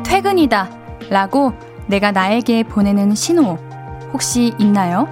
퇴근이다 0.00 0.70
라고 1.10 1.52
내가 1.86 2.12
나에게 2.12 2.62
보내는 2.62 3.14
신호 3.14 3.58
혹시 4.12 4.54
있나요? 4.58 5.08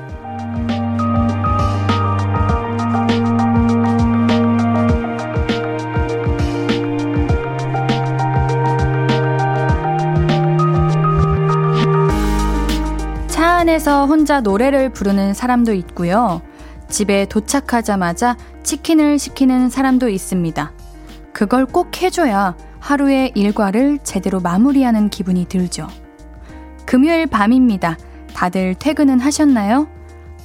차 13.29 13.47
안에서 13.47 14.07
혼자 14.07 14.41
노래를 14.41 14.91
부르는 14.91 15.35
사람도 15.35 15.73
있고요. 15.75 16.41
집에 16.89 17.27
도착하자마자 17.27 18.37
치킨을 18.63 19.19
시키는 19.19 19.71
사람도 19.71 20.09
있습니다. 20.09 20.73
그걸 21.33 21.67
꼭 21.67 22.03
해줘야 22.03 22.55
하루의 22.81 23.33
일과를 23.35 23.99
제대로 24.03 24.41
마무리하는 24.41 25.11
기분이 25.11 25.47
들죠. 25.47 25.87
금요일 26.87 27.27
밤입니다. 27.27 27.97
다들 28.35 28.75
퇴근은 28.75 29.21
하셨나요? 29.21 29.89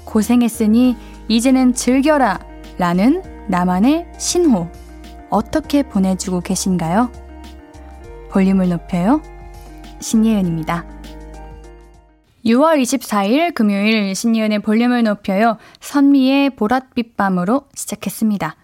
고생했으니 0.03 0.95
이제는 1.27 1.73
즐겨라 1.73 2.39
라는 2.77 3.23
나만의 3.47 4.07
신호. 4.17 4.69
어떻게 5.29 5.81
보내주고 5.83 6.41
계신가요? 6.41 7.11
볼륨을 8.29 8.69
높여요. 8.69 9.21
신예은입니다. 9.99 10.85
6월 12.45 12.79
24일 12.79 13.53
금요일 13.55 14.13
신예은의 14.13 14.59
볼륨을 14.59 15.03
높여요. 15.03 15.57
선미의 15.79 16.51
보랏빛 16.51 17.15
밤으로 17.15 17.65
시작했습니다. 17.73 18.55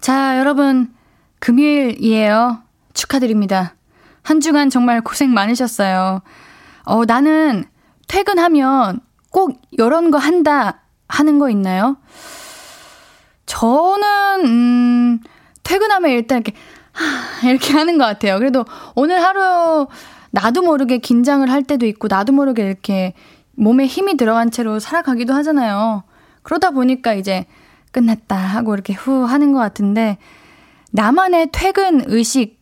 자, 0.00 0.38
여러분, 0.38 0.92
금요일이에요. 1.38 2.62
축하드립니다. 3.00 3.74
한 4.22 4.40
주간 4.40 4.68
정말 4.68 5.00
고생 5.00 5.32
많으셨어요. 5.32 6.20
어, 6.84 7.04
나는 7.06 7.64
퇴근하면 8.08 9.00
꼭 9.30 9.60
이런 9.70 10.10
거 10.10 10.18
한다 10.18 10.82
하는 11.08 11.38
거 11.38 11.48
있나요? 11.48 11.96
저는, 13.46 14.44
음, 14.44 15.20
퇴근하면 15.62 16.10
일단 16.10 16.38
이렇게, 16.38 16.52
하, 16.92 17.48
이렇게 17.48 17.72
하는 17.72 17.96
것 17.96 18.04
같아요. 18.04 18.38
그래도 18.38 18.64
오늘 18.94 19.22
하루 19.22 19.86
나도 20.30 20.62
모르게 20.62 20.98
긴장을 20.98 21.48
할 21.50 21.62
때도 21.62 21.86
있고, 21.86 22.08
나도 22.08 22.32
모르게 22.32 22.64
이렇게 22.64 23.14
몸에 23.52 23.86
힘이 23.86 24.16
들어간 24.16 24.50
채로 24.50 24.78
살아가기도 24.78 25.32
하잖아요. 25.34 26.04
그러다 26.42 26.70
보니까 26.70 27.14
이제 27.14 27.46
끝났다 27.92 28.36
하고 28.36 28.74
이렇게 28.74 28.92
후 28.92 29.24
하는 29.24 29.52
것 29.52 29.58
같은데, 29.58 30.18
나만의 30.92 31.48
퇴근 31.52 32.02
의식 32.06 32.59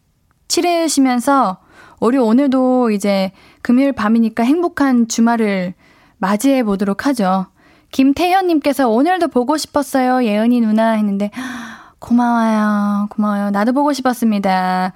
치르시면서 0.49 1.59
우리 2.01 2.17
오늘도 2.17 2.91
이제 2.91 3.33
금요일 3.63 3.93
밤이니까 3.93 4.43
행복한 4.43 5.09
주말을 5.09 5.75
맞이해 6.19 6.65
보도록 6.65 7.07
하죠. 7.07 7.47
김태현님께서 7.91 8.89
오늘도 8.89 9.29
보고 9.29 9.57
싶었어요. 9.57 10.25
예은이 10.25 10.61
누나 10.61 10.93
했는데, 10.93 11.31
고마워요. 11.99 13.09
고마워요. 13.11 13.51
나도 13.51 13.73
보고 13.73 13.93
싶었습니다. 13.93 14.93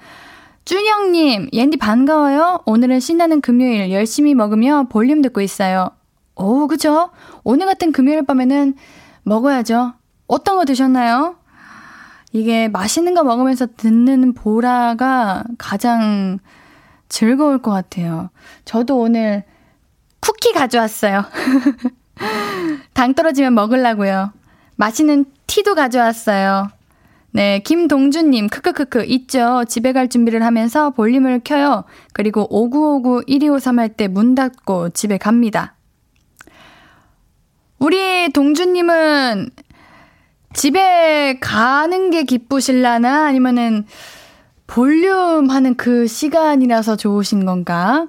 준영님, 0.65 1.49
옌디 1.51 1.77
반가워요. 1.77 2.61
오늘은 2.65 2.99
신나는 2.99 3.41
금요일 3.41 3.91
열심히 3.91 4.33
먹으며 4.33 4.85
볼륨 4.89 5.21
듣고 5.21 5.41
있어요. 5.41 5.89
오, 6.35 6.67
그죠? 6.67 7.09
오늘 7.43 7.65
같은 7.65 7.91
금요일 7.91 8.23
밤에는 8.23 8.75
먹어야죠. 9.23 9.93
어떤 10.27 10.55
거 10.55 10.65
드셨나요? 10.65 11.35
이게 12.33 12.67
맛있는 12.67 13.13
거 13.13 13.23
먹으면서 13.23 13.67
듣는 13.77 14.33
보라가 14.33 15.43
가장 15.57 16.39
즐거울 17.07 17.59
것 17.61 17.71
같아요. 17.71 18.29
저도 18.65 18.99
오늘 18.99 19.43
쿠키 20.19 20.51
가져왔어요. 20.51 21.23
당 22.93 23.13
떨어지면 23.13 23.53
먹으려고요. 23.53 24.33
맛있는 24.75 25.25
티도 25.45 25.75
가져왔어요. 25.75 26.69
네, 27.35 27.59
김동준님, 27.59 28.47
크크크크, 28.49 29.05
있죠. 29.05 29.63
집에 29.67 29.91
갈 29.93 30.07
준비를 30.07 30.43
하면서 30.43 30.89
볼륨을 30.91 31.41
켜요. 31.43 31.83
그리고 32.13 32.47
5959 32.49 33.23
1253 33.27 33.79
할 33.79 33.89
때 33.89 34.07
문 34.07 34.33
닫고 34.35 34.89
집에 34.91 35.17
갑니다. 35.17 35.75
우리 37.79 38.29
동준님은 38.31 39.49
집에 40.53 41.39
가는 41.39 42.09
게 42.09 42.23
기쁘실라나? 42.23 43.25
아니면은 43.25 43.85
볼륨 44.67 45.49
하는 45.49 45.75
그 45.75 46.07
시간이라서 46.07 46.95
좋으신 46.95 47.45
건가? 47.45 48.07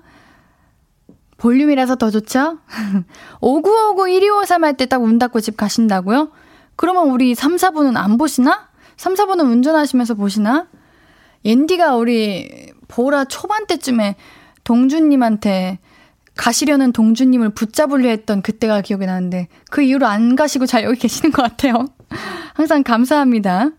볼륨이라서 1.38 1.96
더 1.96 2.10
좋죠? 2.10 2.58
5959 3.40 4.08
1253 4.08 4.64
할 4.64 4.76
때딱문 4.76 5.18
닫고 5.18 5.40
집 5.40 5.56
가신다고요? 5.56 6.30
그러면 6.76 7.10
우리 7.10 7.34
3, 7.34 7.56
4분은 7.56 7.96
안 7.96 8.16
보시나? 8.16 8.68
3, 8.96 9.14
4분은 9.14 9.50
운전하시면서 9.50 10.14
보시나? 10.14 10.68
옌디가 11.44 11.96
우리 11.96 12.72
보라 12.88 13.26
초반 13.26 13.66
때쯤에 13.66 14.16
동준님한테 14.64 15.78
가시려는 16.36 16.92
동준님을 16.92 17.50
붙잡으려 17.50 18.08
했던 18.08 18.42
그때가 18.42 18.80
기억이 18.80 19.06
나는데 19.06 19.48
그 19.70 19.82
이후로 19.82 20.06
안 20.06 20.36
가시고 20.36 20.66
잘 20.66 20.84
여기 20.84 20.98
계시는 20.98 21.32
것 21.32 21.42
같아요. 21.42 21.86
항상 22.54 22.82
감사합니다. 22.82 23.70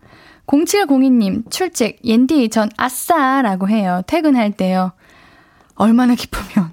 0702님, 0.46 1.50
출첵, 1.50 1.98
옌디, 2.04 2.50
전 2.50 2.70
아싸 2.76 3.42
라고 3.42 3.68
해요. 3.68 4.02
퇴근할 4.06 4.52
때요. 4.52 4.92
얼마나 5.74 6.14
기쁘면. 6.14 6.72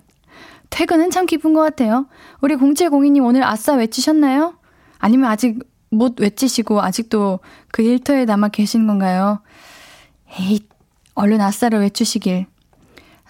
퇴근은 0.70 1.12
참 1.12 1.26
기쁜 1.26 1.54
것 1.54 1.62
같아요. 1.62 2.08
우리 2.42 2.56
0702님 2.56 3.24
오늘 3.26 3.44
아싸 3.44 3.74
외치셨나요? 3.74 4.56
아니면 5.00 5.30
아직 5.30 5.60
못 5.90 6.20
외치시고 6.20 6.82
아직도 6.82 7.40
그 7.72 7.82
일터에 7.82 8.26
남아 8.26 8.50
계신 8.50 8.88
건가요? 8.88 9.42
에이, 10.40 10.68
얼른 11.14 11.42
아싸를 11.42 11.80
외치시길. 11.82 12.48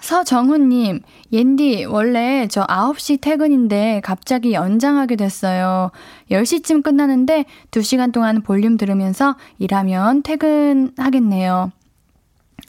서정훈님, 0.03 1.00
옌디, 1.31 1.86
원래 1.86 2.46
저 2.52 2.66
9시 2.66 3.22
퇴근인데 3.22 4.02
갑자기 4.03 4.52
연장하게 4.52 5.16
됐어요. 5.16 5.91
10시쯤 6.30 6.84
끝나는데 6.84 7.46
2시간 7.72 8.12
동안 8.12 8.42
볼륨 8.42 8.75
들으면서 8.75 9.38
일하면 9.59 10.22
퇴근하겠네요. 10.22 11.72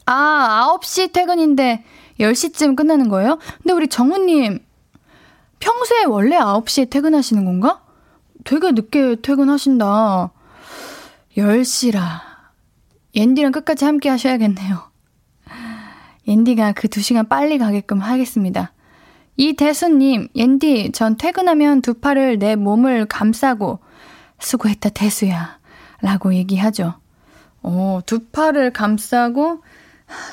아, 0.06 0.78
9시 0.80 1.12
퇴근인데 1.12 1.82
10시쯤 2.20 2.76
끝나는 2.76 3.08
거예요? 3.08 3.40
근데 3.62 3.74
우리 3.74 3.88
정훈님, 3.88 4.60
평소에 5.58 6.04
원래 6.04 6.38
9시에 6.38 6.88
퇴근하시는 6.88 7.44
건가? 7.44 7.82
되게 8.44 8.70
늦게 8.70 9.16
퇴근하신다. 9.22 10.30
10시라. 11.36 11.98
옌디랑 13.16 13.50
끝까지 13.50 13.86
함께 13.86 14.08
하셔야겠네요. 14.08 14.93
옌디가 16.26 16.72
그두 16.72 17.00
시간 17.00 17.28
빨리 17.28 17.58
가게끔 17.58 17.98
하겠습니다. 17.98 18.72
이대수님, 19.36 20.28
옌디, 20.34 20.92
전 20.92 21.16
퇴근하면 21.16 21.82
두 21.82 21.94
팔을 21.94 22.38
내 22.38 22.56
몸을 22.56 23.06
감싸고, 23.06 23.80
수고했다, 24.38 24.90
대수야. 24.90 25.58
라고 26.00 26.34
얘기하죠. 26.34 26.94
어, 27.62 28.00
두 28.06 28.20
팔을 28.26 28.72
감싸고, 28.72 29.62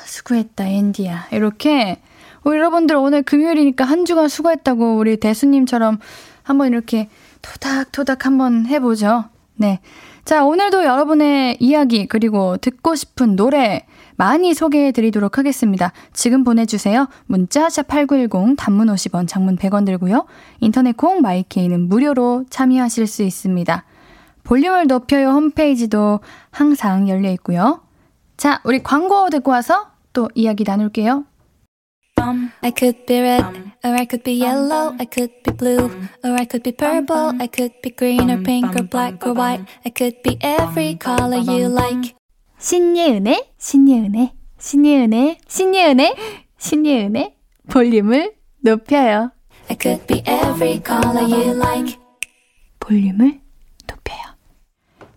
수고했다, 0.05 0.71
옌디야. 0.71 1.29
이렇게, 1.31 2.01
우리 2.43 2.57
여러분들 2.57 2.95
오늘 2.95 3.23
금요일이니까 3.23 3.85
한 3.85 4.05
주간 4.05 4.27
수고했다고 4.27 4.97
우리 4.97 5.17
대수님처럼 5.17 5.99
한번 6.43 6.67
이렇게 6.69 7.09
토닥토닥 7.41 8.25
한번 8.25 8.65
해보죠. 8.65 9.25
네. 9.55 9.79
자, 10.25 10.43
오늘도 10.43 10.83
여러분의 10.83 11.57
이야기, 11.59 12.07
그리고 12.07 12.57
듣고 12.57 12.95
싶은 12.95 13.35
노래, 13.35 13.85
많이 14.15 14.53
소개해 14.53 14.91
드리도록 14.91 15.37
하겠습니다. 15.37 15.91
지금 16.13 16.43
보내주세요. 16.43 17.07
문자 17.25 17.67
샵8910 17.67 18.55
단문 18.57 18.87
50원 18.87 19.27
장문 19.27 19.57
100원 19.57 19.85
들고요. 19.85 20.25
인터넷 20.59 20.95
콩 20.95 21.21
마이케이는 21.21 21.87
무료로 21.89 22.45
참여하실 22.49 23.07
수 23.07 23.23
있습니다. 23.23 23.83
볼륨을 24.43 24.87
높여요 24.87 25.29
홈페이지도 25.29 26.19
항상 26.49 27.07
열려 27.09 27.29
있고요. 27.31 27.81
자, 28.37 28.61
우리 28.63 28.81
광고 28.81 29.29
듣고 29.29 29.51
와서 29.51 29.91
또 30.13 30.29
이야기 30.35 30.63
나눌게요. 30.63 31.25
I 32.61 32.71
could 32.77 33.05
be 33.07 33.19
red, 33.19 33.43
or 33.83 33.95
I 33.95 34.05
could 34.05 34.23
be 34.23 34.39
yellow, 34.39 34.95
I 34.99 35.07
could 35.11 35.33
be 35.43 35.53
blue, 35.57 35.89
or 36.23 36.33
I 36.37 36.45
could 36.45 36.61
be 36.63 36.71
purple, 36.71 37.33
I 37.39 37.47
could 37.47 37.73
be 37.81 37.89
green 37.89 38.29
or 38.29 38.43
pink 38.43 38.75
or 38.75 38.83
black 38.83 39.25
or 39.25 39.33
white, 39.33 39.65
I 39.83 39.89
could 39.89 40.21
be 40.21 40.37
every 40.41 40.95
color 40.95 41.37
you 41.37 41.67
like. 41.67 42.15
신예은의, 42.61 43.53
신예은의, 43.57 44.33
신예은의, 44.59 45.37
신예은의, 45.47 46.15
신예은의 46.59 47.35
볼륨을 47.71 48.33
높여요. 48.59 49.31
I 49.67 49.77
could 49.81 50.05
be 50.05 50.19
every 50.19 50.79
color 50.85 51.23
you 51.23 51.57
like. 51.57 51.97
볼륨을 52.79 53.39
높여요. 53.87 54.19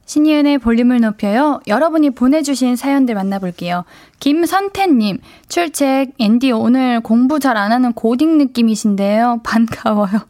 신이은의 0.07 0.57
볼륨을 0.59 1.01
높여요. 1.03 1.61
여러분이 1.67 2.11
보내주신 2.11 2.77
사연들 2.77 3.15
만나볼게요. 3.15 3.85
김선태님, 4.21 5.19
출첵, 5.49 6.13
앤디 6.19 6.51
오늘 6.53 7.01
공부 7.01 7.41
잘 7.41 7.59
안 7.59 7.73
하는 7.73 7.93
고딩 7.93 8.39
느낌이신데요. 8.39 9.41
반가워요. 9.45 10.27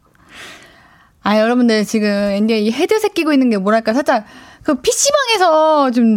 아, 1.22 1.38
여러분들 1.38 1.84
지금 1.84 2.08
앤디가 2.08 2.58
이 2.58 2.72
헤드셋 2.72 3.14
끼고 3.14 3.32
있는 3.32 3.50
게 3.50 3.56
뭐랄까, 3.56 3.94
살짝 3.94 4.26
그 4.64 4.75
PC방에서 4.81 5.93
좀 5.93 6.16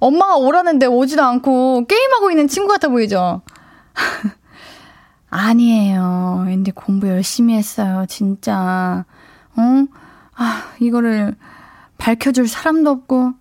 엄마가 0.00 0.36
오라는데 0.36 0.86
오지도 0.86 1.22
않고 1.22 1.86
게임하고 1.86 2.30
있는 2.30 2.48
친구 2.48 2.68
같아 2.68 2.88
보이죠? 2.88 3.42
아니에요. 5.30 6.46
앤디 6.48 6.72
공부 6.72 7.08
열심히 7.08 7.54
했어요, 7.54 8.04
진짜. 8.08 9.04
어? 9.56 9.84
아, 10.36 10.62
이거를 10.78 11.34
밝혀줄 11.98 12.46
사람도 12.48 12.90
없고, 12.90 13.32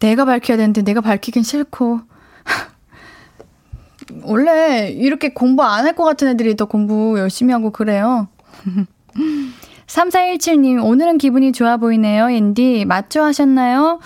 내가 0.00 0.24
밝혀야 0.24 0.56
되는데 0.56 0.82
내가 0.82 1.00
밝히긴 1.00 1.42
싫고. 1.42 2.00
원래 4.24 4.88
이렇게 4.90 5.32
공부 5.32 5.62
안 5.62 5.86
할 5.86 5.94
것 5.94 6.04
같은 6.04 6.28
애들이 6.28 6.56
더 6.56 6.64
공부 6.64 7.18
열심히 7.18 7.52
하고 7.52 7.70
그래요. 7.70 8.28
3417님, 9.86 10.82
오늘은 10.84 11.18
기분이 11.18 11.52
좋아 11.52 11.76
보이네요. 11.76 12.30
옌디, 12.30 12.86
맞죠 12.86 13.22
하셨나요? 13.22 14.00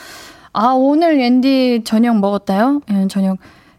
아, 0.58 0.68
오늘 0.68 1.20
옌디 1.20 1.82
저녁 1.84 2.18
먹었나요? 2.18 2.80
예, 2.90 3.06
저녁 3.08 3.36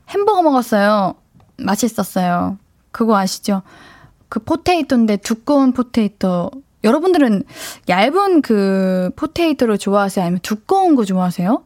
햄버거 0.09 0.43
먹었어요. 0.43 1.15
맛있었어요. 1.57 2.59
그거 2.91 3.17
아시죠? 3.17 3.63
그 4.29 4.39
potato인데 4.39 5.17
두꺼운 5.17 5.71
potato. 5.71 6.51
여러분들은 6.83 7.45
얇은 7.89 8.43
그 8.43 9.09
potato를 9.15 9.79
좋아하세요? 9.79 10.23
아니면 10.23 10.39
두꺼운 10.43 10.95
거 10.95 11.03
좋아하세요? 11.03 11.63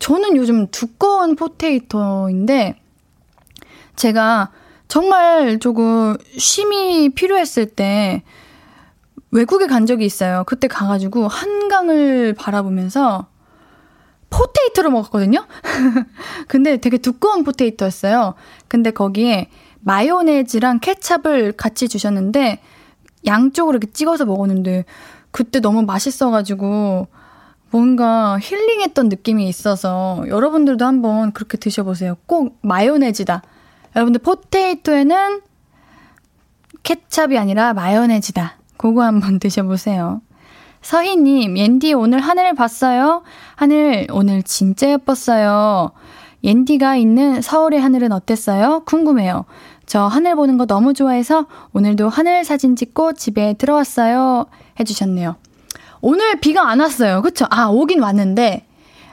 저는 0.00 0.36
요즘 0.36 0.66
두꺼운 0.72 1.36
potato인데 1.36 2.74
제가 3.94 4.50
정말 4.88 5.60
조금 5.60 6.16
쉼이 6.36 7.10
필요했을 7.10 7.66
때 7.66 8.24
외국에 9.30 9.68
간 9.68 9.86
적이 9.86 10.06
있어요. 10.06 10.42
그때 10.44 10.66
가가지고 10.66 11.28
한강을 11.28 12.34
바라보면서 12.34 13.29
potato를 14.30 14.90
먹었거든요? 14.90 15.46
근데 16.48 16.76
되게 16.78 16.98
두꺼운 16.98 17.44
potato였어요. 17.44 18.34
근데 18.68 18.90
거기에 18.90 19.48
마요네즈랑 19.80 20.80
케찹을 20.80 21.52
같이 21.52 21.88
주셨는데 21.88 22.60
양쪽으로 23.26 23.76
이렇게 23.78 23.92
찍어서 23.92 24.24
먹었는데 24.24 24.84
그때 25.30 25.60
너무 25.60 25.82
맛있어가지고 25.82 27.08
뭔가 27.70 28.38
힐링했던 28.40 29.08
느낌이 29.08 29.48
있어서 29.48 30.24
여러분들도 30.28 30.84
한번 30.84 31.32
그렇게 31.32 31.56
드셔보세요. 31.56 32.16
꼭 32.26 32.58
마요네즈다. 32.62 33.42
여러분들 33.94 34.20
포테이토에는 34.22 35.42
케찹이 36.82 37.38
아니라 37.38 37.74
마요네즈다. 37.74 38.56
그거 38.76 39.02
한번 39.02 39.38
드셔보세요. 39.40 40.20
서희님, 40.82 41.58
옌디 41.58 41.92
오늘 41.92 42.20
하늘 42.20 42.54
봤어요? 42.54 43.22
하늘 43.54 44.06
오늘 44.12 44.42
진짜 44.42 44.90
예뻤어요. 44.90 45.92
옌디가 46.42 46.96
있는 46.96 47.42
서울의 47.42 47.80
하늘은 47.80 48.12
어땠어요? 48.12 48.82
궁금해요. 48.86 49.44
저 49.84 50.06
하늘 50.06 50.36
보는 50.36 50.56
거 50.56 50.66
너무 50.66 50.94
좋아해서 50.94 51.46
오늘도 51.74 52.08
하늘 52.08 52.44
사진 52.44 52.76
찍고 52.76 53.12
집에 53.12 53.54
들어왔어요. 53.54 54.46
해주셨네요. 54.78 55.36
오늘 56.00 56.40
비가 56.40 56.68
안 56.70 56.80
왔어요. 56.80 57.20
그쵸? 57.20 57.46
아, 57.50 57.66
오긴 57.66 58.00
왔는데, 58.00 58.66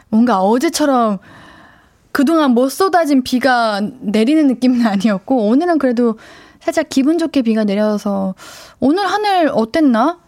뭔가 0.08 0.42
어제처럼 0.42 1.18
그동안 2.14 2.52
못 2.52 2.70
쏟아진 2.70 3.24
비가 3.24 3.82
내리는 4.00 4.48
느낌은 4.48 4.86
아니었고, 4.88 5.48
오늘은 5.50 5.80
그래도 5.80 6.18
살짝 6.62 6.88
기분 6.90 7.18
좋게 7.18 7.42
비가 7.42 7.66
내려서, 7.66 8.36
오늘 8.80 9.06
하늘 9.06 9.50
어땠나? 9.54 10.20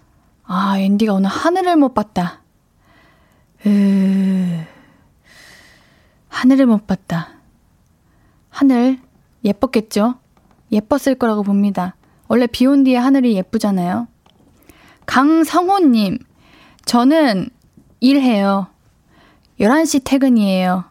아, 0.51 0.79
앤디가 0.79 1.13
오늘 1.13 1.29
하늘을 1.29 1.75
못 1.75 1.93
봤다. 1.93 2.41
으... 3.67 4.65
하늘을 6.29 6.65
못 6.65 6.87
봤다. 6.87 7.29
하늘 8.49 8.97
예뻤겠죠? 9.43 10.15
예뻤을 10.71 11.15
거라고 11.19 11.43
봅니다. 11.43 11.95
원래 12.27 12.47
비 12.47 12.65
온 12.65 12.83
뒤에 12.83 12.97
하늘이 12.97 13.35
예쁘잖아요. 13.35 14.07
강성호님, 15.05 16.17
저는 16.85 17.49
일해요. 17.99 18.67
11시 19.59 20.01
퇴근이에요. 20.03 20.85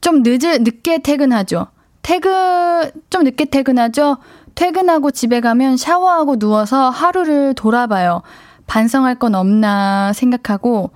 좀 0.00 0.22
늦을, 0.22 0.62
늦게 0.62 0.98
퇴근하죠. 1.02 1.66
퇴근, 2.00 2.90
좀 3.10 3.24
늦게 3.24 3.44
퇴근하죠? 3.44 4.16
퇴근하고 4.64 5.10
집에 5.10 5.40
가면 5.40 5.78
샤워하고 5.78 6.36
누워서 6.36 6.90
하루를 6.90 7.54
돌아봐요. 7.54 8.20
반성할 8.66 9.14
건 9.18 9.34
없나 9.34 10.12
생각하고, 10.12 10.90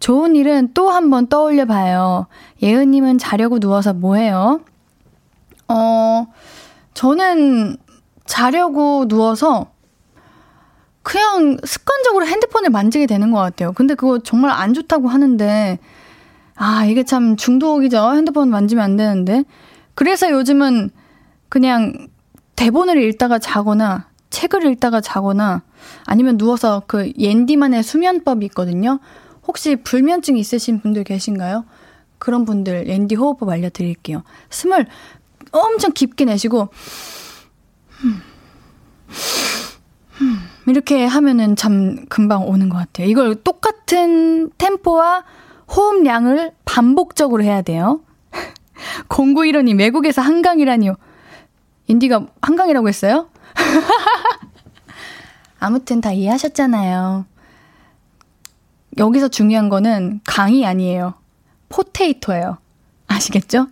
좋은 0.00 0.34
일은 0.34 0.74
또 0.74 0.90
한 0.90 1.10
번 1.10 1.28
떠올려 1.28 1.64
봐요. 1.64 2.26
예은님은 2.60 3.18
자려고 3.18 3.60
누워서 3.60 3.92
뭐 3.92 4.16
해요? 4.16 4.60
어, 5.68 6.26
저는 6.94 7.76
자려고 8.26 9.06
누워서 9.06 9.68
그냥 11.04 11.56
습관적으로 11.64 12.26
핸드폰을 12.26 12.70
만지게 12.70 13.06
되는 13.06 13.30
것 13.30 13.38
같아요. 13.38 13.72
근데 13.74 13.94
그거 13.94 14.18
정말 14.18 14.50
안 14.50 14.74
좋다고 14.74 15.06
하는데, 15.06 15.78
아, 16.56 16.84
이게 16.84 17.04
참 17.04 17.36
중독이죠. 17.36 18.14
핸드폰 18.16 18.50
만지면 18.50 18.84
안 18.84 18.96
되는데. 18.96 19.44
그래서 19.94 20.28
요즘은 20.32 20.90
그냥 21.48 22.08
대본을 22.56 23.02
읽다가 23.02 23.38
자거나, 23.38 24.08
책을 24.30 24.66
읽다가 24.72 25.00
자거나, 25.00 25.62
아니면 26.06 26.36
누워서 26.38 26.82
그 26.86 27.12
옌디만의 27.18 27.82
수면법이 27.82 28.44
있거든요. 28.46 29.00
혹시 29.46 29.76
불면증 29.76 30.36
있으신 30.36 30.80
분들 30.80 31.04
계신가요? 31.04 31.64
그런 32.18 32.44
분들 32.44 32.88
옌디 32.88 33.16
호흡법 33.16 33.50
알려드릴게요. 33.50 34.22
숨을 34.50 34.86
엄청 35.52 35.92
깊게 35.92 36.24
내쉬고, 36.24 36.68
이렇게 40.66 41.04
하면은 41.04 41.56
잠 41.56 42.06
금방 42.08 42.48
오는 42.48 42.68
것 42.68 42.78
같아요. 42.78 43.06
이걸 43.06 43.34
똑같은 43.34 44.50
템포와 44.56 45.24
호흡량을 45.74 46.52
반복적으로 46.64 47.42
해야 47.42 47.62
돼요. 47.62 48.00
0915님, 49.08 49.78
외국에서 49.78 50.22
한강이라니요. 50.22 50.96
인디가 51.86 52.26
한강이라고 52.42 52.88
했어요? 52.88 53.28
아무튼 55.58 56.00
다 56.00 56.12
이해하셨잖아요. 56.12 57.26
여기서 58.98 59.28
중요한 59.28 59.68
거는 59.68 60.20
강이 60.24 60.66
아니에요. 60.66 61.14
포테이토예요. 61.68 62.58
아시겠죠? 63.06 63.68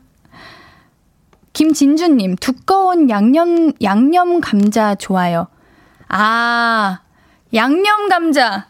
김진주님, 1.52 2.36
두꺼운 2.36 3.10
양념, 3.10 3.72
양념 3.82 4.40
감자 4.40 4.94
좋아요. 4.94 5.48
아, 6.08 7.00
양념 7.54 8.08
감자. 8.08 8.68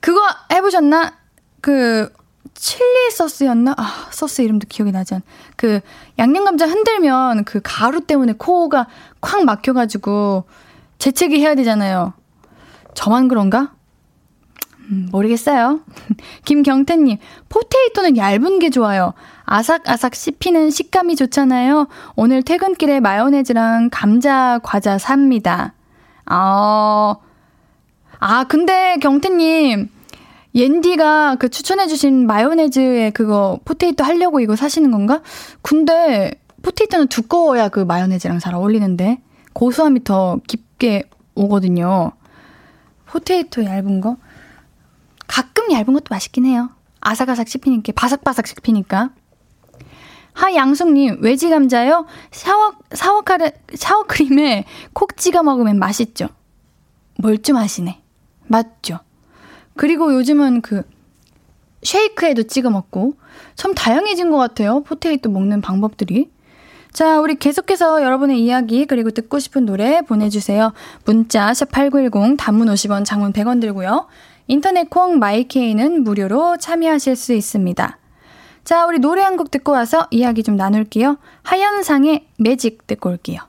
그거 0.00 0.20
해보셨나? 0.52 1.14
그, 1.60 2.12
칠리 2.54 3.10
소스였나? 3.12 3.74
아, 3.76 4.08
소스 4.10 4.42
이름도 4.42 4.66
기억이 4.68 4.92
나지 4.92 5.14
않. 5.14 5.22
그, 5.56 5.80
양념 6.18 6.44
감자 6.44 6.66
흔들면 6.66 7.44
그 7.44 7.60
가루 7.62 8.00
때문에 8.02 8.34
코가 8.38 8.86
콱 9.20 9.44
막혀가지고 9.44 10.44
재채기 10.98 11.40
해야 11.40 11.54
되잖아요. 11.54 12.12
저만 12.94 13.28
그런가? 13.28 13.72
음, 14.90 15.08
모르겠어요. 15.10 15.80
김경태님, 16.44 17.18
포테이토는 17.48 18.16
얇은 18.16 18.58
게 18.58 18.70
좋아요. 18.70 19.14
아삭아삭 19.44 20.14
씹히는 20.14 20.70
식감이 20.70 21.16
좋잖아요. 21.16 21.88
오늘 22.14 22.42
퇴근길에 22.42 23.00
마요네즈랑 23.00 23.90
감자 23.90 24.58
과자 24.62 24.98
삽니다. 24.98 25.74
아, 26.24 27.16
아, 28.18 28.44
근데 28.44 28.96
경태님, 29.00 29.88
옌디가 30.56 31.36
그 31.36 31.50
추천해주신 31.50 32.26
마요네즈에 32.26 33.10
그거 33.10 33.60
포테이토 33.66 34.02
하려고 34.02 34.40
이거 34.40 34.56
사시는 34.56 34.90
건가? 34.90 35.20
근데 35.60 36.32
potato는 36.62 37.08
두꺼워야 37.08 37.68
그 37.68 37.80
마요네즈랑 37.80 38.38
잘 38.38 38.54
어울리는데 38.54 39.20
고소함이 39.52 40.02
더 40.04 40.40
깊게 40.48 41.04
오거든요. 41.34 42.12
potato 43.04 43.64
얇은 43.64 44.00
거? 44.00 44.16
가끔 45.26 45.70
얇은 45.70 45.92
것도 45.92 46.06
맛있긴 46.10 46.46
해요. 46.46 46.70
아삭아삭 47.00 47.48
씹히니까, 47.48 47.92
바삭바삭 47.94 48.46
씹히니까. 48.46 49.10
하양숙님, 50.32 51.18
외지 51.20 51.50
감자요? 51.50 52.06
sour, 52.30 52.72
sour카르, 52.92 53.50
sour 53.74 54.10
cream에 54.10 54.64
콕 54.92 55.16
찍어 55.16 55.42
먹으면 55.42 55.78
맛있죠? 55.78 56.28
아시네. 57.56 58.02
맞죠? 58.46 59.00
그리고 59.76 60.12
요즘은 60.14 60.62
그, 60.62 60.82
shake에도 61.82 62.44
찍어 62.44 62.70
먹고 62.70 63.14
참 63.54 63.74
다양해진 63.74 64.30
것 64.30 64.38
같아요. 64.38 64.82
potato 64.82 65.30
먹는 65.30 65.60
방법들이. 65.60 66.30
자, 66.92 67.20
우리 67.20 67.36
계속해서 67.36 68.02
여러분의 68.02 68.42
이야기 68.42 68.86
그리고 68.86 69.10
듣고 69.10 69.38
싶은 69.38 69.66
노래 69.66 70.00
보내주세요. 70.02 70.72
문자 71.04 71.52
샵8910 71.52 72.36
단문 72.38 72.68
50원 72.68 73.04
장문 73.04 73.32
100원 73.32 73.60
들고요. 73.60 74.06
인터넷 74.48 74.88
콩 74.88 75.18
마이케이는 75.18 76.02
무료로 76.04 76.56
참여하실 76.56 77.16
수 77.16 77.34
있습니다. 77.34 77.98
자, 78.64 78.86
우리 78.86 78.98
노래 78.98 79.22
한 79.22 79.36
곡 79.36 79.50
듣고 79.50 79.72
와서 79.72 80.06
이야기 80.10 80.42
좀 80.42 80.56
나눌게요. 80.56 81.18
하현상의 81.42 82.26
매직 82.38 82.86
듣고 82.86 83.10
올게요. 83.10 83.40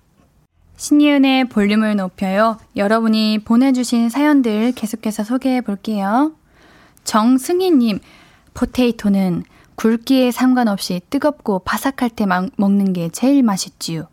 신예은의 0.78 1.50
볼륨을 1.50 1.96
높여요. 1.96 2.60
여러분이 2.76 3.40
보내주신 3.40 4.10
사연들 4.10 4.74
계속해서 4.74 5.24
소개해 5.24 5.62
볼게요. 5.62 6.34
정승희님, 7.04 8.00
potato는 8.54 9.44
굵기에 9.76 10.32
상관없이 10.32 11.02
뜨겁고 11.10 11.60
바삭할 11.60 12.12
때 12.12 12.26
먹는 12.58 12.94
게 12.94 13.10
제일 13.10 13.42
맛있지요. 13.42 14.08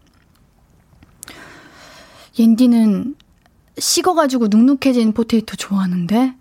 옌디는 2.38 3.14
식어가지고 3.76 4.49
눅눅해진 4.49 5.12
potato 5.12 5.56
좋아하는데? 5.56 6.35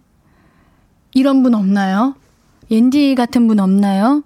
이런 1.13 1.43
분 1.43 1.53
없나요? 1.53 2.15
옌디 2.71 3.15
같은 3.15 3.47
분 3.47 3.59
없나요? 3.59 4.23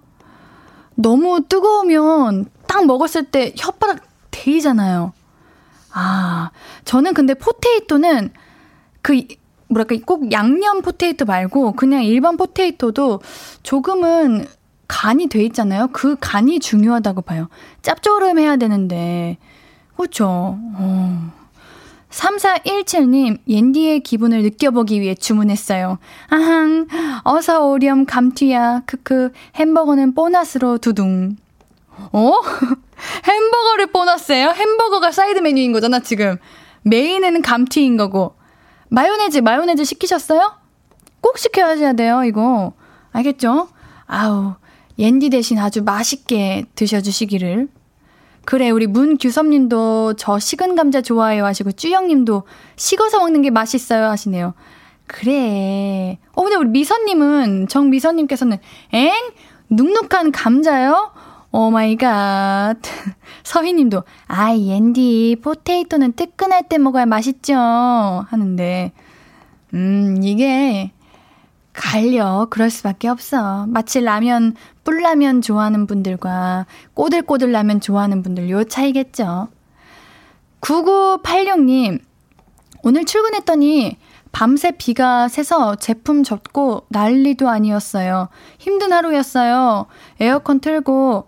너무 0.94 1.44
뜨거우면 1.48 2.50
딱 2.68 2.86
먹었을 2.86 3.24
때 3.24 3.52
혓바닥 3.54 4.00
데이잖아요. 4.30 5.12
아, 5.98 6.50
저는 6.84 7.12
근데 7.12 7.34
potato는 7.34 8.30
그, 9.02 9.20
뭐랄까, 9.68 9.96
꼭 10.06 10.30
양념 10.30 10.80
potato 10.80 11.24
말고 11.24 11.72
그냥 11.72 12.04
일반 12.04 12.36
potato도 12.36 13.20
조금은 13.64 14.46
간이 14.86 15.26
돼 15.26 15.42
있잖아요. 15.44 15.88
그 15.92 16.16
간이 16.20 16.60
중요하다고 16.60 17.22
봐요. 17.22 17.48
짭조름해야 17.82 18.56
되는데. 18.56 19.38
그렇죠. 19.96 20.56
어. 20.58 21.32
3417님, 22.10 23.40
옌디의 23.46 24.00
기분을 24.00 24.42
느껴보기 24.42 25.00
위해 25.00 25.14
주문했어요. 25.14 25.98
아항, 26.30 26.86
어서 27.24 27.66
오렴 27.66 28.06
감튀야. 28.06 28.84
크크, 28.86 29.32
햄버거는 29.56 30.14
보너스로 30.14 30.78
두둥. 30.78 31.36
어? 32.12 32.32
햄버거를 33.26 33.88
보너스예요? 33.88 34.50
햄버거가 34.50 35.12
사이드 35.12 35.40
메뉴인 35.40 35.72
거잖아, 35.72 36.00
지금. 36.00 36.36
메인에는 36.82 37.42
감튀인 37.42 37.96
거고. 37.96 38.34
마요네즈, 38.88 39.38
마요네즈 39.38 39.84
시키셨어요? 39.84 40.54
꼭 41.20 41.38
시켜야 41.38 41.92
돼요, 41.92 42.24
이거. 42.24 42.72
알겠죠? 43.12 43.68
아우, 44.06 44.54
옌디 44.98 45.30
대신 45.30 45.58
아주 45.58 45.82
맛있게 45.82 46.64
드셔주시기를 46.74 47.68
그래, 48.44 48.70
우리 48.70 48.86
문규섭 48.86 49.46
님도 49.46 50.14
저 50.14 50.38
식은 50.38 50.74
감자 50.74 51.02
좋아해요 51.02 51.44
하시고, 51.44 51.72
쭈영 51.72 52.06
님도 52.06 52.44
식어서 52.76 53.18
먹는 53.18 53.42
게 53.42 53.50
맛있어요 53.50 54.06
하시네요. 54.06 54.54
그래. 55.06 56.18
어, 56.32 56.42
근데 56.42 56.56
우리 56.56 56.70
미선 56.70 57.04
님은, 57.04 57.68
정미선 57.68 58.16
님께서는, 58.16 58.56
엥? 58.92 59.12
눅눅한 59.68 60.32
감자요? 60.32 61.12
Oh 61.50 61.70
my 61.70 61.96
god. 61.96 62.76
서희 63.42 63.72
님도, 63.72 64.02
아이, 64.26 64.70
앤디, 64.70 65.36
포테이토는 65.42 66.12
뜨끈할 66.12 66.68
때 66.68 66.76
먹어야 66.76 67.06
맛있죠. 67.06 67.54
하는데, 67.54 68.92
음, 69.72 70.20
이게, 70.22 70.92
갈려. 71.72 72.48
그럴 72.50 72.68
수밖에 72.68 73.08
없어. 73.08 73.66
마치 73.66 74.00
라면, 74.00 74.56
뿔라면 74.84 75.40
좋아하는 75.40 75.86
분들과 75.86 76.66
꼬들꼬들 76.92 77.50
라면 77.50 77.80
좋아하는 77.80 78.22
분들 78.22 78.50
요 78.50 78.64
차이겠죠. 78.64 79.48
9986님, 80.60 82.00
오늘 82.82 83.04
출근했더니 83.04 83.96
밤새 84.32 84.72
비가 84.72 85.28
새서 85.28 85.76
제품 85.76 86.22
젖고 86.22 86.86
난리도 86.88 87.48
아니었어요. 87.48 88.28
힘든 88.58 88.92
하루였어요. 88.92 89.86
에어컨 90.20 90.60
틀고 90.60 91.26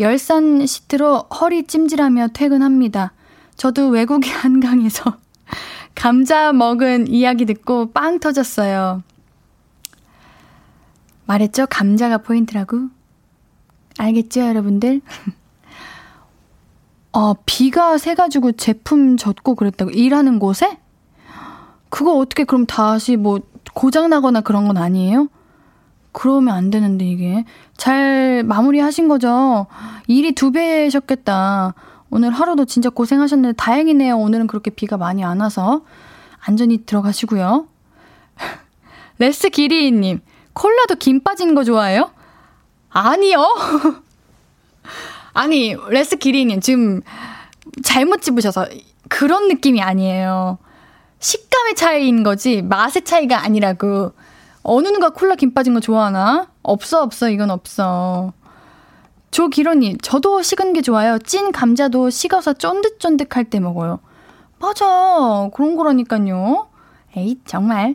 열산 0.00 0.66
시트로 0.66 1.26
허리 1.40 1.66
찜질하며 1.66 2.28
퇴근합니다. 2.28 3.12
저도 3.56 3.88
외국의 3.88 4.30
한강에서 4.32 5.18
감자 5.94 6.52
먹은 6.52 7.08
이야기 7.08 7.44
듣고 7.44 7.92
빵 7.92 8.18
터졌어요. 8.18 9.02
말했죠? 11.26 11.66
감자가 11.66 12.18
포인트라고? 12.18 12.88
알겠죠, 13.98 14.40
여러분들? 14.40 15.02
어, 17.12 17.34
비가 17.44 17.98
새가지고 17.98 18.52
제품 18.52 19.18
젖고 19.18 19.54
그랬다고? 19.54 19.90
일하는 19.90 20.38
곳에? 20.38 20.78
그거 21.90 22.16
어떻게 22.16 22.44
그럼 22.44 22.64
다시 22.64 23.16
뭐 23.16 23.40
고장나거나 23.74 24.40
그런 24.40 24.66
건 24.66 24.78
아니에요? 24.78 25.28
그러면 26.12 26.54
안 26.54 26.70
되는데, 26.70 27.04
이게. 27.04 27.44
잘 27.76 28.42
마무리 28.44 28.80
하신 28.80 29.08
거죠? 29.08 29.66
일이 30.06 30.32
두 30.32 30.52
배셨겠다. 30.52 31.74
오늘 32.10 32.30
하루도 32.32 32.64
진짜 32.64 32.90
고생하셨는데 32.90 33.56
다행이네요. 33.56 34.18
오늘은 34.18 34.48
그렇게 34.48 34.70
비가 34.70 34.96
많이 34.96 35.24
안 35.24 35.40
와서. 35.40 35.82
안전히 36.40 36.84
들어가시고요. 36.84 37.68
레스 39.18 39.48
기리님, 39.48 40.20
콜라도 40.52 40.96
김 40.96 41.20
빠진 41.20 41.54
거 41.54 41.62
좋아해요? 41.64 42.10
아니요. 42.88 43.44
아니, 45.32 45.76
레스 45.88 46.16
기리님, 46.16 46.60
지금 46.60 47.02
잘못 47.84 48.22
집으셔서 48.22 48.66
그런 49.08 49.48
느낌이 49.48 49.80
아니에요. 49.80 50.58
식감의 51.20 51.74
차이인 51.76 52.22
거지, 52.22 52.62
맛의 52.62 53.04
차이가 53.04 53.44
아니라고. 53.44 54.12
어느 54.62 54.88
누가 54.88 55.10
콜라 55.10 55.34
김 55.34 55.52
빠진 55.54 55.74
거 55.74 55.80
좋아하나? 55.80 56.48
없어, 56.62 57.02
없어, 57.02 57.30
이건 57.30 57.50
없어. 57.50 58.32
조기로님, 59.30 59.98
저도 59.98 60.42
식은 60.42 60.72
게 60.72 60.82
좋아요. 60.82 61.18
찐 61.18 61.52
감자도 61.52 62.10
식어서 62.10 62.52
쫀득쫀득할 62.52 63.44
때 63.44 63.60
먹어요. 63.60 64.00
맞아. 64.58 65.48
그런 65.54 65.76
거라니까요. 65.76 66.68
에이, 67.16 67.38
정말. 67.46 67.94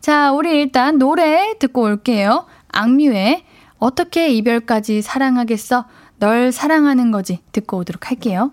자, 0.00 0.32
우리 0.32 0.60
일단 0.60 0.98
노래 0.98 1.54
듣고 1.58 1.82
올게요. 1.82 2.46
악뮤의 2.68 3.44
어떻게 3.78 4.28
이별까지 4.28 5.02
사랑하겠어? 5.02 5.86
널 6.18 6.52
사랑하는 6.52 7.10
거지. 7.10 7.40
듣고 7.52 7.78
오도록 7.78 8.10
할게요. 8.10 8.52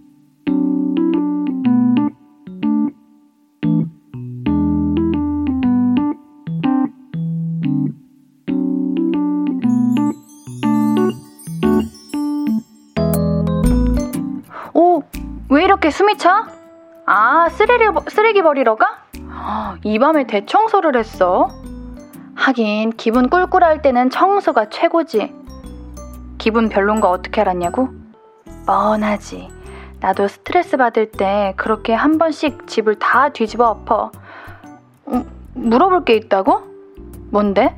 왜 15.51 15.65
이렇게 15.65 15.89
숨이 15.89 16.17
차? 16.17 16.47
아, 17.05 17.49
쓰레기, 17.49 17.83
쓰레기 18.09 18.41
버리러 18.41 18.77
가? 18.77 19.03
이 19.83 19.99
밤에 19.99 20.25
대청소를 20.25 20.95
했어? 20.95 21.49
하긴 22.35 22.91
기분 22.91 23.29
꿀꿀할 23.29 23.81
때는 23.81 24.09
청소가 24.09 24.69
최고지. 24.69 25.35
기분 26.37 26.69
별론 26.69 27.01
거 27.01 27.09
어떻게 27.09 27.41
알았냐고? 27.41 27.89
뻔하지. 28.65 29.49
나도 29.99 30.29
스트레스 30.29 30.77
받을 30.77 31.11
때 31.11 31.53
그렇게 31.57 31.93
한 31.93 32.17
번씩 32.17 32.65
집을 32.67 32.95
다 32.97 33.27
뒤집어 33.27 33.67
엎어. 33.71 34.11
음, 35.09 35.29
물어볼 35.55 36.05
게 36.05 36.15
있다고? 36.15 36.61
뭔데? 37.29 37.75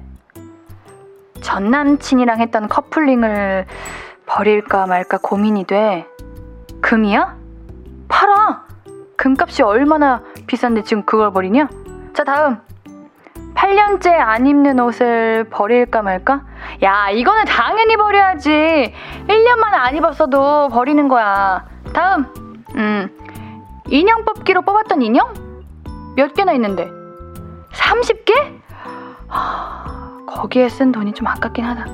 전 1.41 1.71
남친이랑 1.71 2.39
했던 2.39 2.67
커플링을 2.67 3.65
버릴까 4.27 4.85
말까 4.85 5.17
고민이 5.17 5.63
돼. 5.65 6.05
금이야? 6.79 7.42
금값이 9.23 9.63
얼마나 9.63 10.21
비싼데 10.47 10.83
지금 10.83 11.03
그걸 11.03 11.31
버리냐? 11.31 11.69
자, 12.13 12.25
다음. 12.25 12.57
8년째 13.55 14.09
안 14.09 14.45
입는 14.45 14.77
옷을 14.81 15.45
버릴까 15.49 16.01
말까? 16.01 16.41
야, 16.83 17.09
이거는 17.09 17.45
당연히 17.45 17.95
버려야지. 17.95 18.93
1년 19.29 19.59
만에 19.59 19.77
안 19.77 19.95
입었어도 19.95 20.67
버리는 20.67 21.07
거야. 21.07 21.65
다음. 21.93 22.25
음. 22.75 23.17
인형 23.87 24.25
뽑기로 24.25 24.63
뽑았던 24.63 25.01
인형? 25.01 25.33
몇 26.17 26.33
개나 26.33 26.51
있는데? 26.51 26.91
30개? 27.71 28.33
하, 29.29 30.19
거기에 30.27 30.67
쓴 30.67 30.91
돈이 30.91 31.13
좀 31.13 31.27
아깝긴 31.27 31.63
하다. 31.63 31.85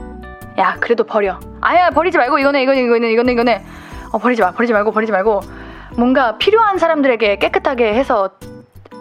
야, 0.57 0.77
그래도 0.79 1.03
버려. 1.03 1.39
아야, 1.61 1.91
버리지 1.91 2.17
말고 2.17 2.39
이거네, 2.39 2.63
이거네, 2.63 2.81
이거네, 2.85 3.11
이거네, 3.11 3.31
이거네. 3.33 3.65
어, 4.13 4.17
버리지 4.17 4.41
마, 4.41 4.51
버리지 4.51 4.73
말고, 4.73 4.91
버리지 4.91 5.11
말고. 5.11 5.68
뭔가 5.97 6.37
필요한 6.37 6.77
사람들에게 6.77 7.37
깨끗하게 7.37 7.93
해서 7.93 8.31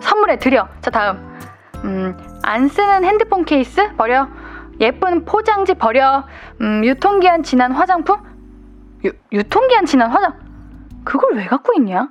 선물해 0.00 0.38
드려. 0.38 0.68
자, 0.80 0.90
다음. 0.90 1.38
음, 1.85 2.16
안 2.42 2.68
쓰는 2.68 3.04
핸드폰 3.04 3.45
케이스 3.45 3.95
버려. 3.97 4.28
예쁜 4.80 5.25
포장지 5.25 5.75
버려. 5.75 6.25
음, 6.61 6.85
유통기한 6.85 7.42
지난 7.42 7.73
화장품? 7.73 8.18
유, 9.04 9.12
유통기한 9.33 9.87
지난 9.87 10.11
화장 10.11 10.35
그걸 11.04 11.37
왜 11.37 11.47
갖고 11.47 11.73
있냐? 11.75 12.11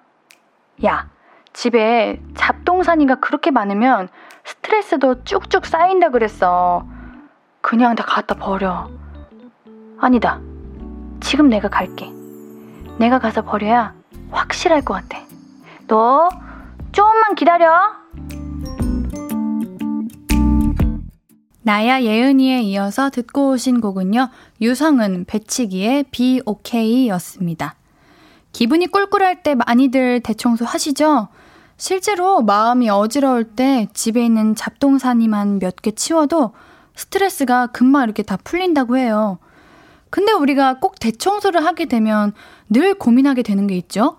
야, 0.85 1.07
집에 1.53 2.21
잡동사니가 2.35 3.15
그렇게 3.15 3.51
많으면 3.51 4.09
스트레스도 4.43 5.23
쭉쭉 5.23 5.65
쌓인다 5.65 6.09
그랬어. 6.09 6.85
그냥 7.61 7.95
다 7.95 8.03
갖다 8.05 8.35
버려. 8.35 8.89
아니다. 9.99 10.39
지금 11.19 11.49
내가 11.49 11.67
갈게. 11.67 12.11
내가 12.97 13.19
가서 13.19 13.41
버려야 13.41 13.93
확실할 14.31 14.83
것 14.83 14.93
같아. 14.95 15.19
너 15.87 16.29
조금만 16.91 17.35
기다려. 17.35 17.81
나야 21.61 22.01
예은이에 22.01 22.61
이어서 22.61 23.09
듣고 23.09 23.51
오신 23.51 23.81
곡은요. 23.81 24.29
유성은 24.61 25.25
배치기의 25.25 26.05
Be 26.11 26.41
OK 26.45 27.09
였습니다. 27.09 27.75
기분이 28.53 28.87
꿀꿀할 28.87 29.43
때 29.43 29.53
많이들 29.53 30.21
대청소 30.21 30.65
하시죠? 30.65 31.27
실제로 31.75 32.41
마음이 32.41 32.89
어지러울 32.89 33.43
때 33.43 33.87
집에 33.93 34.25
있는 34.25 34.55
잡동사니만 34.55 35.59
몇 35.59 35.75
개 35.81 35.91
치워도 35.91 36.53
스트레스가 36.95 37.67
금방 37.67 38.05
이렇게 38.05 38.23
다 38.23 38.37
풀린다고 38.43 38.97
해요. 38.97 39.37
근데 40.09 40.31
우리가 40.31 40.79
꼭 40.79 40.99
대청소를 40.99 41.65
하게 41.65 41.85
되면 41.85 42.33
늘 42.69 42.93
고민하게 42.93 43.43
되는 43.43 43.67
게 43.67 43.75
있죠? 43.75 44.17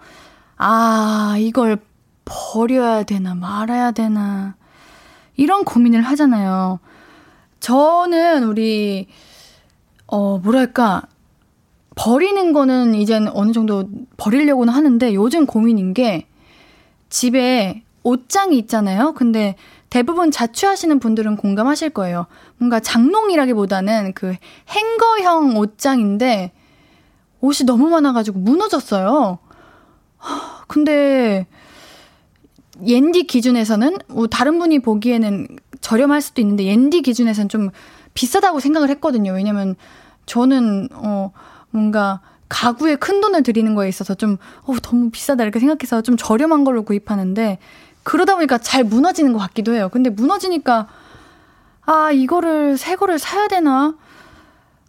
아, 0.56 1.36
이걸 1.38 1.78
버려야 2.24 3.04
되나 3.04 3.34
말아야 3.34 3.92
되나. 3.92 4.56
이런 5.36 5.64
고민을 5.64 6.02
하잖아요. 6.02 6.80
저는 7.60 8.44
우리, 8.44 9.06
어, 10.06 10.38
뭐랄까, 10.38 11.02
버리는 11.94 12.52
거는 12.52 12.94
이젠 12.94 13.28
어느 13.28 13.52
정도 13.52 13.88
버리려고는 14.16 14.72
하는데 14.72 15.14
요즘 15.14 15.46
고민인 15.46 15.94
게 15.94 16.26
집에 17.08 17.82
옷장이 18.04 18.56
있잖아요. 18.58 19.12
근데 19.14 19.56
대부분 19.90 20.30
자취하시는 20.30 20.98
분들은 21.00 21.36
공감하실 21.36 21.90
거예요. 21.90 22.26
뭔가 22.58 22.80
장롱이라기보다는 22.80 24.12
그 24.14 24.34
행거형 24.68 25.56
옷장인데 25.56 26.52
옷이 27.40 27.66
너무 27.66 27.88
많아가지고 27.88 28.38
무너졌어요. 28.40 29.38
근데 30.66 31.46
옌디 32.84 33.24
기준에서는 33.24 33.98
뭐 34.08 34.26
다른 34.26 34.58
분이 34.58 34.80
보기에는 34.80 35.48
저렴할 35.80 36.20
수도 36.20 36.40
있는데 36.40 36.64
옌디 36.64 37.02
기준에서는 37.02 37.48
좀 37.48 37.70
비싸다고 38.14 38.60
생각을 38.60 38.90
했거든요. 38.90 39.32
왜냐면 39.32 39.74
저는 40.26 40.88
어 40.92 41.32
뭔가 41.70 42.20
가구에 42.48 42.96
큰 42.96 43.20
돈을 43.20 43.42
들이는 43.42 43.74
거에 43.74 43.88
있어서 43.88 44.14
좀 44.14 44.36
어, 44.62 44.74
너무 44.82 45.10
비싸다 45.10 45.42
이렇게 45.44 45.58
생각해서 45.58 46.02
좀 46.02 46.16
저렴한 46.16 46.64
걸로 46.64 46.82
구입하는데 46.82 47.58
그러다 48.08 48.36
보니까 48.36 48.56
잘 48.56 48.84
무너지는 48.84 49.34
것 49.34 49.38
같기도 49.38 49.74
해요. 49.74 49.90
근데 49.92 50.08
무너지니까 50.08 50.88
아 51.82 52.10
이거를 52.10 52.78
새 52.78 52.96
거를 52.96 53.18
사야 53.18 53.48
되나? 53.48 53.96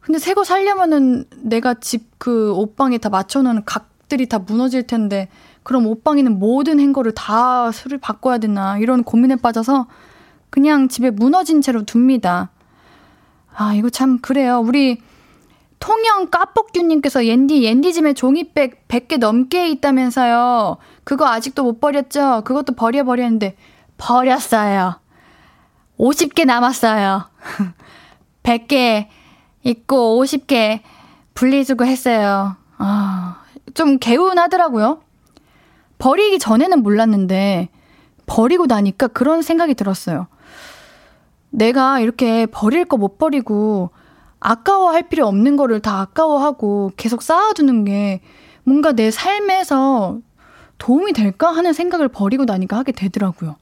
근데 0.01 0.19
새 0.19 0.34
거 0.34 0.45
살려면은 0.45 1.25
내가 1.36 1.73
집 1.73 2.08
그 2.17 2.51
옷방에 2.53 2.97
다 2.97 3.10
맞춰놓은 3.10 3.63
각들이 3.65 4.27
다 4.27 4.39
무너질 4.39 4.86
텐데 4.86 5.29
그럼 5.63 5.88
옷방에는 5.88 6.38
모든 6.38 6.79
행거를 6.79 7.13
다 7.13 7.71
수를 7.71 7.97
바꿔야 7.97 8.38
되나 8.38 8.77
이런 8.77 9.03
고민에 9.03 9.38
빠져서 9.38 9.88
그냥 10.49 10.89
집에 10.89 11.10
무너진 11.12 11.62
채로 11.62 11.84
둡니다. 11.86 12.51
아 13.55 13.73
이거 13.73 13.89
참 13.89 14.19
그래요. 14.19 14.60
우리 14.60 15.01
통영 15.79 16.29
까뻑규님께서 16.29 17.25
옌디 17.25 17.63
옌디짐에 17.63 18.13
종이백 18.13 18.88
100개 18.89 19.17
넘게 19.17 19.69
있다면서요. 19.69 20.77
그거 21.03 21.27
아직도 21.27 21.63
못 21.63 21.79
버렸죠? 21.79 22.43
그것도 22.45 22.73
버려버렸는데 22.75 23.55
버렸어요. 23.97 24.99
50개 25.97 26.45
남았어요. 26.45 27.25
100개 28.43 29.07
있고 29.63 30.23
50개 30.23 30.79
분리수거 31.33 31.85
했어요. 31.85 32.55
아, 32.77 33.43
좀 33.73 33.97
개운하더라고요. 33.97 35.01
버리기 35.97 36.39
전에는 36.39 36.81
몰랐는데 36.81 37.69
버리고 38.25 38.65
나니까 38.67 39.07
그런 39.07 39.41
생각이 39.41 39.73
들었어요. 39.73 40.27
내가 41.49 41.99
이렇게 41.99 42.45
버릴 42.45 42.85
거 42.85 42.95
못 42.97 43.17
버리고 43.17 43.89
아까워할 44.39 45.09
필요 45.09 45.27
없는 45.27 45.57
거를 45.57 45.81
다 45.81 45.99
아까워하고 45.99 46.91
계속 46.95 47.21
쌓아두는 47.21 47.83
게 47.85 48.21
뭔가 48.63 48.93
내 48.93 49.12
삶에서 49.12 50.19
도움이 50.79 51.13
될까 51.13 51.51
하는 51.51 51.73
생각을 51.73 52.07
버리고 52.07 52.45
나니까 52.45 52.77
하게 52.77 52.91
되더라고요. 52.91 53.55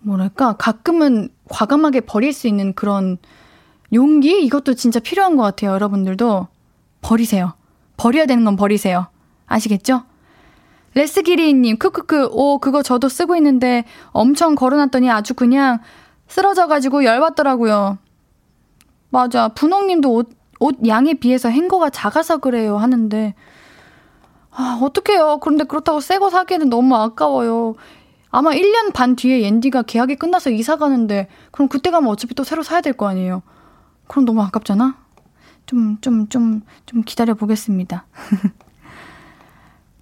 뭐랄까, 0.00 0.54
가끔은 0.54 1.28
과감하게 1.50 2.00
버릴 2.00 2.32
수 2.32 2.48
있는 2.48 2.72
그런 2.72 3.18
용기? 3.92 4.42
이것도 4.44 4.74
진짜 4.74 4.98
필요한 4.98 5.36
것 5.36 5.42
같아요. 5.42 5.72
여러분들도 5.72 6.48
버리세요. 7.02 7.52
버려야 7.96 8.26
되는 8.26 8.44
건 8.44 8.56
버리세요. 8.56 9.08
아시겠죠? 9.46 10.04
레스기리님, 10.94 11.78
크크크, 11.78 12.30
오, 12.32 12.58
그거 12.58 12.82
저도 12.82 13.08
쓰고 13.08 13.36
있는데 13.36 13.84
엄청 14.10 14.54
걸어놨더니 14.54 15.10
아주 15.10 15.34
그냥 15.34 15.80
쓰러져가지고 16.28 17.04
열받더라고요. 17.04 17.98
맞아. 19.10 19.48
분홍님도 19.48 20.12
옷, 20.12 20.30
옷 20.58 20.76
양에 20.86 21.14
비해서 21.14 21.48
행거가 21.48 21.90
작아서 21.90 22.38
그래요 22.38 22.78
하는데, 22.78 23.34
아, 24.54 24.78
어떡해요. 24.82 25.38
그런데 25.40 25.64
그렇다고 25.64 26.00
새 26.00 26.18
거 26.18 26.30
사기에는 26.30 26.68
너무 26.68 26.94
아까워요. 26.96 27.74
아마 28.30 28.50
1년 28.50 28.92
반 28.92 29.16
뒤에 29.16 29.42
옌디가 29.42 29.82
계약이 29.82 30.16
끝나서 30.16 30.50
이사 30.50 30.76
가는데, 30.76 31.28
그럼 31.50 31.68
그때 31.68 31.90
가면 31.90 32.10
어차피 32.10 32.34
또 32.34 32.44
새로 32.44 32.62
사야 32.62 32.80
될 32.80 32.94
거 32.94 33.06
아니에요. 33.08 33.42
그럼 34.08 34.24
너무 34.24 34.42
아깝잖아? 34.42 34.96
좀, 35.66 35.98
좀, 36.00 36.28
좀, 36.28 36.62
좀 36.86 37.02
기다려 37.02 37.34
보겠습니다. 37.34 38.06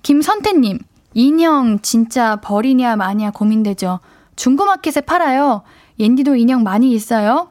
김선태 0.03 0.53
님, 0.55 0.79
인형 1.15 1.81
진짜 1.81 2.37
버리냐 2.37 2.97
마냐 2.97 3.31
고민되죠. 3.33 4.01
중고마켓에 4.37 5.03
팔아요. 5.03 5.63
옌디도 5.99 6.37
인형 6.37 6.63
많이 6.63 6.93
있어요? 6.93 7.51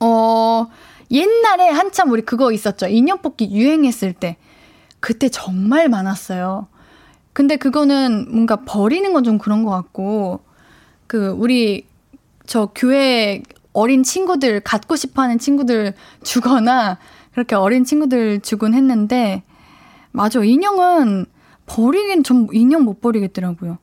어, 0.00 0.66
옛날에 1.10 1.68
한참 1.70 2.10
우리 2.10 2.22
그거 2.22 2.52
있었죠. 2.52 2.86
인형 2.88 3.18
뽑기 3.22 3.50
유행했을 3.52 4.12
때. 4.12 4.36
그때 5.00 5.28
정말 5.28 5.88
많았어요. 5.88 6.66
근데 7.32 7.56
그거는 7.56 8.26
뭔가 8.30 8.56
버리는 8.64 9.12
건 9.12 9.24
좀 9.24 9.38
그런 9.38 9.64
것 9.64 9.70
같고, 9.70 10.40
그, 11.06 11.28
우리, 11.30 11.86
저 12.46 12.70
교회 12.74 13.42
어린 13.72 14.02
친구들, 14.02 14.60
갖고 14.60 14.96
싶어 14.96 15.22
하는 15.22 15.38
친구들 15.38 15.94
주거나, 16.24 16.98
그렇게 17.32 17.54
어린 17.54 17.84
친구들 17.84 18.40
주곤 18.40 18.74
했는데, 18.74 19.42
맞아. 20.10 20.42
인형은 20.42 21.26
버리긴 21.66 22.24
전 22.24 22.48
인형 22.52 22.84
못 22.84 23.00
버리겠더라고요. 23.00 23.78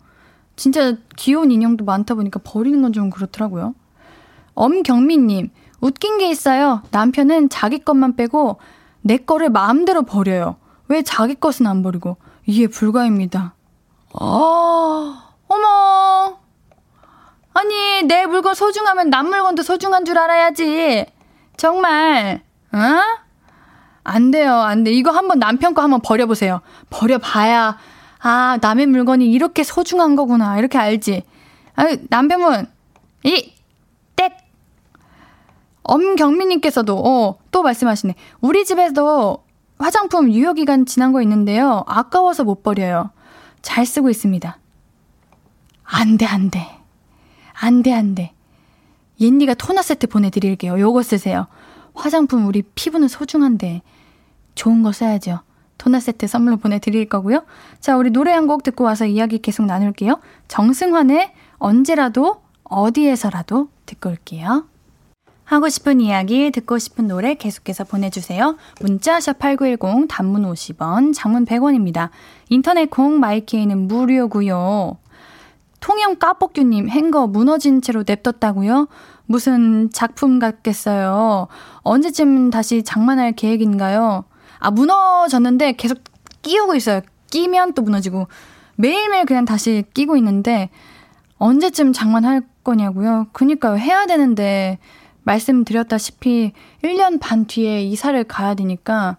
진짜 0.57 0.95
귀여운 1.17 1.51
인형도 1.51 1.85
많다 1.85 2.15
보니까 2.15 2.39
버리는 2.43 2.81
건 2.81 2.91
좀 2.93 3.09
그렇더라고요. 3.09 3.75
엄경민님, 4.53 5.49
웃긴 5.81 6.17
게 6.17 6.29
있어요. 6.29 6.81
남편은 6.91 7.49
자기 7.49 7.79
것만 7.79 8.15
빼고 8.15 8.57
내 9.01 9.17
거를 9.17 9.49
마음대로 9.49 10.03
버려요. 10.03 10.55
왜 10.87 11.01
자기 11.01 11.35
것은 11.35 11.67
안 11.67 11.83
버리고? 11.83 12.17
이해 12.45 12.67
불가입니다. 12.67 13.55
아, 14.13 15.29
어머. 15.47 16.37
아니, 17.53 18.03
내 18.03 18.25
물건 18.25 18.53
소중하면 18.53 19.09
남 19.09 19.29
물건도 19.29 19.63
소중한 19.63 20.05
줄 20.05 20.17
알아야지. 20.17 21.05
정말, 21.57 22.41
어? 22.73 22.77
안 24.03 24.31
돼요, 24.31 24.53
안 24.53 24.83
돼. 24.83 24.91
이거 24.91 25.11
한번 25.11 25.39
남편 25.39 25.73
거 25.73 25.81
한번 25.81 26.01
버려보세요. 26.01 26.61
버려봐야, 26.89 27.77
아, 28.19 28.57
남의 28.61 28.87
물건이 28.87 29.31
이렇게 29.31 29.63
소중한 29.63 30.15
거구나. 30.15 30.59
이렇게 30.59 30.77
알지. 30.77 31.23
아, 31.75 31.85
남편분, 32.09 32.67
이, 33.23 33.53
땡! 34.15 34.29
엄경민님께서도, 35.83 36.97
어, 36.97 37.37
또 37.51 37.63
말씀하시네. 37.63 38.15
우리 38.41 38.65
집에도 38.65 39.44
화장품 39.77 40.31
유효기간 40.31 40.85
지난 40.85 41.11
거 41.11 41.21
있는데요. 41.21 41.83
아까워서 41.87 42.43
못 42.43 42.63
버려요. 42.63 43.11
잘 43.61 43.85
쓰고 43.85 44.09
있습니다. 44.09 44.57
안 45.83 46.17
돼, 46.17 46.25
안 46.25 46.49
돼. 46.49 46.65
안 47.53 47.83
돼, 47.83 47.93
안 47.93 48.15
돼. 48.15 48.31
옌니가 49.19 49.53
토너 49.55 49.81
세트 49.81 50.07
보내드릴게요. 50.07 50.79
요거 50.79 51.03
쓰세요. 51.03 51.47
화장품 51.93 52.47
우리 52.47 52.61
피부는 52.61 53.07
소중한데 53.07 53.81
좋은 54.55 54.83
거 54.83 54.91
써야죠. 54.91 55.39
토너 55.77 55.99
세트 55.99 56.27
선물로 56.27 56.57
보내드릴 56.57 57.07
거고요. 57.07 57.43
자, 57.79 57.95
우리 57.97 58.09
노래 58.09 58.31
한 58.33 58.47
곡 58.47 58.63
듣고 58.63 58.83
와서 58.83 59.05
이야기 59.05 59.39
계속 59.39 59.65
나눌게요. 59.65 60.19
정승환의 60.47 61.33
언제라도 61.57 62.41
어디에서라도 62.63 63.69
듣고 63.85 64.09
올게요. 64.09 64.65
하고 65.45 65.69
싶은 65.69 66.01
이야기, 66.01 66.51
듣고 66.51 66.79
싶은 66.79 67.07
노래 67.07 67.35
계속해서 67.35 67.83
보내주세요. 67.83 68.57
문자 68.81 69.19
샵 69.19 69.37
8910 69.39 70.07
단문 70.09 70.43
50원, 70.43 71.13
장문 71.13 71.45
100원입니다. 71.45 72.09
인터넷 72.49 72.89
콩 72.89 73.19
마이케이는 73.19 73.87
무료고요. 73.87 74.97
통영 75.79 76.15
까뻑규님 76.17 76.89
행거 76.89 77.27
무너진 77.27 77.79
채로 77.79 78.03
냅뒀다고요? 78.07 78.87
무슨 79.27 79.91
작품 79.91 80.39
같겠어요. 80.39 81.47
언제쯤 81.83 82.49
다시 82.49 82.81
장만할 82.81 83.33
계획인가요? 83.33 84.25
아 84.57 84.71
무너졌는데 84.71 85.73
계속 85.73 85.99
끼우고 86.41 86.73
있어요. 86.73 87.01
끼면 87.29 87.73
또 87.73 87.83
무너지고 87.83 88.27
매일매일 88.77 89.25
그냥 89.25 89.45
다시 89.45 89.83
끼고 89.93 90.17
있는데 90.17 90.69
언제쯤 91.37 91.93
장만할 91.93 92.41
거냐고요? 92.63 93.27
그니까요. 93.31 93.77
해야 93.77 94.07
되는데 94.07 94.79
말씀드렸다시피 95.25 96.53
1년 96.83 97.19
반 97.19 97.45
뒤에 97.45 97.83
이사를 97.83 98.23
가야 98.23 98.53
되니까 98.55 99.17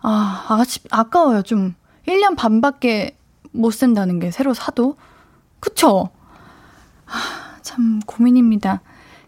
아, 0.00 0.46
아치, 0.48 0.80
아까워요. 0.90 1.42
좀 1.42 1.74
1년 2.06 2.36
반밖에 2.36 3.16
못 3.52 3.70
쓴다는 3.70 4.18
게 4.18 4.30
새로 4.30 4.54
사도 4.54 4.96
그쵸? 5.60 6.10
아, 7.06 7.58
참 7.62 8.00
고민입니다. 8.06 8.80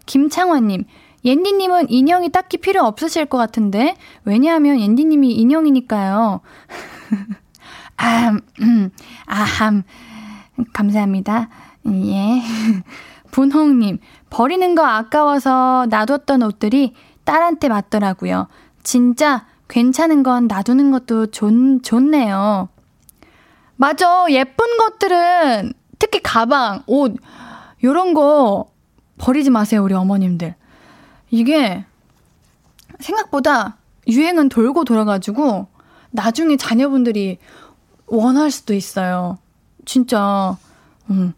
김창환님, 0.05 0.85
옌디님은 1.23 1.89
인형이 1.89 2.29
딱히 2.29 2.57
필요 2.57 2.83
없으실 2.83 3.25
것 3.25 3.37
같은데, 3.37 3.95
왜냐하면 4.23 4.79
옌디님이 4.79 5.33
인형이니까요. 5.33 6.41
아, 7.97 8.37
음, 8.61 8.89
아함, 9.25 9.83
감사합니다. 10.73 11.49
예. 11.87 12.41
분홍님, 13.31 13.99
버리는 14.31 14.73
거 14.75 14.83
아까워서 14.83 15.85
놔뒀던 15.89 16.41
옷들이 16.41 16.95
딸한테 17.25 17.69
맞더라고요. 17.69 18.47
진짜 18.81 19.45
괜찮은 19.67 20.23
건 20.23 20.47
놔두는 20.47 20.89
것도 20.91 21.27
좋, 21.27 21.51
좋네요. 21.83 22.69
맞아. 23.75 24.25
예쁜 24.29 24.77
것들은 24.77 25.73
특히 25.99 26.21
가방, 26.23 26.81
옷, 26.87 27.15
요런 27.83 28.13
거 28.13 28.71
버리지 29.17 29.49
마세요, 29.49 29.83
우리 29.83 29.93
어머님들. 29.93 30.55
이게 31.29 31.85
생각보다 32.99 33.77
유행은 34.07 34.49
돌고 34.49 34.85
돌아가지고 34.85 35.67
나중에 36.11 36.57
자녀분들이 36.57 37.37
원할 38.07 38.49
수도 38.49 38.73
있어요. 38.73 39.37
진짜. 39.85 40.57
음. 41.09 41.33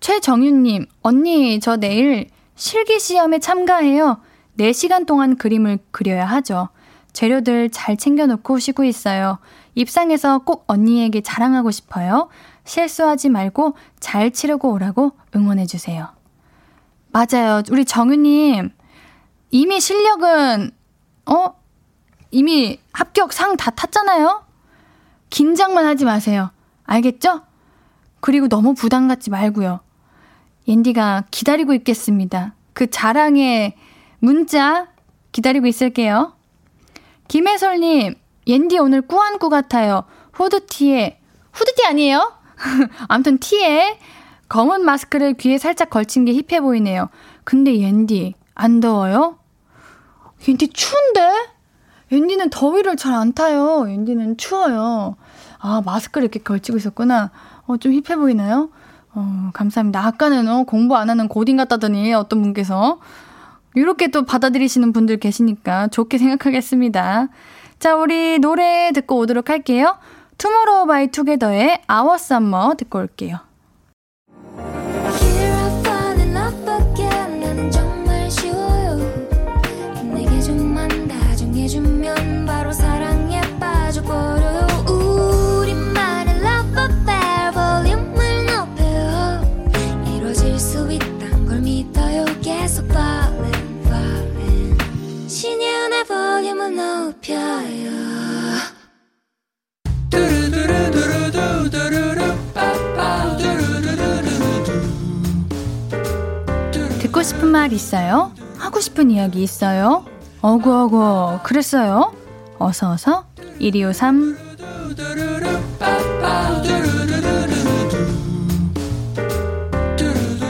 최정윤님, 0.00 0.84
언니, 1.00 1.60
저 1.60 1.76
내일 1.76 2.28
실기 2.54 3.00
시험에 3.00 3.38
참가해요. 3.38 4.20
4시간 4.58 5.06
동안 5.06 5.36
그림을 5.36 5.78
그려야 5.90 6.26
하죠. 6.26 6.68
재료들 7.12 7.70
잘 7.70 7.96
챙겨놓고 7.96 8.58
쉬고 8.58 8.84
있어요. 8.84 9.38
입상해서 9.74 10.38
꼭 10.40 10.64
언니에게 10.66 11.20
자랑하고 11.20 11.70
싶어요. 11.70 12.28
실수하지 12.64 13.28
말고 13.28 13.76
잘 14.00 14.30
치르고 14.30 14.72
오라고 14.72 15.12
응원해주세요. 15.34 16.08
맞아요. 17.10 17.62
우리 17.70 17.84
정유님, 17.84 18.70
이미 19.50 19.80
실력은, 19.80 20.70
어? 21.26 21.54
이미 22.32 22.80
합격 22.92 23.32
상 23.32 23.56
다 23.56 23.70
탔잖아요? 23.70 24.44
긴장만 25.30 25.86
하지 25.86 26.04
마세요. 26.04 26.50
알겠죠? 26.84 27.42
그리고 28.20 28.48
너무 28.48 28.74
부담 28.74 29.06
갖지 29.06 29.30
말고요. 29.30 29.80
옌디가 30.66 31.24
기다리고 31.30 31.74
있겠습니다. 31.74 32.54
그 32.72 32.88
자랑의 32.90 33.74
문자 34.18 34.88
기다리고 35.32 35.66
있을게요. 35.66 36.32
김혜솔님, 37.28 38.14
옌디 38.46 38.78
오늘 38.78 39.02
꾸안꾸 39.02 39.48
같아요. 39.48 40.04
후드티에, 40.32 41.18
후드티 41.52 41.86
아니에요? 41.86 42.32
아무튼 43.08 43.38
티에 43.38 43.98
검은 44.48 44.84
마스크를 44.84 45.34
귀에 45.34 45.58
살짝 45.58 45.90
걸친 45.90 46.24
게 46.24 46.32
힙해 46.34 46.60
보이네요. 46.60 47.08
근데 47.44 47.78
옌디, 47.78 48.34
안 48.54 48.80
더워요? 48.80 49.38
옌디 50.46 50.68
추운데? 50.68 51.30
옌디는 52.12 52.50
더위를 52.50 52.96
잘 52.96 53.14
안 53.14 53.32
타요. 53.32 53.88
옌디는 53.88 54.36
추워요. 54.36 55.16
아, 55.58 55.82
마스크를 55.84 56.26
이렇게 56.26 56.38
걸치고 56.40 56.76
있었구나. 56.78 57.30
어, 57.66 57.76
좀 57.78 57.92
hip해 57.92 58.16
보이나요? 58.16 58.70
어, 59.14 59.50
감사합니다. 59.52 60.04
아까는 60.06 60.48
어, 60.48 60.64
공부 60.64 60.96
안 60.96 61.10
하는 61.10 61.28
고딩 61.28 61.56
같다더니 61.56 62.12
어떤 62.14 62.42
분께서 62.42 62.98
이렇게 63.74 64.08
또 64.08 64.24
받아들이시는 64.24 64.92
분들 64.92 65.18
계시니까 65.18 65.88
좋게 65.88 66.18
생각하겠습니다. 66.18 67.28
자, 67.78 67.96
우리 67.96 68.38
노래 68.38 68.92
듣고 68.92 69.18
오도록 69.18 69.50
할게요. 69.50 69.98
투모로우 70.38 70.86
바이 70.86 71.08
투게더의 71.08 71.82
Our 71.86 72.16
Summer 72.16 72.74
듣고 72.76 72.98
올게요. 72.98 73.38
듣고 107.00 107.22
싶은 107.22 107.48
말 107.48 107.72
있어요? 107.72 108.32
하고 108.56 108.80
싶은 108.80 109.10
이야기 109.10 109.42
있어요? 109.42 110.06
어구어구 110.40 111.40
그랬어요? 111.42 112.14
어서어서 112.58 113.26
1253 113.60 114.36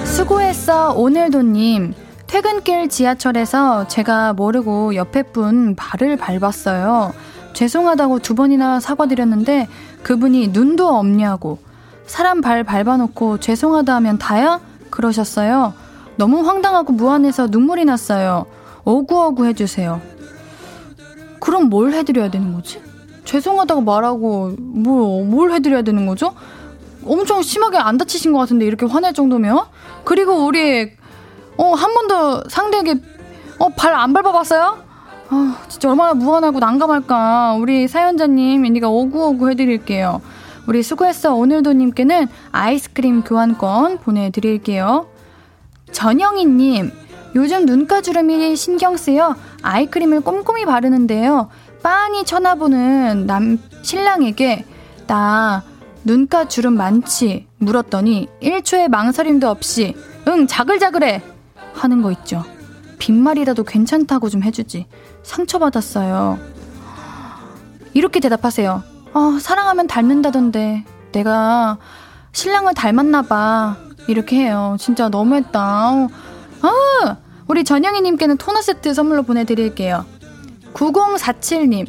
수고했어 0.06 0.92
오늘도님 0.92 1.94
퇴근길 2.34 2.88
지하철에서 2.88 3.86
제가 3.86 4.32
모르고 4.32 4.96
옆에 4.96 5.22
분 5.22 5.76
발을 5.76 6.16
밟았어요. 6.16 7.14
죄송하다고 7.52 8.18
두 8.18 8.34
번이나 8.34 8.80
사과드렸는데 8.80 9.68
그분이 10.02 10.48
눈도 10.48 10.88
없냐고 10.88 11.58
사람 12.06 12.40
발 12.40 12.64
밟아놓고 12.64 13.38
죄송하다 13.38 13.94
하면 13.94 14.18
다야? 14.18 14.58
그러셨어요. 14.90 15.74
너무 16.16 16.44
황당하고 16.44 16.92
무안해서 16.94 17.46
눈물이 17.52 17.84
났어요. 17.84 18.46
어구어구 18.82 19.46
해주세요. 19.46 20.00
그럼 21.38 21.68
뭘 21.68 21.92
해드려야 21.92 22.32
되는 22.32 22.52
거지? 22.52 22.82
죄송하다고 23.26 23.82
말하고 23.82 24.56
뭐, 24.58 25.24
뭘 25.24 25.52
해드려야 25.52 25.82
되는 25.82 26.04
거죠? 26.04 26.34
엄청 27.06 27.42
심하게 27.42 27.78
안 27.78 27.96
다치신 27.96 28.32
것 28.32 28.40
같은데 28.40 28.66
이렇게 28.66 28.86
화낼 28.86 29.14
정도면 29.14 29.66
그리고 30.02 30.44
우리 30.44 30.96
어 31.56 31.74
한 31.74 31.94
번도 31.94 32.44
상대에게 32.48 32.94
어 33.58 33.68
발 33.70 33.94
안 33.94 34.12
밟아봤어요? 34.12 34.82
아 35.30 35.58
진짜 35.68 35.88
얼마나 35.90 36.14
무한하고 36.14 36.58
난감할까 36.58 37.54
우리 37.58 37.88
사연자님 37.88 38.64
인디가 38.64 38.88
오구오구 38.88 39.50
해드릴게요 39.50 40.20
우리 40.66 40.82
수고했어 40.82 41.34
오늘도님께는 41.34 42.28
아이스크림 42.52 43.22
교환권 43.22 43.98
보내드릴게요 43.98 45.06
전영희님 45.92 46.90
요즘 47.36 47.66
눈가주름이 47.66 48.54
신경 48.56 48.96
쓰여 48.96 49.34
아이크림을 49.62 50.20
꼼꼼히 50.22 50.64
바르는데요 50.64 51.48
빤히 51.82 52.24
쳐다보는 52.24 53.26
남 53.26 53.58
신랑에게 53.82 54.64
나 55.06 55.62
눈가 56.04 56.48
주름 56.48 56.74
많지? 56.74 57.46
물었더니 57.58 58.28
1초의 58.42 58.88
망설임도 58.88 59.48
없이 59.48 59.94
응 60.28 60.46
자글자글해 60.46 61.22
하는 61.74 62.02
거 62.02 62.10
있죠. 62.12 62.44
빈말이라도 62.98 63.64
괜찮다고 63.64 64.30
좀 64.30 64.42
해주지. 64.42 64.86
상처받았어요. 65.22 66.38
이렇게 67.92 68.20
대답하세요. 68.20 68.82
어, 69.12 69.38
사랑하면 69.40 69.86
닮는다던데 69.86 70.84
내가 71.12 71.78
신랑을 72.32 72.74
닮았나 72.74 73.22
봐. 73.22 73.76
이렇게 74.08 74.36
해요. 74.36 74.76
진짜 74.78 75.08
너무했다. 75.08 75.60
아, 75.60 77.16
우리 77.46 77.64
전영희님께는 77.64 78.36
토너 78.36 78.60
세트 78.62 78.92
선물로 78.94 79.22
보내드릴게요. 79.22 80.04
9047님. 80.74 81.86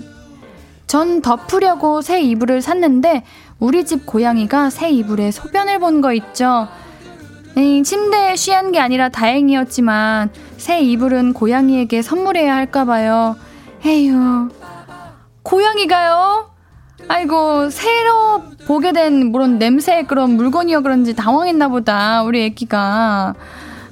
전 0.88 1.22
덮으려고 1.22 2.02
새 2.02 2.22
이불을 2.22 2.62
샀는데 2.62 3.24
우리 3.60 3.86
집 3.86 4.06
고양이가 4.06 4.70
새 4.70 4.92
이불에 4.92 5.32
소변을 5.32 5.80
본 5.80 6.02
거 6.02 6.14
있죠. 6.14 6.68
에이, 7.58 7.84
침대에 7.84 8.36
쉬한 8.36 8.72
게 8.72 8.80
아니라 8.80 9.10
다행이었지만 9.10 10.30
새 10.58 10.82
이불은 10.82 11.34
고양이에게 11.34 12.02
선물해야 12.02 12.54
할까봐요. 12.54 13.38
에휴, 13.86 14.50
고양이가요? 15.44 16.50
아이고, 17.08 17.70
새로 17.70 18.44
보게 18.68 18.92
된 18.92 19.32
물론 19.32 19.58
냄새 19.58 20.04
그런 20.04 20.32
물건이어 20.32 20.82
그런지 20.82 21.16
당황했나 21.16 21.70
보다, 21.70 22.24
우리 22.24 22.44
애기가. 22.44 23.36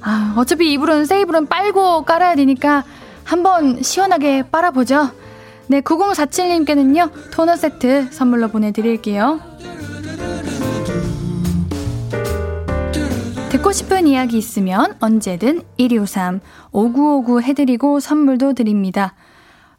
아, 0.02 0.34
어차피 0.36 0.72
이불은 0.72 1.06
새 1.06 1.20
이불은 1.20 1.46
빨고 1.46 2.02
깔아야 2.02 2.34
되니까 2.34 2.84
한번 3.24 3.82
시원하게 3.82 4.42
빨아보죠. 4.50 5.10
네, 5.68 5.80
9047님께는요, 5.80 7.30
토너 7.30 7.56
세트 7.56 8.08
선물로 8.10 8.48
보내드릴게요. 8.48 9.40
듣고 13.64 13.72
싶은 13.72 14.06
이야기 14.06 14.36
있으면 14.36 14.94
언제든 15.00 15.62
1253 15.78 16.42
5959 16.72 17.40
해드리고 17.40 17.98
선물도 17.98 18.52
드립니다. 18.52 19.14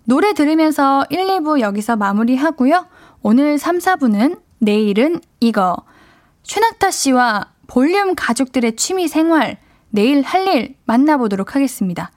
노래 0.06 0.34
들으면서 0.34 1.06
1, 1.12 1.20
2부 1.20 1.60
여기서 1.60 1.96
마무리하고요. 1.96 2.88
오늘 3.22 3.60
3, 3.60 3.78
4부는 3.78 4.42
내일은 4.58 5.22
이거. 5.40 5.78
최낙타 6.42 6.90
씨와 6.90 7.52
볼륨 7.68 8.16
가족들의 8.16 8.76
취미 8.76 9.08
생활, 9.08 9.60
내일 9.92 10.24
할 10.24 10.48
일 10.48 10.76
만나보도록 10.86 11.54
하겠습니다. 11.54 12.12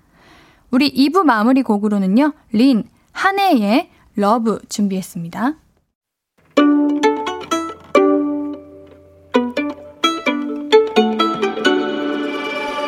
우리 0.71 0.91
2부 0.91 1.25
마무리 1.25 1.63
곡으로는요, 1.63 2.33
린, 2.53 2.85
한해의 3.13 3.91
Love 4.17 4.61
준비했습니다. 4.71 5.57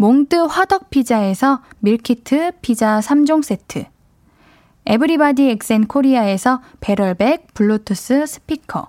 몽뜨 0.00 0.46
화덕 0.46 0.88
피자에서 0.88 1.60
밀키트 1.80 2.52
피자 2.62 3.00
3종 3.00 3.42
세트. 3.42 3.84
에브리바디 4.86 5.50
엑센 5.50 5.86
코리아에서 5.86 6.62
배럴백 6.80 7.52
블루투스 7.52 8.24
스피커. 8.24 8.88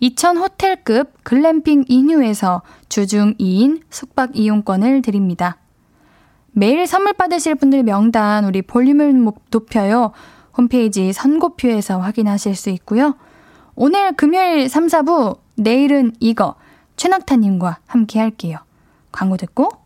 2000 0.00 0.36
호텔급 0.38 1.22
글램핑 1.22 1.84
이뉴에서 1.86 2.62
주중 2.88 3.34
2인 3.34 3.82
숙박 3.88 4.36
이용권을 4.36 5.02
드립니다. 5.02 5.58
매일 6.50 6.88
선물 6.88 7.12
받으실 7.12 7.54
분들 7.54 7.84
명단 7.84 8.46
우리 8.46 8.62
볼륨을 8.62 9.24
높여요. 9.52 10.10
홈페이지 10.58 11.12
선고표에서 11.12 12.00
확인하실 12.00 12.56
수 12.56 12.70
있고요. 12.70 13.14
오늘 13.76 14.16
금요일 14.16 14.68
3, 14.68 14.88
4부, 14.88 15.38
내일은 15.54 16.14
이거, 16.18 16.56
최낙타님과 16.96 17.78
함께 17.86 18.18
할게요. 18.18 18.58
광고 19.12 19.36
듣고 19.36 19.85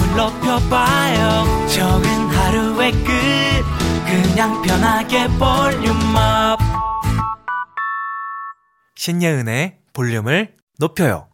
높여봐요 0.15 1.67
적은 1.67 2.09
하루의 2.27 2.91
끝 2.91 3.11
그냥 4.05 4.61
편하게 4.61 5.27
볼륨업 5.39 6.59
신예은의 8.95 9.79
볼륨을 9.93 10.55
높여요 10.79 11.27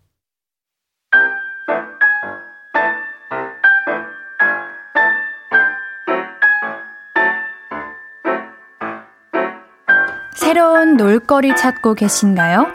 새로운 10.36 10.98
놀거리 10.98 11.56
찾고 11.56 11.96
계신가요? 11.96 12.68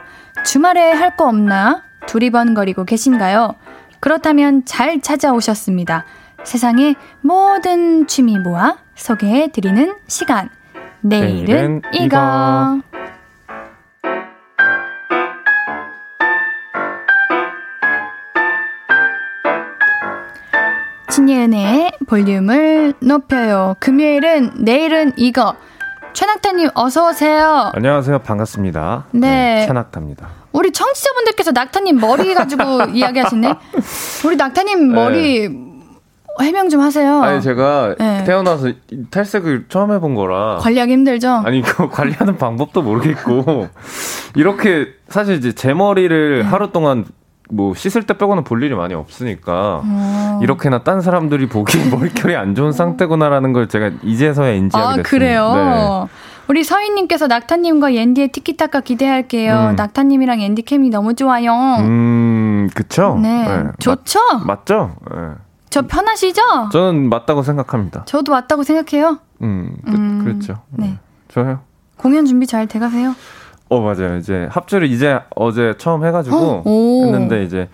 주말에 0.45 0.93
할 0.93 1.17
거 1.17 1.27
없나? 1.29 1.83
두리번거리고 2.07 2.85
계신가요? 2.85 3.55
그렇다면 4.03 4.65
잘 4.65 5.01
찾아오셨습니다. 5.01 6.05
세상의 6.43 6.97
모든 7.21 8.09
취미 8.09 8.37
모아 8.37 8.77
소개해 8.97 9.53
드리는 9.53 9.95
시간. 10.09 10.51
내일은, 11.03 11.45
내일은 11.45 11.83
이거. 11.93 12.03
이거. 12.05 12.81
신예은의 21.09 21.93
볼륨을 22.09 22.95
높여요. 23.01 23.77
금요일은 23.79 24.65
내일은 24.65 25.13
이거. 25.17 25.55
최낙타님 26.13 26.71
어서 26.75 27.09
오세요. 27.09 27.71
안녕하세요. 27.73 28.19
반갑습니다. 28.19 29.05
네. 29.13 29.21
네 29.21 29.67
최낙타입니다. 29.69 30.42
우리 30.53 30.71
청취자분들께서 30.73 31.53
낙타님 31.53 31.99
머리 32.01 32.35
가지고 32.35 32.85
이야기하시네. 32.93 33.55
우리 34.27 34.37
낙타님 34.37 34.89
네. 34.89 34.95
머리 34.95 35.49
네. 35.49 35.63
해명 36.41 36.69
좀 36.69 36.81
하세요. 36.81 37.23
아니 37.23 37.43
제가 37.43 37.95
네. 37.99 38.25
태어나서 38.25 38.73
탈색을 39.11 39.67
처음 39.69 39.93
해본 39.93 40.15
거라 40.15 40.57
관리하기 40.61 40.93
힘들죠. 40.93 41.43
아니 41.45 41.63
그 41.63 41.89
관리하는 41.91 42.39
방법도 42.39 42.83
모르겠고 42.83 43.69
이렇게 44.35 44.89
사실 45.09 45.37
이제 45.37 45.53
제 45.53 45.75
머리를 45.75 46.43
네. 46.43 46.49
하루 46.49 46.73
동안 46.73 47.05
뭐 47.51 47.75
씻을 47.75 48.05
때 48.05 48.17
빼고는 48.17 48.45
볼 48.45 48.63
일이 48.63 48.75
많이 48.75 48.95
없으니까 48.95 49.83
어. 49.85 50.41
이렇게나 50.43 50.85
딴 50.85 51.03
사람들이 51.03 51.49
보기에 51.49 51.85
머릿결이 51.93 52.35
안 52.35 52.55
좋은 52.55 52.73
상태구나라는 52.73 53.53
걸 53.53 53.69
제가 53.69 53.91
이제서야 54.03 54.53
인지하게 54.53 54.87
아, 54.87 54.97
됐어요. 54.97 55.03
그래요. 55.03 55.53
네. 56.09 56.32
우리 56.49 56.65
서희님께서 56.65 57.27
낙타님과 57.29 57.95
옌디의 57.95 58.29
티키타카 58.29 58.81
기대할게요. 58.81 59.71
음. 59.71 59.77
낙타님이랑 59.77 60.43
옌디 60.43 60.63
캠이 60.63 60.91
너무 60.91 61.15
좋아요. 61.15 61.53
음, 61.81 62.69
그쵸? 62.75 63.19
네. 63.23 63.47
네. 63.47 63.71
좋죠? 63.79 64.19
맞, 64.47 64.67
죠 64.67 64.97
네. 65.11 65.35
저 65.71 65.83
편하시죠? 65.83 66.43
저는 66.73 67.09
맞다고 67.09 67.43
생각합니다. 67.43 68.05
저도 68.05 68.33
맞다고 68.33 68.63
생각해요. 68.63 69.19
음, 69.43 69.77
그, 69.85 69.91
음 69.91 70.25
그렇죠. 70.25 70.59
네. 70.71 70.87
네. 70.89 70.99
좋아요. 71.29 71.61
공연 71.97 72.27
준비 72.27 72.47
잘 72.47 72.67
돼가세요? 72.67 73.15
어 73.71 73.81
맞아요. 73.81 74.17
이제 74.19 74.49
합주를 74.51 74.91
이제 74.91 75.19
어제 75.35 75.75
처음 75.79 76.05
해가지고 76.05 76.63
어? 76.67 77.05
했는데 77.07 77.45
이제 77.45 77.69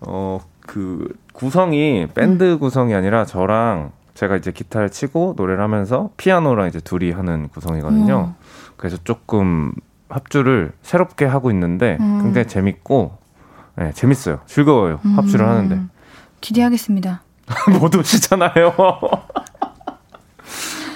어 0.00 0.40
그 0.68 1.08
구성이 1.32 2.06
밴드 2.14 2.44
음. 2.44 2.58
구성이 2.58 2.94
아니라 2.94 3.24
저랑 3.24 3.90
제가 4.18 4.34
이제 4.34 4.50
기타를 4.50 4.90
치고 4.90 5.34
노래를 5.36 5.62
하면서 5.62 6.10
피아노랑 6.16 6.66
이제 6.66 6.80
둘이 6.80 7.12
하는 7.12 7.48
구성이거든요. 7.50 8.34
음. 8.36 8.44
그래서 8.76 8.96
조금 9.04 9.72
합주를 10.08 10.72
새롭게 10.82 11.24
하고 11.24 11.52
있는데 11.52 11.98
음. 12.00 12.22
굉장히 12.24 12.48
재밌고 12.48 13.16
네, 13.76 13.92
재밌어요. 13.92 14.40
즐거워요. 14.46 14.98
합주를 15.14 15.44
음. 15.46 15.50
하는데. 15.50 15.80
기대하겠습니다. 16.40 17.22
못 17.78 17.94
오시잖아요. 17.94 18.74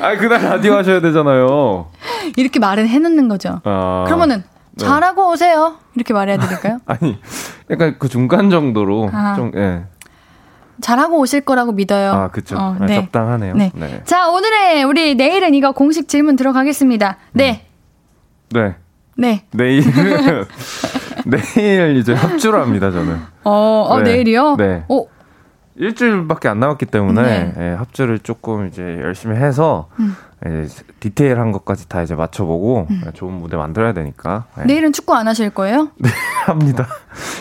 아, 0.00 0.16
그날 0.16 0.42
라디오 0.42 0.74
하셔야 0.74 1.00
되잖아요. 1.00 1.86
이렇게 2.36 2.58
말은 2.58 2.88
해놓는 2.88 3.28
거죠. 3.28 3.60
아, 3.62 4.02
그러면은 4.04 4.42
네. 4.72 4.84
잘하고 4.84 5.30
오세요. 5.30 5.76
이렇게 5.94 6.12
말해야 6.12 6.38
되니까요 6.38 6.80
아니, 6.86 7.20
약간 7.70 7.96
그 8.00 8.08
중간 8.08 8.50
정도로 8.50 9.10
아. 9.12 9.34
좀 9.36 9.52
예. 9.54 9.84
잘하고 10.82 11.18
오실 11.18 11.40
거라고 11.42 11.72
믿어요. 11.72 12.12
아, 12.12 12.28
그쵸. 12.28 12.56
어, 12.56 12.76
아, 12.78 12.86
네. 12.86 12.96
적당하네요. 12.96 13.54
네. 13.54 13.70
네. 13.74 14.02
자, 14.04 14.28
오늘의 14.28 14.84
우리 14.84 15.14
내일은 15.14 15.54
이거 15.54 15.72
공식 15.72 16.08
질문 16.08 16.36
들어가겠습니다. 16.36 17.16
네. 17.32 17.66
음. 18.54 18.60
네. 18.60 18.76
네. 19.16 19.44
내일은, 19.52 20.44
내일 21.24 21.96
이제 21.96 22.12
합주를 22.12 22.60
합니다, 22.60 22.90
저는. 22.90 23.16
어, 23.44 23.86
어 23.88 23.98
네. 23.98 24.12
내일이요? 24.12 24.56
네. 24.56 24.84
어, 24.88 25.06
일주일밖에 25.76 26.48
안 26.48 26.60
남았기 26.60 26.86
때문에 26.86 27.22
네. 27.22 27.54
예, 27.58 27.74
합주를 27.74 28.18
조금 28.18 28.66
이제 28.68 28.82
열심히 29.00 29.36
해서 29.36 29.88
음. 30.00 30.14
예, 30.44 30.66
디테일한 31.00 31.52
것까지 31.52 31.88
다 31.88 32.02
이제 32.02 32.14
맞춰보고 32.14 32.88
음. 32.90 33.02
예, 33.06 33.12
좋은 33.12 33.32
무대 33.32 33.56
만들어야 33.56 33.92
되니까. 33.92 34.44
예. 34.60 34.64
내일은 34.64 34.92
축구 34.92 35.14
안 35.14 35.28
하실 35.28 35.50
거예요? 35.50 35.88
네, 35.96 36.10
합니다. 36.46 36.86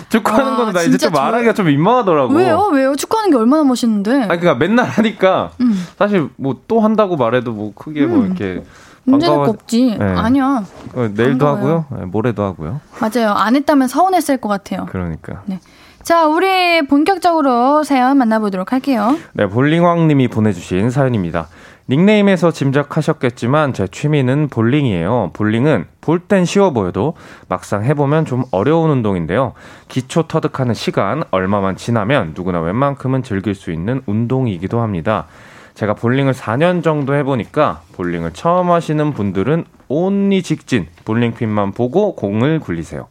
축구하는 0.09 0.53
아, 0.53 0.57
거는 0.57 0.73
나 0.73 0.81
이제 0.81 0.97
좀 0.97 1.11
말하기가 1.11 1.53
좀 1.53 1.65
민망하더라고. 1.65 2.33
왜요? 2.33 2.69
왜요? 2.71 2.95
축구하는 2.95 3.31
게 3.31 3.37
얼마나 3.37 3.63
멋있는데? 3.63 4.11
아니 4.11 4.39
그러니까 4.39 4.55
맨날 4.55 4.85
하니까 4.85 5.51
음. 5.59 5.73
사실 5.97 6.29
뭐 6.37 6.55
또 6.67 6.79
한다고 6.79 7.17
말해도 7.17 7.51
뭐 7.51 7.73
크게 7.75 8.05
뭐 8.05 8.19
음. 8.19 8.25
이렇게 8.27 8.63
문제는 9.03 9.35
반가워... 9.35 9.49
없지. 9.49 9.97
네. 9.99 10.05
아니야. 10.05 10.63
어, 10.93 11.09
내일도 11.13 11.45
반가워요. 11.45 11.85
하고요. 11.89 11.99
네, 11.99 12.05
모레도 12.05 12.43
하고요. 12.43 12.79
맞아요. 13.01 13.31
안 13.31 13.55
했다면 13.55 13.87
서운했을 13.89 14.37
것 14.37 14.47
같아요. 14.47 14.85
그러니까. 14.89 15.41
네. 15.47 15.59
자, 16.03 16.25
우리 16.25 16.81
본격적으로 16.87 17.83
사연 17.83 18.17
만나보도록 18.17 18.71
할게요. 18.71 19.17
네, 19.33 19.47
볼링왕님이 19.47 20.27
보내주신 20.29 20.89
사연입니다. 20.89 21.47
닉네임에서 21.89 22.51
짐작하셨겠지만 22.51 23.73
제 23.73 23.87
취미는 23.87 24.47
볼링이에요. 24.47 25.31
볼링은 25.33 25.85
볼 25.99 26.19
땐 26.19 26.45
쉬워 26.45 26.71
보여도 26.71 27.15
막상 27.49 27.83
해보면 27.83 28.25
좀 28.25 28.43
어려운 28.51 28.89
운동인데요. 28.89 29.53
기초 29.89 30.23
터득하는 30.23 30.73
시간 30.73 31.23
얼마만 31.31 31.75
지나면 31.75 32.33
누구나 32.35 32.61
웬만큼은 32.61 33.23
즐길 33.23 33.55
수 33.55 33.71
있는 33.71 34.01
운동이기도 34.05 34.79
합니다. 34.79 35.25
제가 35.73 35.93
볼링을 35.93 36.33
4년 36.33 36.83
정도 36.83 37.13
해보니까 37.15 37.81
볼링을 37.93 38.31
처음 38.33 38.71
하시는 38.71 39.13
분들은 39.13 39.65
온리 39.91 40.41
직진, 40.41 40.88
볼링핀만 41.04 41.73
보고 41.73 42.15
공을 42.15 42.60
굴리세요. 42.60 43.08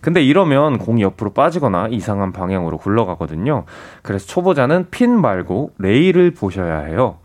근데 0.00 0.22
이러면 0.22 0.78
공이 0.78 1.02
옆으로 1.02 1.34
빠지거나 1.34 1.88
이상한 1.90 2.32
방향으로 2.32 2.78
굴러가거든요. 2.78 3.64
그래서 4.02 4.26
초보자는 4.26 4.86
핀 4.90 5.20
말고 5.20 5.72
레일을 5.78 6.32
보셔야 6.32 6.80
해요. 6.80 7.18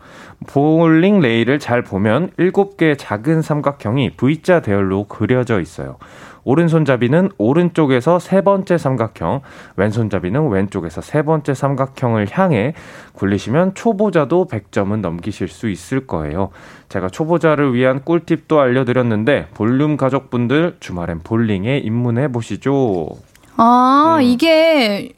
볼링 0.46 1.20
레일을 1.22 1.60
잘 1.60 1.82
보면 1.84 2.32
7개의 2.38 2.96
작은 2.98 3.42
삼각형이 3.42 4.12
V자 4.18 4.62
대열로 4.62 5.06
그려져 5.06 5.62
있어요. 5.62 5.98
오른손잡이는 6.48 7.32
오른쪽에서 7.38 8.20
세 8.20 8.40
번째 8.40 8.78
삼각형, 8.78 9.42
왼손잡이는 9.76 10.48
왼쪽에서 10.48 11.02
세 11.02 11.22
번째 11.24 11.54
삼각형을 11.54 12.28
향해 12.32 12.74
굴리시면 13.12 13.74
초보자도 13.74 14.48
100점은 14.48 15.02
넘기실 15.02 15.50
수 15.50 15.70
있을 15.70 16.08
거예요. 16.08 16.52
제가 16.88 17.10
초보자를 17.10 17.74
위한 17.74 18.02
꿀팁도 18.02 18.62
알려드렸는데 18.62 19.50
볼륨 19.56 19.98
가족분들 19.98 20.78
주말엔 20.80 21.20
볼링에 21.20 21.80
입문해 21.80 22.32
보시죠. 22.32 23.10
아, 23.58 24.16
음. 24.20 24.22
이게 24.24 25.12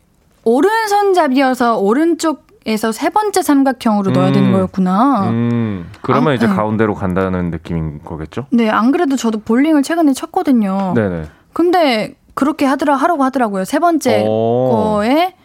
오른손잡이여서 0.43 1.77
오른쪽 1.77 2.48
에서 2.65 2.91
세 2.91 3.10
번째 3.10 3.41
삼각형으로 3.41 4.12
음, 4.12 4.13
넣어야 4.13 4.32
되는 4.32 4.50
음. 4.50 4.54
거였구나. 4.54 5.30
음, 5.30 5.89
그러면 6.02 6.32
아, 6.32 6.36
이제 6.36 6.45
네. 6.45 6.54
가운데로 6.54 6.93
간다는 6.93 7.52
느낌인 7.52 8.02
거겠죠? 8.04 8.48
네, 8.52 8.69
안 8.69 8.91
그래도 8.91 9.15
저도 9.15 9.39
볼링을 9.39 9.82
최근에 9.82 10.13
쳤거든요. 10.13 10.93
네네. 10.95 11.24
근데 11.54 12.15
그렇게 12.34 12.65
하더라 12.65 12.95
하라고 12.95 13.24
하더라고요. 13.24 13.65
세 13.65 13.80
번째 13.80 14.26
오. 14.28 14.72
거에 14.72 15.36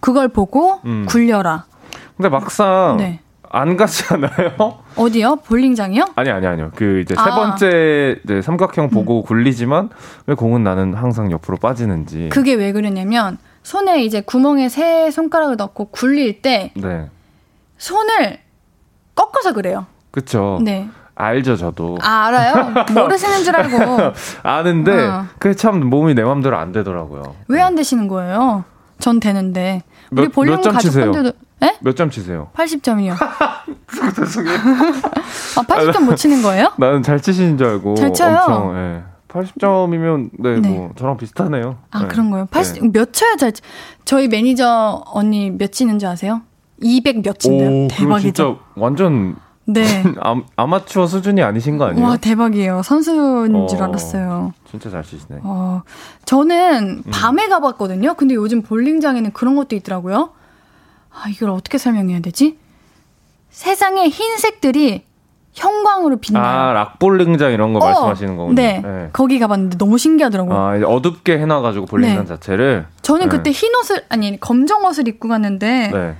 그걸 0.00 0.28
보고 0.28 0.80
음. 0.84 1.06
굴려라. 1.08 1.64
근데 2.16 2.28
막상 2.28 2.96
네. 2.98 3.20
안 3.50 3.76
가지 3.76 4.04
않아요? 4.12 4.54
어디요? 4.96 5.36
볼링장이요? 5.36 6.04
아니 6.16 6.30
아니 6.30 6.46
아니요. 6.46 6.70
그 6.74 7.00
이제 7.00 7.14
아. 7.16 7.24
세 7.24 7.30
번째 7.30 8.20
이제 8.24 8.42
삼각형 8.42 8.90
보고 8.90 9.20
음. 9.20 9.22
굴리지만 9.22 9.90
왜 10.26 10.34
공은 10.34 10.64
나는 10.64 10.94
항상 10.94 11.30
옆으로 11.30 11.56
빠지는지. 11.56 12.28
그게 12.30 12.54
왜 12.54 12.72
그러냐면 12.72 13.38
손에 13.68 14.02
이제 14.02 14.22
구멍에 14.22 14.70
세 14.70 15.10
손가락을 15.10 15.56
넣고 15.56 15.90
굴릴 15.90 16.40
때 16.40 16.72
네. 16.74 17.10
손을 17.76 18.38
꺾어서 19.14 19.52
그래요. 19.52 19.84
그렇죠. 20.10 20.58
네. 20.62 20.88
알죠, 21.14 21.54
저도. 21.56 21.98
아, 22.00 22.28
알아요? 22.28 22.72
모르시는 22.94 23.44
줄 23.44 23.54
알고. 23.54 24.12
아는데, 24.42 25.04
어. 25.06 25.26
그게 25.38 25.54
참 25.54 25.84
몸이 25.84 26.14
내 26.14 26.22
맘대로 26.24 26.56
안 26.56 26.72
되더라고요. 26.72 27.34
왜 27.48 27.60
안 27.60 27.74
되시는 27.74 28.08
거예요? 28.08 28.64
전 29.00 29.20
되는데. 29.20 29.82
우리 30.12 30.22
몇, 30.22 30.32
볼륨 30.32 30.62
가족분들도. 30.62 31.32
네? 31.60 31.76
몇점 31.82 32.08
치세요? 32.08 32.48
80점이요. 32.54 33.16
죄송해요. 34.16 34.58
아, 35.58 35.62
80점 35.62 36.04
못 36.04 36.14
치는 36.14 36.40
거예요? 36.40 36.72
나는 36.78 37.02
잘 37.02 37.20
치시는 37.20 37.58
줄 37.58 37.66
알고. 37.66 37.96
잘 37.96 38.14
쳐요. 38.14 38.36
엄청, 38.38 38.76
예. 38.76 39.02
80점이면 39.40 40.30
네, 40.38 40.60
네, 40.60 40.68
뭐 40.68 40.92
저랑 40.96 41.16
비슷하네요. 41.16 41.78
아 41.90 42.02
네. 42.02 42.08
그런 42.08 42.30
거요? 42.30 42.46
80 42.50 42.82
네. 42.82 42.90
몇 42.92 43.12
쳐야 43.12 43.36
잘? 43.36 43.52
저희 44.04 44.28
매니저 44.28 45.04
언니 45.06 45.50
몇 45.50 45.72
치는 45.72 45.98
줄 45.98 46.08
아세요? 46.08 46.42
200 46.80 47.22
몇 47.22 47.38
친대요. 47.38 47.88
대박이죠. 47.88 48.32
진짜 48.32 48.56
완전 48.76 49.36
네 49.64 49.82
아, 50.56 50.66
마추어 50.66 51.06
수준이 51.06 51.42
아니신 51.42 51.76
거 51.76 51.86
아니에요? 51.86 52.06
와 52.06 52.16
대박이에요. 52.16 52.82
선수인 52.82 53.54
어, 53.54 53.66
줄 53.66 53.82
알았어요. 53.82 54.52
진짜 54.70 54.90
잘 54.90 55.02
치시네. 55.02 55.40
어 55.42 55.82
저는 56.24 57.02
음. 57.06 57.10
밤에 57.10 57.44
음. 57.44 57.50
가봤거든요. 57.50 58.14
근데 58.14 58.34
요즘 58.34 58.62
볼링장에는 58.62 59.32
그런 59.32 59.56
것도 59.56 59.76
있더라고요. 59.76 60.30
아 61.10 61.28
이걸 61.28 61.50
어떻게 61.50 61.78
설명해야 61.78 62.20
되지? 62.20 62.58
세상에 63.50 64.08
흰색들이 64.08 65.07
형광으로 65.58 66.16
빛나요. 66.16 66.44
아, 66.44 66.72
락볼링장 66.72 67.52
이런 67.52 67.72
거 67.72 67.80
어, 67.80 67.84
말씀하시는 67.84 68.36
거군요. 68.36 68.54
네. 68.54 68.80
네. 68.84 69.08
거기 69.12 69.38
가봤는데 69.38 69.78
너무 69.78 69.98
신기하더라고요. 69.98 70.56
아, 70.56 70.76
이제 70.76 70.84
어둡게 70.84 71.38
해놔가지고 71.38 71.86
볼링장 71.86 72.24
네. 72.24 72.26
자체를. 72.26 72.86
저는 73.02 73.28
네. 73.28 73.36
그때 73.36 73.50
흰 73.50 73.74
옷을, 73.74 74.04
아니, 74.08 74.38
검정 74.40 74.84
옷을 74.84 75.08
입고 75.08 75.28
갔는데. 75.28 75.90
네. 75.92 76.14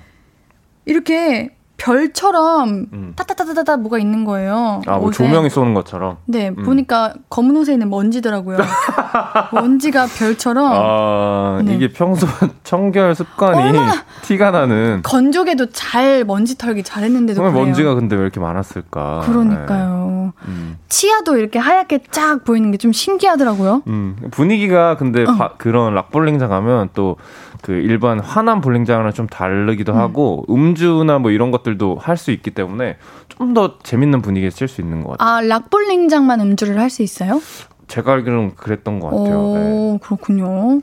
이렇게 0.84 1.50
별처럼 1.78 2.86
음. 2.92 3.12
따따따따따 3.16 3.76
뭐가 3.78 3.98
있는 3.98 4.24
거예요. 4.24 4.82
아, 4.86 4.98
뭐 4.98 5.10
조명이 5.10 5.48
쏘는 5.48 5.74
것처럼. 5.74 6.18
네, 6.26 6.48
음. 6.48 6.64
보니까 6.64 7.14
검은 7.30 7.56
옷에 7.56 7.72
있는 7.72 7.88
먼지더라고요. 7.88 8.58
먼지가 9.54 10.06
별처럼. 10.06 10.72
아, 10.74 11.62
네. 11.64 11.74
이게 11.74 11.88
평소 11.92 12.26
청결 12.64 13.14
습관이 13.14 13.78
티가 14.22 14.50
나는. 14.50 15.00
건조개도 15.04 15.70
잘 15.70 16.24
먼지 16.24 16.58
털기 16.58 16.82
잘했는데도 16.82 17.40
그래요. 17.40 17.54
먼지가 17.54 17.94
근데 17.94 18.16
왜 18.16 18.22
이렇게 18.22 18.40
많았을까? 18.40 19.20
그러니까요. 19.24 20.32
네. 20.44 20.48
음. 20.48 20.78
치아도 20.88 21.36
이렇게 21.38 21.58
하얗게 21.58 22.00
쫙 22.10 22.44
보이는 22.44 22.70
게 22.72 22.78
좀 22.78 22.92
신기하더라고요. 22.92 23.82
음, 23.88 24.16
분위기가 24.30 24.96
근데 24.96 25.24
어. 25.24 25.34
바, 25.36 25.52
그런 25.58 25.94
락볼링장 25.94 26.48
가면 26.48 26.90
또 26.94 27.16
그 27.62 27.72
일반 27.72 28.20
화난 28.20 28.60
볼링장이랑 28.60 29.12
좀 29.12 29.26
다르기도 29.26 29.92
음. 29.92 29.98
하고 29.98 30.44
음주나 30.48 31.18
뭐 31.18 31.30
이런 31.30 31.50
것들도 31.50 31.96
할 32.00 32.16
수 32.16 32.30
있기 32.30 32.50
때문에 32.52 32.96
좀 33.28 33.54
더 33.54 33.78
재밌는 33.82 34.20
분위기에 34.22 34.50
쓸수 34.50 34.80
있는 34.80 35.02
것 35.04 35.16
같아요. 35.18 35.36
아, 35.36 35.40
락 35.40 35.70
볼링장만 35.70 36.40
음주를 36.40 36.78
할 36.78 36.90
수 36.90 37.02
있어요? 37.02 37.40
제가 37.86 38.12
알기로는 38.12 38.54
그랬던 38.56 39.00
것 39.00 39.08
같아요. 39.10 39.38
오, 39.40 39.54
네. 39.56 39.98
그렇군요. 40.02 40.80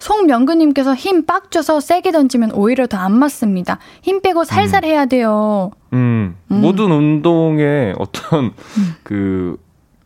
송명근님께서 0.00 0.94
힘 0.94 1.24
빡 1.26 1.50
줘서 1.50 1.78
세게 1.80 2.10
던지면 2.10 2.52
오히려 2.52 2.86
더 2.86 2.96
안 3.00 3.12
맞습니다. 3.12 3.78
힘 4.02 4.20
빼고 4.20 4.44
살살 4.44 4.84
음. 4.84 4.88
해야 4.88 5.06
돼요. 5.06 5.70
음, 5.92 6.36
음. 6.50 6.60
모든 6.60 6.90
운동에 6.90 7.94
어떤 7.98 8.46
음. 8.46 8.94
그, 9.02 9.56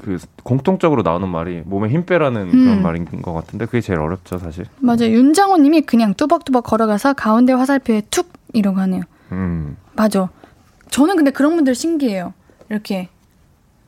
그 0.05 0.19
공통적으로 0.43 1.01
나오는 1.01 1.27
말이 1.27 1.63
몸에 1.65 1.89
힘 1.89 2.05
빼라는 2.05 2.51
그런 2.51 2.69
음. 2.79 2.83
말인 2.83 3.07
것 3.23 3.33
같은데 3.33 3.65
그게 3.65 3.81
제일 3.81 4.01
어렵죠 4.01 4.37
사실. 4.37 4.67
맞아요. 4.79 5.07
윤장호님이 5.07 5.83
그냥 5.83 6.13
뚜벅뚜벅 6.13 6.65
걸어가서 6.65 7.15
가운데 7.15 7.55
화살표에 7.55 8.03
툭 8.11 8.31
이러고 8.53 8.81
하네요. 8.81 9.03
음. 9.33 9.79
맞아. 9.95 10.29
저는 10.91 11.17
근데 11.17 11.31
그런 11.31 11.55
분들 11.57 11.75
신기해요. 11.75 12.35
이렇게 12.69 13.09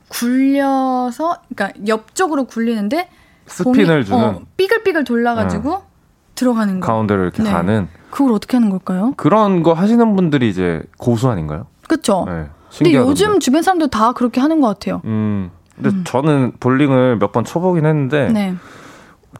굴려서 0.09 1.37
그러니까 1.53 1.79
옆쪽으로 1.87 2.45
굴리는데 2.45 3.09
스핀을 3.45 4.03
주는 4.03 4.19
어, 4.19 4.41
삐글삐글 4.57 5.03
돌라가지고 5.03 5.71
어. 5.71 5.87
들어가는 6.33 6.79
거. 6.79 6.87
가운데로 6.87 7.21
이렇게 7.21 7.43
네. 7.43 7.51
가는. 7.51 7.87
그걸 8.09 8.31
어떻게 8.31 8.57
하는 8.57 8.71
걸까요? 8.71 9.13
그런 9.17 9.61
거 9.61 9.73
하시는 9.73 10.15
분들이 10.15 10.49
이제 10.49 10.81
고수 10.97 11.29
아닌가요? 11.29 11.67
그쵸. 11.87 12.25
네, 12.27 12.47
근데 12.75 12.95
요즘 12.95 13.39
주변 13.39 13.61
사람들 13.61 13.89
다 13.89 14.13
그렇게 14.13 14.41
하는 14.41 14.61
것 14.61 14.67
같아요. 14.67 15.01
음. 15.05 15.51
근데 15.77 15.89
음. 15.89 16.03
저는 16.05 16.53
볼링을 16.59 17.17
몇 17.17 17.31
번 17.31 17.45
쳐보긴 17.45 17.85
했는데. 17.85 18.29
네. 18.29 18.55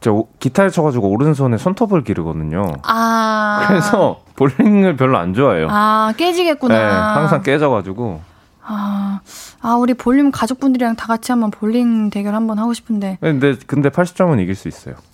저 0.00 0.24
기타를 0.38 0.70
쳐가지고 0.70 1.08
오른손에 1.10 1.58
손톱을 1.58 2.04
기르거든요. 2.04 2.72
아. 2.84 3.64
그래서 3.66 4.20
볼링을 4.36 4.96
별로 4.96 5.18
안 5.18 5.34
좋아해요. 5.34 5.66
아, 5.70 6.12
깨지겠구나. 6.16 6.74
네, 6.78 6.84
항상 6.84 7.42
깨져가지고. 7.42 8.20
아, 8.64 9.20
아, 9.60 9.74
우리 9.74 9.94
볼륨 9.94 10.30
가족분들이랑 10.30 10.94
다 10.94 11.06
같이 11.06 11.32
한번 11.32 11.50
볼링 11.50 12.10
대결 12.10 12.34
한번 12.36 12.58
하고 12.60 12.74
싶은데. 12.74 13.18
네, 13.20 13.32
근데, 13.32 13.56
근데 13.66 13.88
80점은 13.88 14.40
이길 14.40 14.54
수 14.54 14.68
있어요. 14.68 14.94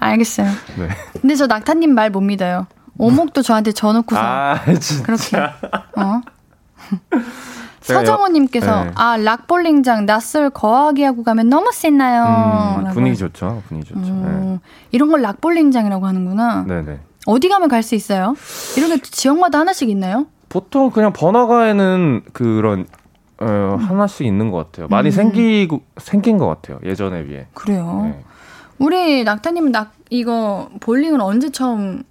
알겠어요. 0.00 0.46
네. 0.78 0.88
근데 1.20 1.34
저 1.34 1.46
낙타님 1.46 1.94
말 1.94 2.10
못 2.10 2.20
믿어요. 2.20 2.66
오목도 2.96 3.42
저한테 3.42 3.72
져놓고서. 3.72 4.18
아, 4.20 4.58
진짜. 4.80 5.02
그렇게. 5.02 5.36
어? 5.36 6.20
서정호님께서 7.94 8.84
네. 8.84 8.90
아 8.94 9.16
락볼링장 9.16 10.06
낯설 10.06 10.50
거하기 10.50 11.02
하고 11.02 11.22
가면 11.22 11.48
너무 11.48 11.70
쎄나요. 11.72 12.80
음, 12.86 12.90
분위기 12.92 13.16
좋죠, 13.16 13.62
분위기 13.68 13.88
좋죠. 13.88 14.00
음, 14.00 14.60
네. 14.62 14.68
이런 14.92 15.10
걸 15.10 15.22
락볼링장이라고 15.22 16.06
하는구나. 16.06 16.64
네네. 16.66 17.00
어디 17.26 17.48
가면 17.48 17.68
갈 17.68 17.82
수 17.82 17.94
있어요? 17.94 18.34
이런 18.76 18.90
게 18.90 19.00
지역마다 19.02 19.58
하나씩 19.60 19.88
있나요? 19.88 20.26
보통 20.48 20.90
그냥 20.90 21.12
번화가에는 21.12 22.22
그런 22.32 22.86
어, 23.40 23.76
하나씩 23.78 24.26
있는 24.26 24.50
것 24.50 24.58
같아요. 24.58 24.88
많이 24.88 25.08
음. 25.08 25.10
생기고 25.10 25.82
생긴 25.98 26.38
것 26.38 26.46
같아요. 26.46 26.78
예전에 26.84 27.24
비해. 27.26 27.46
그래요. 27.54 28.00
네. 28.04 28.24
우리 28.78 29.24
낙타님은 29.24 29.72
낙 29.72 29.92
이거 30.10 30.68
볼링을 30.80 31.20
언제 31.20 31.50
처음 31.50 32.02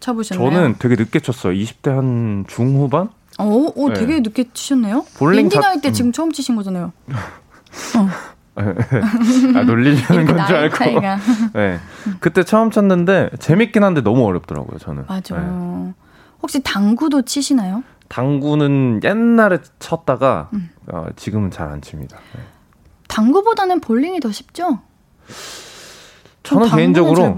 쳐보셨나요? 0.00 0.50
저는 0.50 0.74
되게 0.78 0.96
늦게 0.96 1.20
쳤어요. 1.20 1.52
20대 1.54 1.90
한 1.94 2.44
중후반? 2.46 3.08
어, 3.38 3.44
오, 3.74 3.88
네. 3.88 3.94
되게 3.94 4.20
늦게 4.20 4.50
치셨네요. 4.52 5.04
볼링 5.16 5.48
자... 5.48 5.60
나이 5.60 5.80
때 5.80 5.88
음. 5.88 5.92
지금 5.92 6.12
처음 6.12 6.32
치신 6.32 6.54
거잖아요. 6.56 6.92
어. 7.96 8.08
아, 8.56 9.62
놀리려는 9.64 10.26
건 10.26 10.46
줄 10.46 10.56
알고. 10.56 10.76
네. 11.54 11.80
그때 12.20 12.44
처음 12.44 12.70
쳤는데 12.70 13.30
재밌긴 13.40 13.82
한데 13.82 14.00
너무 14.00 14.24
어렵더라고요, 14.26 14.78
저는. 14.78 15.04
맞아. 15.08 15.36
네. 15.36 15.92
혹시 16.40 16.62
당구도 16.62 17.22
치시나요? 17.22 17.82
당구는 18.08 19.00
옛날에 19.02 19.58
쳤다가 19.80 20.50
음. 20.52 20.70
어, 20.92 21.06
지금은 21.16 21.50
잘 21.50 21.68
안 21.68 21.80
칩니다. 21.82 22.16
네. 22.34 22.40
당구보다는 23.08 23.80
볼링이 23.80 24.20
더 24.20 24.30
쉽죠? 24.30 24.78
저는 26.44 26.68
개인적으로 26.68 27.34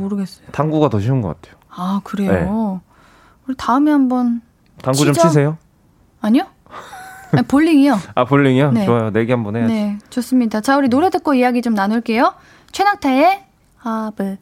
당구가 0.53 0.89
더 0.91 1.01
쉬운 1.01 1.23
것 1.23 1.29
같아요. 1.41 1.57
아 1.71 2.01
그래요? 2.05 2.31
네. 2.85 2.93
우리 3.47 3.55
다음에 3.57 3.91
한번 3.93 4.43
당구 4.83 4.99
치죠? 4.99 5.13
좀 5.13 5.29
치세요? 5.29 5.59
아니요. 6.27 6.45
아, 7.33 7.43
볼링이요. 7.47 7.99
아 8.15 8.25
볼링이요? 8.25 8.73
네. 8.73 8.85
좋아요. 8.87 9.11
내기 9.11 9.33
한번 9.33 9.57
해야지. 9.57 9.73
네, 9.73 9.99
좋습니다. 10.11 10.61
자 10.61 10.77
우리 10.77 10.89
노래 10.89 11.11
듣고 11.11 11.35
이야기 11.35 11.63
좀 11.63 11.75
나눌게요. 11.75 12.35
최낙타의 12.73 13.41
하브. 13.79 14.37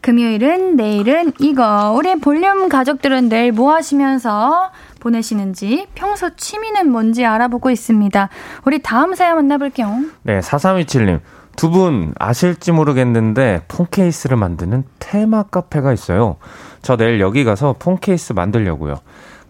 금요일은 0.00 0.74
내일은 0.76 1.32
이거. 1.38 1.92
우리 1.96 2.14
볼륨 2.16 2.68
가족들은 2.68 3.28
내일 3.28 3.52
뭐 3.52 3.72
하시면서 3.74 4.70
보내시는지 5.00 5.86
평소 5.94 6.34
취미는 6.36 6.90
뭔지 6.90 7.24
알아보고 7.24 7.70
있습니다. 7.70 8.28
우리 8.64 8.82
다음 8.82 9.14
사연 9.14 9.36
만나볼게요. 9.36 10.00
네, 10.22 10.40
4327님. 10.40 11.20
두 11.54 11.70
분 11.70 12.14
아실지 12.18 12.72
모르겠는데 12.72 13.62
폰케이스를 13.68 14.36
만드는 14.38 14.84
테마 14.98 15.44
카페가 15.44 15.92
있어요. 15.92 16.36
저 16.80 16.96
내일 16.96 17.20
여기 17.20 17.44
가서 17.44 17.76
폰케이스 17.78 18.32
만들려고요. 18.32 18.96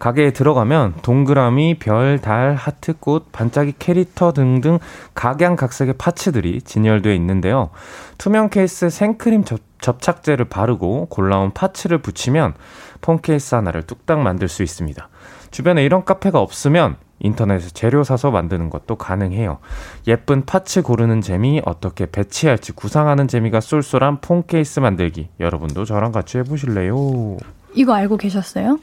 가게에 0.03 0.31
들어가면 0.31 0.95
동그라미, 1.01 1.75
별, 1.79 2.19
달, 2.19 2.55
하트, 2.55 2.91
꽃, 2.91 3.31
반짝이 3.31 3.75
캐릭터 3.79 4.33
등등 4.33 4.79
각양각색의 5.13 5.93
parts들이 5.97 6.61
진열되어 6.63 7.13
있는데요. 7.13 7.69
투명 8.17 8.49
케이스 8.49 8.89
생크림 8.89 9.45
접, 9.45 9.61
접착제를 9.79 10.43
바르고 10.49 11.05
골라온 11.05 11.51
parts를 11.53 11.99
붙이면 11.99 12.53
폰 12.99 13.21
케이스 13.21 13.55
하나를 13.55 13.83
뚝딱 13.83 14.19
만들 14.19 14.49
수 14.49 14.61
있습니다. 14.61 15.07
주변에 15.51 15.85
이런 15.85 16.03
카페가 16.03 16.37
없으면 16.37 16.97
인터넷에 17.19 17.69
재료 17.69 18.03
사서 18.03 18.29
만드는 18.29 18.69
것도 18.69 18.97
가능해요. 18.97 19.59
예쁜 20.07 20.43
파츠 20.45 20.81
고르는 20.81 21.21
재미, 21.21 21.61
어떻게 21.63 22.07
배치할지 22.07 22.73
구상하는 22.73 23.29
재미가 23.29 23.61
쏠쏠한 23.61 24.19
폰 24.19 24.43
케이스 24.47 24.81
만들기. 24.81 25.29
여러분도 25.39 25.85
저랑 25.85 26.11
같이 26.11 26.39
해보실래요? 26.39 27.37
이거 27.73 27.93
알고 27.93 28.17
계셨어요? 28.17 28.79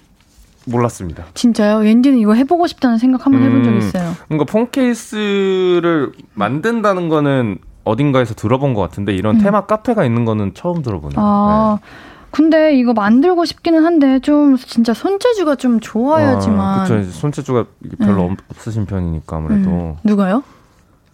몰랐습니다. 0.66 1.24
진짜요? 1.34 1.78
왠지는 1.78 2.18
이거 2.18 2.34
해보고 2.34 2.66
싶다는 2.66 2.98
생각 2.98 3.26
한번 3.26 3.42
해본 3.42 3.64
적 3.64 3.70
음, 3.70 3.78
있어요. 3.78 4.14
뭔가 4.28 4.44
폰 4.44 4.70
케이스를 4.70 6.12
만든다는 6.34 7.08
거는 7.08 7.58
어딘가에서 7.84 8.34
들어본 8.34 8.74
것 8.74 8.80
같은데 8.82 9.14
이런 9.14 9.36
음. 9.36 9.40
테마 9.42 9.66
카페가 9.66 10.04
있는 10.04 10.24
거는 10.24 10.52
처음 10.54 10.82
들어보네요. 10.82 11.18
아, 11.18 11.78
네. 11.80 11.86
근데 12.30 12.78
이거 12.78 12.92
만들고 12.92 13.44
싶기는 13.44 13.84
한데 13.84 14.20
좀 14.20 14.56
진짜 14.56 14.94
손재주가 14.94 15.56
좀 15.56 15.80
좋아야지만. 15.80 16.80
아, 16.80 16.84
그렇죠. 16.84 17.10
손재주가 17.10 17.64
별로 17.98 18.28
네. 18.28 18.36
없으신 18.50 18.86
편이니까 18.86 19.36
아무래도. 19.36 19.70
음. 19.70 19.96
누가요? 20.04 20.44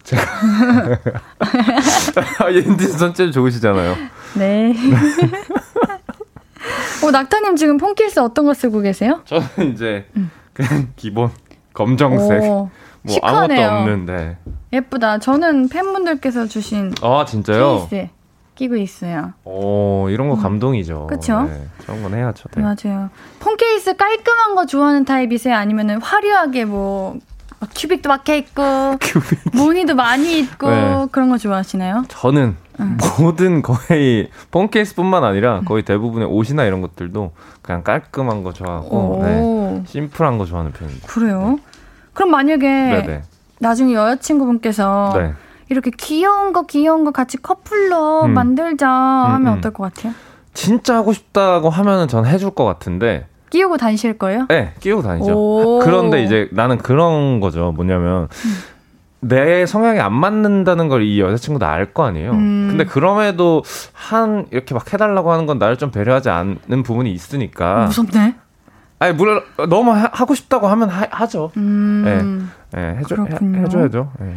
제가. 0.03 0.23
아, 2.41 2.53
옌디 2.53 2.87
손재주 2.89 3.33
좋으시잖아요. 3.33 3.95
네. 4.35 4.75
어, 7.05 7.11
낙타님 7.11 7.57
지금 7.57 7.77
폰케이스 7.79 8.19
어떤 8.21 8.47
거 8.47 8.55
쓰고 8.55 8.81
계세요? 8.81 9.21
저는 9.25 9.73
이제 9.75 10.07
음. 10.17 10.31
그냥 10.53 10.89
기본 10.97 11.31
검정색. 11.73 12.43
오, 12.43 12.71
뭐 13.03 13.15
시크하네요. 13.15 13.67
아무것도 13.69 13.91
없는데. 13.93 14.37
예쁘다. 14.73 15.19
저는 15.19 15.69
팬분들께서 15.69 16.47
주신 16.47 16.93
아 17.03 17.25
진짜요? 17.27 17.87
케이스 17.91 18.09
끼고 18.55 18.77
있어요. 18.77 19.35
오 19.45 20.09
이런 20.09 20.29
거 20.29 20.35
음. 20.35 20.43
감동이죠. 20.43 21.07
그렇죠. 21.09 21.43
네, 21.43 21.67
그런 21.79 22.03
건 22.03 22.15
해야죠. 22.15 22.49
네. 22.57 22.63
맞아요. 22.63 23.11
폰 23.39 23.57
케이스 23.57 23.95
깔끔한 23.95 24.55
거 24.55 24.65
좋아하는 24.67 25.05
타입이세요? 25.05 25.55
아니면은 25.55 26.01
화려하게 26.01 26.65
뭐 26.65 27.17
큐빅도 27.75 28.09
박혀 28.09 28.35
있고. 28.37 28.63
무늬도 29.53 29.95
많이 29.95 30.39
있고 30.41 30.71
네. 30.71 31.07
그런 31.13 31.29
거 31.31 31.39
좋아하시나요? 31.39 32.05
저는 32.09 32.57
응. 32.81 32.97
모든 33.19 33.63
거의 33.63 34.29
폰 34.51 34.69
케이스뿐만 34.69 35.25
아니라 35.25 35.61
거의 35.65 35.83
대부분의 35.83 36.29
옷이나 36.29 36.65
이런 36.65 36.81
것들도 36.83 37.33
그냥 37.63 37.83
깔끔한 37.83 38.43
거 38.43 38.53
좋아하고 38.53 39.21
네. 39.23 39.83
심플한 39.87 40.39
거 40.39 40.45
좋아하는 40.45 40.73
편입니다. 40.73 41.07
그래요? 41.09 41.57
네. 41.57 41.63
그럼 42.13 42.31
만약에 42.31 42.67
네네. 42.67 43.23
나중에 43.59 43.95
여자친구분께서 43.95 45.13
네. 45.17 45.33
이렇게 45.69 45.91
귀여운 45.97 46.53
거 46.53 46.67
귀여운 46.67 47.05
거 47.05 47.11
같이 47.11 47.39
커플로 47.39 48.25
음. 48.25 48.35
만들자 48.35 48.89
하면 48.89 49.47
음, 49.47 49.53
음. 49.55 49.59
어떨 49.59 49.73
것 49.73 49.93
같아요? 49.95 50.13
진짜 50.55 50.97
하고 50.97 51.13
싶다고 51.13 51.69
하면은 51.71 52.09
전 52.09 52.25
해줄 52.25 52.51
것 52.51 52.65
같은데 52.65 53.27
끼우고 53.51 53.77
다니실 53.77 54.19
거예요? 54.19 54.47
네, 54.49 54.73
끼우고 54.81 55.03
다니죠. 55.03 55.81
그런데 55.83 56.23
이제 56.25 56.49
나는 56.53 56.79
그런 56.79 57.41
거죠. 57.41 57.73
뭐냐면 57.73 58.23
음. 58.23 58.57
내 59.29 59.67
성향이 59.67 60.01
안 60.01 60.13
맞는다는 60.13 60.89
걸 60.89 61.03
이 61.03 61.21
여자친구도 61.21 61.67
알 61.67 61.93
거 61.93 62.05
아니에요. 62.05 62.33
음. 62.33 62.67
근데 62.71 62.85
그럼에도 62.85 63.63
한 63.93 64.47
이렇게 64.51 64.75
막 64.75 64.93
해달라고 64.93 65.33
하는 65.33 65.47
건 65.47 65.59
나를 65.59 65.77
좀 65.79 65.91
배려하지 65.91 66.31
않는 66.31 66.83
부분이 66.85 67.11
있으니까. 67.13 67.85
무섭네. 67.87 68.35
아니 68.99 69.13
물론 69.15 69.43
너무 69.69 69.93
하, 69.93 70.09
고 70.25 70.35
싶다고 70.35 70.69
하면 70.69 70.89
하, 70.89 71.27
죠 71.27 71.51
음. 71.59 72.51
네, 72.73 72.81
네 72.81 72.97
해줘 72.99 73.17
해, 73.25 73.61
해줘야죠. 73.63 74.11
네. 74.21 74.37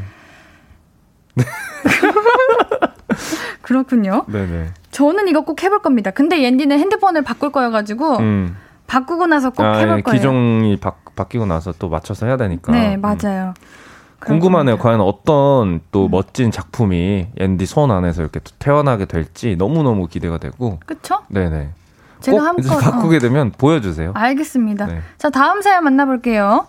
그렇군요. 3.61 4.25
네네. 4.27 4.67
저는 4.91 5.27
이거 5.27 5.41
꼭 5.41 5.63
해볼 5.63 5.81
겁니다. 5.81 6.11
근데 6.11 6.41
옌디는 6.43 6.77
핸드폰을 6.79 7.21
바꿀 7.23 7.51
거여가지고 7.51 8.17
음. 8.17 8.55
바꾸고 8.87 9.27
나서 9.27 9.51
꼭 9.51 9.63
아, 9.63 9.77
해볼 9.77 9.99
예, 9.99 10.01
거예요. 10.01 10.17
기종이 10.17 10.77
바, 10.77 10.93
바뀌고 11.15 11.45
나서 11.45 11.71
또 11.77 11.89
맞춰서 11.89 12.25
해야 12.25 12.37
되니까. 12.37 12.71
네, 12.71 12.97
맞아요. 12.97 13.53
음. 13.57 13.88
궁금하네요. 14.19 14.77
과연 14.77 15.01
어떤 15.01 15.79
또 15.91 16.05
음. 16.05 16.11
멋진 16.11 16.51
작품이 16.51 17.27
앤디 17.37 17.65
손 17.65 17.91
안에서 17.91 18.21
이렇게 18.21 18.39
태어나게 18.59 19.05
될지 19.05 19.55
너무너무 19.55 20.07
기대가 20.07 20.37
되고. 20.37 20.79
그쵸? 20.85 21.19
네네. 21.29 21.69
제가 22.19 22.43
한번 22.43 22.79
바꾸게 22.79 23.17
어. 23.17 23.19
되면 23.19 23.51
보여주세요. 23.51 24.11
알겠습니다. 24.13 24.85
네. 24.87 25.01
자, 25.17 25.29
다음 25.29 25.61
사연 25.61 25.83
만나볼게요. 25.83 26.67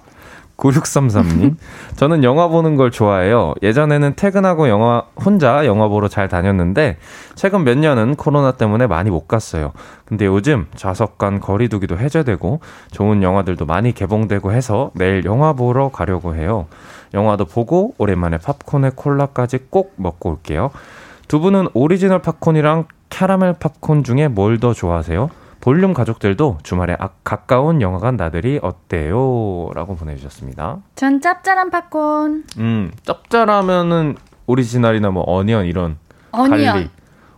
9633님. 0.60 1.56
저는 1.96 2.22
영화 2.22 2.48
보는 2.48 2.76
걸 2.76 2.90
좋아해요. 2.90 3.54
예전에는 3.62 4.14
퇴근하고 4.14 4.68
영화, 4.68 5.04
혼자 5.16 5.64
영화 5.64 5.88
보러 5.88 6.06
잘 6.06 6.28
다녔는데, 6.28 6.98
최근 7.34 7.64
몇 7.64 7.78
년은 7.78 8.16
코로나 8.16 8.52
때문에 8.52 8.86
많이 8.86 9.10
못 9.10 9.26
갔어요. 9.26 9.72
근데 10.04 10.26
요즘 10.26 10.66
좌석 10.76 11.18
간 11.18 11.40
거리두기도 11.40 11.98
해제되고, 11.98 12.60
좋은 12.90 13.22
영화들도 13.22 13.64
많이 13.64 13.92
개봉되고 13.92 14.52
해서 14.52 14.90
내일 14.94 15.24
영화 15.24 15.54
보러 15.54 15.88
가려고 15.88 16.34
해요. 16.34 16.66
영화도 17.14 17.44
보고, 17.46 17.94
오랜만에 17.98 18.38
팝콘에 18.38 18.90
콜라까지 18.94 19.58
꼭 19.70 19.92
먹고 19.96 20.30
올게요. 20.30 20.70
두 21.28 21.40
분은 21.40 21.68
오리지널 21.74 22.20
팝콘이랑 22.22 22.86
캐러멜 23.08 23.54
팝콘 23.60 24.04
중에 24.04 24.28
뭘 24.28 24.58
더 24.58 24.72
좋아하세요? 24.72 25.30
볼륨 25.60 25.92
가족들도 25.92 26.58
주말에 26.62 26.96
아, 26.98 27.10
가까운 27.22 27.82
영화관 27.82 28.16
나들이 28.16 28.58
어때요? 28.62 29.68
라고 29.74 29.94
보내주셨습니다. 29.94 30.78
전 30.94 31.20
짭짤한 31.20 31.70
팝콘. 31.70 32.44
음, 32.58 32.90
짭짤하면은 33.04 34.16
오리지널이나 34.46 35.10
뭐 35.10 35.22
onion 35.24 35.66
이런 35.66 35.98
onion. 36.32 36.72
Garlic. 36.74 36.90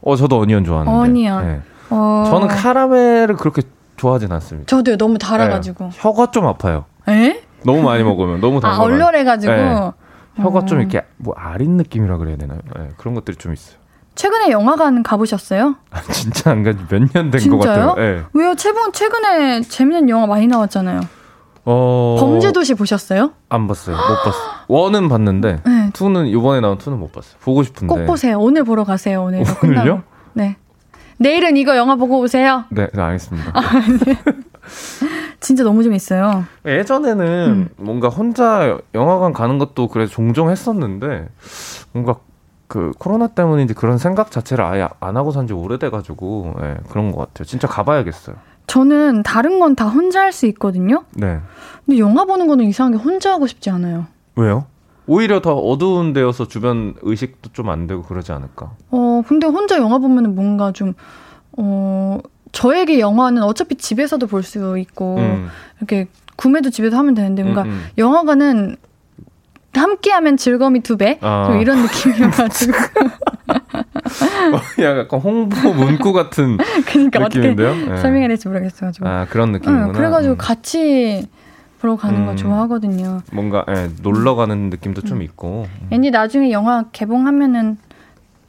어, 0.03 0.17
저도 0.17 0.39
onion 0.39 0.65
좋아하는데. 0.65 0.97
Onion. 0.97 1.47
네. 1.47 1.61
어... 1.91 2.25
저는 2.29 2.49
카라멜을 2.49 3.35
그렇게 3.37 3.63
좋아하진 3.97 4.31
않습니다. 4.33 4.67
저도요. 4.69 4.97
너무 4.97 5.19
달아가지고. 5.19 5.85
네. 5.87 5.91
혀가 5.95 6.31
좀 6.31 6.47
아파요. 6.47 6.85
에? 7.09 7.43
너무 7.65 7.83
많이 7.83 8.03
먹으면 8.05 8.41
너무 8.41 8.61
달아. 8.61 8.75
아, 8.75 8.79
얼얼해가지고. 8.81 9.53
네. 9.53 9.91
혀가 10.37 10.61
어... 10.61 10.65
좀 10.65 10.81
이렇게 10.81 11.03
뭐 11.19 11.35
아린 11.37 11.77
느낌이라 11.77 12.17
그래야 12.17 12.37
되나요? 12.37 12.59
네, 12.77 12.89
그런 12.97 13.15
것들이 13.15 13.37
좀 13.37 13.53
있어요. 13.53 13.77
최근에 14.15 14.51
영화관 14.51 15.03
가보셨어요? 15.03 15.77
아, 15.91 16.01
진짜 16.13 16.51
안 16.51 16.63
간지 16.63 16.85
몇 16.91 17.01
년 17.15 17.31
된 17.31 17.51
것 17.51 17.59
같아요. 17.59 17.95
네. 17.97 18.23
왜요? 18.35 18.55
최근 18.55 18.93
최근에 18.93 19.63
재밌는 19.63 20.09
영화 20.09 20.27
많이 20.27 20.47
나왔잖아요. 20.47 21.01
어... 21.65 22.17
범죄도시 22.19 22.75
보셨어요? 22.75 23.33
안 23.49 23.69
봤어요. 23.69 23.95
못 23.97 24.03
봤어. 24.25 24.39
원은 24.69 25.09
봤는데 25.09 25.61
네. 25.65 25.91
투는 25.93 26.27
이번에 26.27 26.61
나온 26.61 26.77
투는 26.79 26.99
못 26.99 27.13
봤어요. 27.13 27.35
보고 27.43 27.63
싶은데. 27.63 27.95
꼭 27.95 28.07
보세요. 28.07 28.39
오늘 28.39 28.65
보러 28.65 28.85
가세요. 28.85 29.23
오늘 29.25 29.45
오늘요? 29.63 30.03
네. 30.35 30.57
내일은 31.23 31.57
이거 31.57 31.77
영화 31.77 31.97
보고 31.97 32.19
오세요. 32.21 32.65
네, 32.71 32.89
네 32.93 33.01
알겠습니다. 33.03 33.51
아, 33.55 33.61
네. 34.05 34.19
진짜 35.41 35.65
너무 35.65 35.83
재밌어요. 35.83 36.45
예전에는 36.67 37.25
음. 37.49 37.69
뭔가 37.77 38.09
혼자 38.09 38.79
영화관 38.95 39.33
가는 39.33 39.59
것도 39.59 39.89
그래 39.89 40.07
종종 40.07 40.51
했었는데 40.51 41.29
뭔가 41.93 42.17
그 42.69 42.93
코로나 42.99 43.27
때문인지 43.27 43.75
그런 43.75 43.99
생각 43.99 44.31
자체를 44.31 44.65
아예 44.65 44.89
안 45.01 45.17
하고 45.17 45.31
산 45.31 45.47
지 45.47 45.53
오래돼가지고 45.53 46.55
예, 46.63 46.77
그런 46.91 47.13
것 47.13 47.19
같아요. 47.19 47.45
진짜 47.45 47.67
가봐야겠어요. 47.69 48.37
저는 48.67 49.23
다른 49.25 49.59
건 49.59 49.75
다 49.75 49.87
혼자 49.89 50.21
할 50.23 50.33
수 50.33 50.47
있거든요. 50.47 51.05
네. 51.13 51.39
근데 51.85 51.99
영화 51.99 52.25
보는 52.25 52.47
거는 52.47 52.65
이상하게 52.67 52.97
혼자 53.03 53.33
하고 53.33 53.47
싶지 53.47 53.69
않아요. 53.71 54.07
왜요? 54.37 54.65
오히려 55.07 55.41
더 55.41 55.55
어두운 55.57 56.13
데여서 56.13 56.47
주변 56.49 56.95
의식도 57.03 57.51
좀 57.53 57.69
안 57.69 57.87
되고 57.87 58.03
그러지 58.03 58.33
않을까? 58.33 58.73
어, 58.91 59.23
근데 59.27 59.47
혼자 59.47 59.77
영화 59.79 59.99
보면 59.99 60.35
뭔가 60.35 60.73
좀, 60.73 60.95
어, 61.57 62.19
저에게 62.53 63.01
영화는 63.01 63.43
어차피 63.43 63.75
집에서도 63.77 64.27
볼 64.27 64.43
수 64.43 64.79
있고, 64.79 65.17
음. 65.19 65.49
이렇게 65.79 66.07
구매도 66.37 66.71
집에서 66.71 66.97
하면 66.99 67.15
되는데, 67.15 67.43
뭔가 67.43 67.63
음, 67.63 67.69
음. 67.71 67.85
영화관은 67.99 68.77
함께하면 69.75 70.37
즐거움이 70.37 70.81
두 70.81 70.97
배? 70.99 71.19
아. 71.23 71.59
이런 71.61 71.79
느낌이어가지고. 71.83 72.73
어, 74.53 74.83
약간 74.83 75.21
홍보 75.21 75.73
문구 75.73 76.13
같은 76.13 76.59
그러니까 76.87 77.21
느낌인데요? 77.21 77.71
어떻게 77.71 77.91
네. 77.91 77.97
설명해야 77.97 78.29
될지 78.29 78.49
모르겠어가지고. 78.49 79.09
아 79.09 79.27
그런 79.31 79.53
느낌이구나. 79.53 79.87
응, 79.87 79.93
그래가지고 79.93 80.35
음. 80.35 80.39
같이 80.39 81.27
보러 81.83 81.97
가는 81.97 82.21
음. 82.21 82.27
거 82.27 82.37
좋아하거든요. 82.37 83.23
뭔가 83.33 83.65
예, 83.69 83.91
놀러 84.03 84.37
가는 84.37 84.71
느낌도 84.71 85.03
음. 85.03 85.05
좀 85.05 85.23
있고. 85.23 85.67
앤디 85.91 86.13
나중에 86.13 86.53
영화 86.53 86.85
개봉하면은 86.93 87.77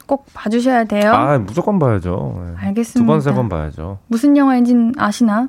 꼭 0.06 0.26
봐주셔야 0.32 0.84
돼요. 0.84 1.12
아 1.12 1.36
무조건 1.38 1.80
봐야죠. 1.80 2.40
예. 2.62 2.66
알겠습니다. 2.68 3.00
두 3.00 3.06
번 3.06 3.18
세 3.20 3.34
번 3.34 3.48
봐야죠. 3.48 3.98
무슨 4.06 4.36
영화인지 4.36 4.92
아시나? 4.96 5.48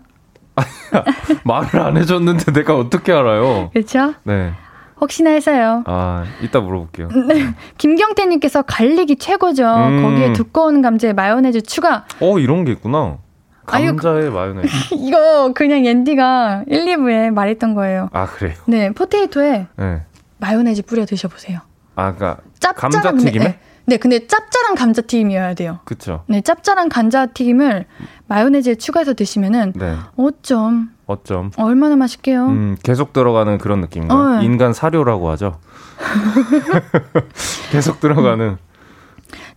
말을 1.45 1.79
안 1.79 1.97
해줬는데 1.97 2.53
내가 2.53 2.75
어떻게 2.75 3.11
알아요? 3.11 3.69
그렇죠? 3.71 4.15
네. 4.23 4.51
혹시나 4.99 5.29
해서요. 5.31 5.83
아, 5.85 6.23
이따 6.41 6.61
물어볼게요. 6.61 7.09
네. 7.27 7.53
김경태님께서 7.77 8.61
갈릭이 8.63 9.17
최고죠. 9.17 9.63
음. 9.67 10.01
거기에 10.01 10.33
두꺼운 10.33 10.81
감자에 10.81 11.13
마요네즈 11.13 11.63
추가. 11.63 12.05
어, 12.21 12.39
이런 12.39 12.63
게 12.65 12.71
있구나. 12.71 13.17
감자에 13.65 14.29
마요네즈. 14.29 14.67
이거 14.95 15.51
그냥 15.53 15.85
앤디가 15.85 16.65
1, 16.67 16.85
2부에 16.85 17.31
말했던 17.31 17.73
거예요. 17.75 18.09
아, 18.13 18.25
그래요? 18.25 18.55
네, 18.67 18.91
포테이토에 18.91 19.67
네. 19.75 20.01
마요네즈 20.37 20.83
뿌려 20.83 21.05
드셔보세요. 21.05 21.59
아, 21.95 22.13
그니까 22.13 22.37
감자튀김에? 22.75 23.45
네, 23.45 23.59
네, 23.85 23.97
근데 23.97 24.27
짭짤한 24.27 24.75
감자튀김이어야 24.75 25.53
돼요. 25.53 25.79
그쵸. 25.85 26.23
네, 26.27 26.41
짭짤한 26.41 26.89
감자튀김을 26.89 27.85
마요네즈에 28.27 28.75
추가해서 28.75 29.13
드시면은 29.13 29.73
네. 29.75 29.95
어쩜 30.17 30.89
어쩜. 31.07 31.51
얼마나 31.57 31.95
맛있게요. 31.95 32.47
음, 32.47 32.77
계속 32.81 33.13
들어가는 33.13 33.57
그런 33.59 33.81
느낌인가요? 33.81 34.39
어. 34.39 34.41
인간 34.41 34.73
사료라고 34.73 35.29
하죠. 35.31 35.59
계속 37.71 37.99
들어가는. 37.99 38.57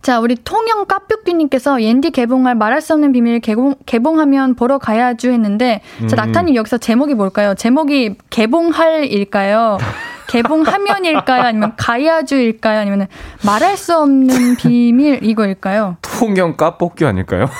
자, 0.01 0.19
우리 0.19 0.35
통영 0.35 0.85
까뿅띠님께서 0.85 1.81
옌디 1.81 2.11
개봉할 2.11 2.55
말할 2.55 2.79
수 2.81 2.93
없는 2.93 3.11
비밀 3.11 3.39
개봉, 3.41 3.75
개봉하면 3.85 4.55
보러 4.55 4.77
가야죠 4.77 5.29
했는데, 5.29 5.81
자, 6.07 6.15
음. 6.15 6.31
낙타님 6.31 6.55
여기서 6.55 6.77
제목이 6.77 7.15
뭘까요? 7.15 7.53
제목이 7.53 8.15
개봉할일까요? 8.29 9.77
개봉하면일까요? 10.29 11.41
아니면 11.41 11.73
가야주일까요? 11.75 12.79
아니면 12.79 13.07
말할 13.45 13.75
수 13.75 13.97
없는 13.97 14.55
비밀 14.61 15.23
이거일까요? 15.23 15.97
통영 16.01 16.55
까뽑기 16.55 17.03
아닐까요? 17.05 17.49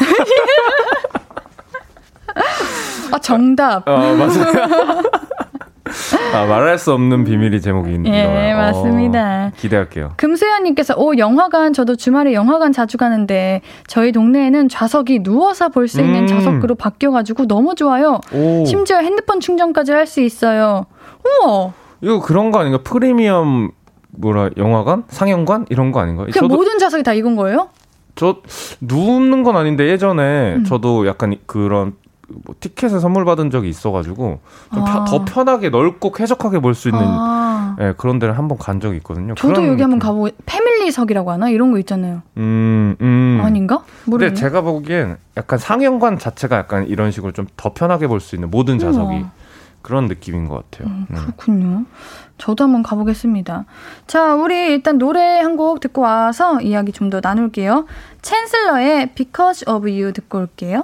아, 3.12 3.18
정답. 3.20 3.88
어, 3.88 4.16
맞아요. 4.16 5.02
아, 6.34 6.46
말할 6.46 6.78
수 6.78 6.94
없는 6.94 7.24
비밀이 7.24 7.62
제목이 7.62 7.92
있는 7.94 8.14
예, 8.14 8.26
거예요. 8.26 8.58
맞습니다. 8.58 9.48
어, 9.48 9.52
기대할게요. 9.58 10.14
금수현님께서 10.18 10.96
오 10.98 11.18
영화관 11.18 11.74
저도 11.74 11.96
주말에 11.96 12.34
영화관 12.34 12.72
자주 12.72 12.98
가는데 12.98 13.62
저희 13.88 14.12
동네에는 14.12 14.70
좌석이 14.70 15.24
누워서 15.24 15.70
볼 15.70 15.88
수 15.88 16.02
있는 16.02 16.22
음. 16.22 16.28
좌석으로 16.28 16.76
바뀌어가지고 16.76 17.48
너무 17.48 17.74
좋아요. 17.76 18.20
오. 18.34 18.64
심지어 18.66 18.98
핸드폰 19.00 19.40
충전까지 19.40 19.92
할 19.92 20.06
수 20.06 20.22
있어요. 20.22 20.86
우와. 21.44 21.74
이거 22.02 22.20
그런 22.22 22.52
거 22.52 22.60
아닌가? 22.60 22.80
프리미엄 22.84 23.72
뭐라 24.12 24.50
영화관, 24.58 25.04
상영관 25.08 25.66
이런 25.70 25.92
거 25.92 26.00
아닌가? 26.00 26.26
그냥 26.32 26.48
모든 26.48 26.78
좌석이 26.80 27.04
다 27.04 27.14
이건 27.14 27.36
거예요? 27.36 27.70
저 28.16 28.38
눕는 28.82 29.44
건 29.44 29.56
아닌데 29.56 29.88
예전에 29.88 30.56
음. 30.58 30.64
저도 30.66 31.08
약간 31.08 31.36
그런 31.46 31.94
뭐 32.46 32.56
티켓을 32.60 33.00
선물 33.00 33.26
받은 33.26 33.50
적이 33.52 33.70
있어가지고 33.70 34.40
좀더 34.74 34.92
아. 35.22 35.26
편하게 35.26 35.70
넓고 35.70 36.12
쾌적하게 36.12 36.60
볼 36.60 36.74
수 36.76 36.90
있는 36.90 37.02
아. 37.04 37.76
네, 37.80 37.94
그런 37.98 38.20
데를 38.20 38.38
한번 38.38 38.58
간 38.58 38.80
적이 38.80 38.98
있거든요. 38.98 39.36
저도 39.36 39.66
여기 39.68 39.82
한번 39.82 40.00
가보고 40.00 40.30
패밀리석이라고 40.46 41.32
하나 41.32 41.50
이런 41.50 41.72
거 41.72 41.80
있잖아요. 41.80 42.22
음, 42.38 42.96
음. 43.02 43.42
아닌가? 43.44 43.84
모르겠네. 44.06 44.34
근데 44.34 44.40
제가 44.42 44.62
보기엔 44.62 45.18
약간 45.38 45.58
상영관 45.60 46.20
자체가 46.20 46.58
약간 46.58 46.88
이런 46.88 47.12
식으로 47.12 47.32
좀 47.32 47.48
더 47.58 47.74
편하게 47.74 48.08
볼 48.08 48.20
수 48.20 48.36
있는 48.36 48.50
모든 48.52 48.80
좌석이 48.80 49.16
우와. 49.18 49.32
그런 49.82 50.06
느낌인 50.08 50.48
것 50.50 50.70
같아요. 50.70 50.90
음, 50.94 51.06
그렇군요. 51.14 51.86
저도 52.38 52.66
한번 52.66 52.84
가보겠습니다. 52.84 53.66
자, 54.08 54.36
우리 54.36 54.56
일단 54.74 54.98
노래 54.98 55.40
한 55.40 55.56
곡 55.58 55.80
듣고 55.80 56.02
와서 56.02 56.60
이야기 56.62 56.92
좀 56.92 57.10
더 57.10 57.20
나눌게요. 57.24 57.86
챈슬러의 58.22 59.14
Because 59.16 59.66
of 59.72 59.88
You 59.90 60.12
듣고 60.14 60.40
올게요. 60.40 60.84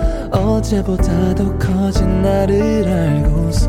어제보다 0.31 1.35
더 1.35 1.57
커진 1.57 2.21
나를 2.21 2.87
알고서 2.87 3.67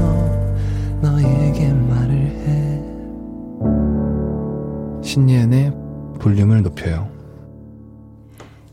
너에게 1.01 1.73
말을 1.73 2.15
해 2.15 2.83
신예은의 5.03 5.73
볼륨을 6.21 6.63
높여요 6.63 7.09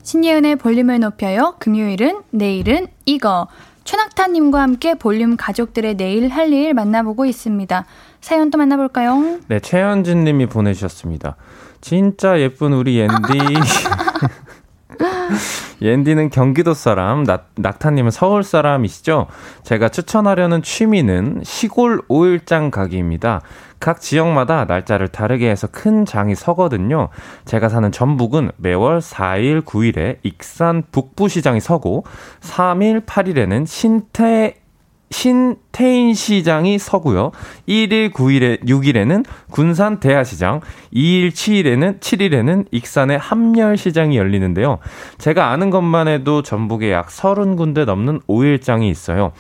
신예은의 0.04 0.58
볼륨을 0.58 1.00
높여요 1.00 1.56
금요일은 1.60 2.22
내일은 2.32 2.88
이거 3.06 3.48
최낙타님과 3.84 4.62
함께 4.62 4.94
볼륨 4.94 5.36
가족들의 5.36 5.96
내일 5.96 6.30
할 6.30 6.54
일 6.54 6.74
만나보고 6.76 7.26
있습니다. 7.26 7.86
사연 8.22 8.52
또 8.52 8.58
만나볼까요? 8.60 9.40
네, 9.48 9.60
최현진 9.60 10.24
님이 10.26 10.46
보내주셨습니다. 10.46 11.36
진짜 11.82 12.40
예쁜 12.40 12.74
우리 12.74 13.00
옌디. 13.00 13.18
옌디는 15.82 16.30
경기도 16.30 16.74
사람, 16.74 17.24
낙, 17.24 17.52
낙타님은 17.56 18.12
서울 18.12 18.44
사람이시죠? 18.44 19.28
제가 19.64 19.90
추천하려는 19.90 20.62
취미는 20.62 21.42
시골 21.44 22.02
오일장 22.08 22.72
가기입니다. 22.72 23.42
각 23.80 24.02
지역마다 24.02 24.66
날짜를 24.66 25.08
다르게 25.08 25.50
해서 25.50 25.68
큰 25.68 26.06
장이 26.06 26.36
서거든요. 26.36 27.10
제가 27.46 27.70
사는 27.70 27.92
전북은 27.92 28.52
매월 28.58 29.00
4일, 29.00 29.64
9일에 29.64 30.18
익산 30.24 30.84
북부시장이 30.92 31.62
서고 31.62 32.04
3일, 32.42 33.06
8일에는 33.06 33.66
신태 33.66 34.56
신태인 35.12 36.14
시장이 36.14 36.78
서고요. 36.78 37.32
1일, 37.68 38.14
9일에 38.14 38.64
6일에는 38.64 39.26
군산 39.52 40.00
대하시장, 40.00 40.62
2일, 40.94 41.32
7일에는 41.32 42.00
7일에는 42.00 42.66
익산의 42.72 43.18
함열 43.18 43.78
시장이 43.78 44.18
열리는데요. 44.18 44.80
제가 45.18 45.50
아는 45.50 45.70
것만 45.70 46.08
해도 46.08 46.42
전북에 46.42 46.92
약 46.92 47.10
30군데 47.10 47.86
넘는 47.86 48.22
5일장이 48.28 48.90
있어요. 48.90 49.32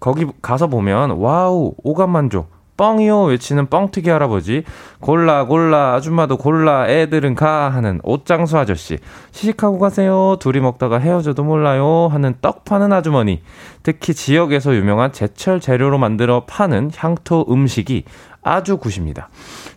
거기 0.00 0.26
가서 0.42 0.66
보면 0.66 1.12
wow, 1.12 1.74
오감만족. 1.82 2.51
뻥이요 2.76 3.24
외치는 3.24 3.66
뻥튀기 3.66 4.10
할아버지 4.10 4.64
골라 5.00 5.44
골라 5.46 5.94
아줌마도 5.94 6.36
골라 6.36 6.88
애들은 6.88 7.34
가 7.34 7.70
하는 7.70 8.00
옷장수 8.02 8.58
아저씨 8.58 8.98
시식하고 9.30 9.78
가세요 9.78 10.36
둘이 10.40 10.60
먹다가 10.60 10.98
헤어져도 10.98 11.44
몰라요 11.44 12.08
하는 12.10 12.34
떡 12.40 12.64
파는 12.64 12.92
아주머니 12.92 13.42
특히 13.82 14.14
지역에서 14.14 14.74
유명한 14.74 15.12
제철 15.12 15.60
재료로 15.60 15.98
만들어 15.98 16.44
파는 16.46 16.90
향토 16.96 17.46
음식이 17.50 18.04
아주 18.42 18.76
good입니다. 18.76 19.28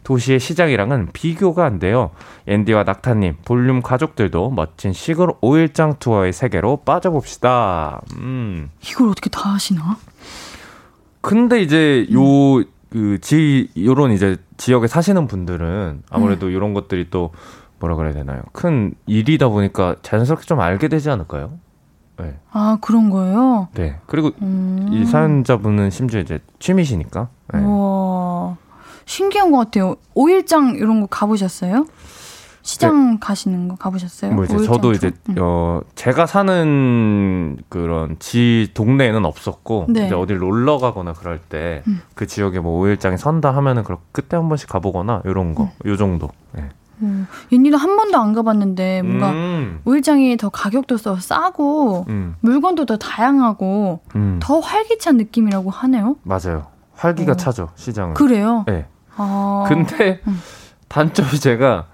도시의 0.03 0.39
시장이랑은 0.39 1.09
비교가 1.13 1.65
안 1.65 1.79
돼요. 1.79 2.11
앤디와 2.47 2.83
낙타님, 2.83 3.37
볼륨 3.45 3.81
가족들도 3.81 4.49
멋진 4.51 4.91
시골 4.91 5.33
5일장 5.41 5.99
투어의 5.99 6.33
세계로 6.33 6.77
빠져봅시다. 6.77 8.01
음. 8.17 8.71
이걸 8.83 9.09
어떻게 9.09 9.29
다 9.29 9.53
하시나? 9.53 9.97
근데 11.21 11.61
이제 11.61 12.07
요 12.11 12.63
그, 12.95 13.19
지, 13.19 13.69
요런 13.77 14.13
이제 14.13 14.37
지역에 14.55 14.87
사시는 14.87 15.27
분들은 15.27 16.03
아무래도 16.09 16.45
음. 16.45 16.51
이런 16.53 16.73
것들이 16.73 17.09
또 17.09 17.31
뭐라 17.79 17.97
그래야 17.97 18.13
되나요? 18.13 18.41
큰 18.53 18.93
일이다 19.05 19.49
보니까 19.49 19.97
자연스럽게 20.01 20.45
좀 20.45 20.61
알게 20.61 20.87
되지 20.87 21.09
않을까요? 21.09 21.59
네. 22.17 22.39
아, 22.51 22.77
그런 22.79 23.09
거예요? 23.09 23.67
네. 23.73 23.99
그리고 24.05 24.31
음. 24.41 24.87
이 24.93 25.03
사연자분은 25.03 25.89
심지어 25.89 26.21
이제 26.21 26.39
취미시니까. 26.59 27.27
네. 27.53 27.63
와 27.65 28.55
신기한 29.03 29.51
것 29.51 29.57
같아요. 29.57 29.95
오일장 30.13 30.75
이런 30.77 31.01
거 31.01 31.07
가보셨어요? 31.07 31.87
시장 32.65 33.11
네. 33.11 33.17
가시는 33.19 33.67
거 33.67 33.75
가보셨어요? 33.75 34.33
뭐 34.33 34.43
이제 34.43 34.57
저도 34.63 34.93
이제 34.93 35.11
응. 35.29 35.35
어 35.39 35.81
제가 35.93 36.25
사는 36.25 37.57
그런 37.69 38.17
지 38.17 38.71
동네에는 38.73 39.23
없었고 39.23 39.85
네. 39.89 40.07
이제 40.07 40.15
어딜 40.15 40.39
놀러 40.39 40.79
가거나 40.79 41.13
그럴 41.13 41.37
때그 41.37 41.83
음. 41.87 42.01
그 42.15 42.25
지역에 42.25 42.59
뭐 42.59 42.79
오일장이 42.79 43.19
선다 43.19 43.55
하면은 43.55 43.83
그럼 43.83 43.99
그때 44.11 44.35
한 44.35 44.49
번씩 44.49 44.67
가보거나 44.67 45.21
이런 45.25 45.53
거, 45.53 45.69
음. 45.85 45.89
요 45.91 45.95
정도. 45.95 46.29
네. 46.53 46.67
음. 47.03 47.27
옌니도 47.51 47.77
한 47.77 47.97
번도 47.97 48.17
안 48.17 48.33
가봤는데 48.33 49.03
뭔가 49.03 49.29
음. 49.29 49.81
오일장이 49.85 50.35
더 50.37 50.49
가격도 50.49 50.97
더 50.97 51.19
싸고 51.19 52.05
음. 52.09 52.35
물건도 52.39 52.87
더 52.87 52.97
다양하고 52.97 53.99
음. 54.15 54.39
더 54.41 54.59
활기찬 54.59 55.17
느낌이라고 55.17 55.69
하네요. 55.69 56.15
맞아요. 56.23 56.65
활기가 56.95 57.33
어. 57.33 57.35
차죠 57.35 57.69
시장은. 57.75 58.15
그래요? 58.15 58.63
네. 58.65 58.87
아. 59.17 59.65
근데 59.67 60.19
음. 60.25 60.41
단점이 60.87 61.39
제가 61.39 61.85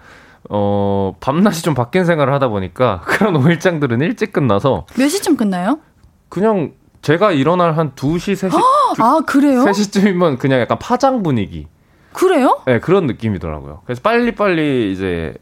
어, 0.53 1.15
밤낮이 1.21 1.63
좀 1.63 1.73
바뀐 1.73 2.03
생활을 2.03 2.33
하다 2.33 2.49
보니까 2.49 3.01
그런 3.07 3.37
오일장들은 3.37 4.01
일찍 4.01 4.33
끝나서 4.33 4.85
몇 4.97 5.07
시쯤 5.07 5.37
끝나요? 5.37 5.79
그냥 6.27 6.73
제가 7.01 7.31
일어날 7.31 7.77
한 7.77 7.93
2시, 7.93 8.49
3시. 8.49 9.01
아, 9.01 9.21
그래요? 9.25 9.63
3시쯤이면 9.63 10.37
그냥 10.39 10.59
약간 10.59 10.77
파장 10.77 11.23
분위기. 11.23 11.67
그래요? 12.11 12.61
네, 12.67 12.79
그런 12.79 13.07
느낌이더라고요. 13.07 13.81
그래서 13.85 14.01
빨리빨리 14.01 14.91
이제 14.91 15.33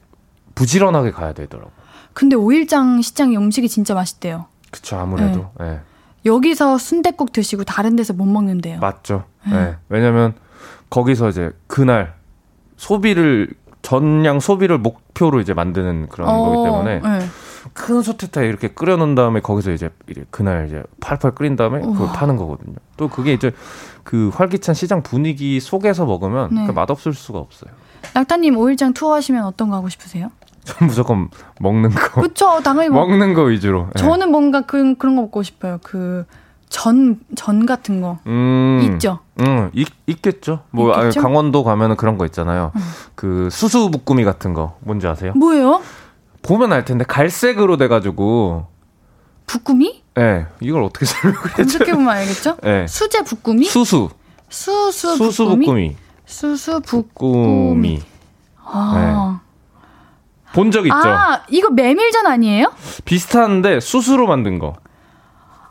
부지런하게 0.53 1.12
가야 1.12 1.34
되더라고요. 1.34 1.74
근데 2.14 2.36
오일장 2.36 3.01
시장의 3.01 3.36
음식이 3.38 3.68
진짜 3.68 3.95
맛있대요. 3.95 4.45
그쵸, 4.72 4.97
아무래도. 4.97 5.49
네. 5.60 5.66
네. 5.66 5.80
여기서 6.26 6.78
순대국 6.78 7.32
드시고 7.32 7.64
다른 7.64 7.95
데서 7.95 8.14
못 8.14 8.26
먹는데요. 8.26 8.80
맞죠. 8.80 9.24
네. 9.45 9.53
네. 9.53 9.76
왜냐면 9.89 10.36
거기서 10.91 11.30
이제 11.30 11.51
그날 11.66 12.14
소비를 12.78 13.49
전량 13.82 14.40
소비를 14.40 14.78
목표로 14.78 15.40
이제 15.40 15.54
만드는 15.54 16.10
그런 16.10 16.30
어, 16.30 16.46
거기 16.46 16.64
때문에 16.64 17.00
네. 17.00 17.26
큰 17.74 18.02
소태타에 18.02 18.48
이렇게 18.48 18.70
끓여놓은 18.70 19.16
다음에 19.16 19.42
거기서 19.42 19.72
이제 19.72 19.90
그날 20.32 20.68
이제 20.68 20.84
팔팔 21.00 21.36
끓인 21.36 21.56
다음에 21.56 21.80
그걸 21.82 22.02
우와. 22.02 22.12
파는 22.12 22.36
거거든요. 22.38 22.76
또 22.98 23.10
그게 23.10 23.34
이제 23.34 23.52
그 24.04 24.32
활기찬 24.34 24.76
시장 24.76 25.04
분위기 25.04 25.60
속에서 25.60 26.06
먹으면 26.06 26.54
네. 26.54 26.68
그 26.68 26.72
맛없을 26.72 27.14
수가 27.14 27.40
없어요. 27.40 27.72
낙타님 28.14 28.58
오일장 28.58 28.94
투어 28.94 29.14
하시면 29.14 29.44
어떤 29.46 29.70
거 29.70 29.76
하고 29.76 29.90
싶으세요? 29.90 30.32
전 30.64 30.88
무조건 30.88 31.30
먹는 31.60 31.90
거. 31.92 32.22
그쵸, 32.22 32.60
당연히 32.64 32.90
먹... 32.90 33.10
는거 33.16 33.44
위주로. 33.44 33.88
네. 33.96 34.02
저는 34.02 34.32
뭔가 34.32 34.62
그, 34.62 34.96
그런 34.96 35.16
거 35.16 35.24
먹고 35.24 35.44
싶어요. 35.44 35.80
그 35.84 36.26
전, 36.70 37.20
전 37.36 37.65
같은 37.65 37.99
거. 37.99 38.20
음, 38.28 38.91
있죠? 38.93 39.20
음, 39.41 39.72
있, 39.74 39.88
있겠죠. 40.05 40.61
뭐, 40.70 40.93
있겠죠? 40.95 41.22
강원도 41.22 41.63
가면은 41.63 41.95
그런 41.95 42.17
거 42.17 42.26
있잖아요. 42.28 42.72
음. 42.76 42.82
그 43.15 43.49
수수 43.51 43.89
부꾸미 43.89 44.24
같은 44.24 44.53
거. 44.53 44.78
뭔지 44.82 45.07
아세요? 45.07 45.34
뭐예요? 45.36 45.82
보면 46.43 46.72
알 46.72 46.86
텐데, 46.86 47.03
갈색으로 47.05 47.78
돼가지고. 47.78 48.67
부꾸미? 49.47 50.03
네. 50.13 50.45
이걸 50.61 50.84
어떻게 50.84 51.05
설명을 51.07 51.45
해줘 51.49 51.55
검색해보면 51.63 52.07
알겠죠? 52.07 52.57
네. 52.61 52.86
수제 52.88 53.24
부꾸미? 53.24 53.65
수수. 53.65 54.09
수수 54.49 55.03
부꾸미? 55.05 55.26
수수 55.26 55.45
부꾸미. 55.45 55.95
수수 56.26 56.80
부꾸미. 56.82 58.03
아. 58.63 59.39
네. 59.41 59.49
본적 60.53 60.86
있죠? 60.86 60.95
아, 60.95 61.41
이거 61.49 61.70
메밀전 61.70 62.26
아니에요? 62.28 62.74
비슷한데, 63.05 63.80
수수로 63.80 64.28
만든 64.28 64.59
거. 64.59 64.76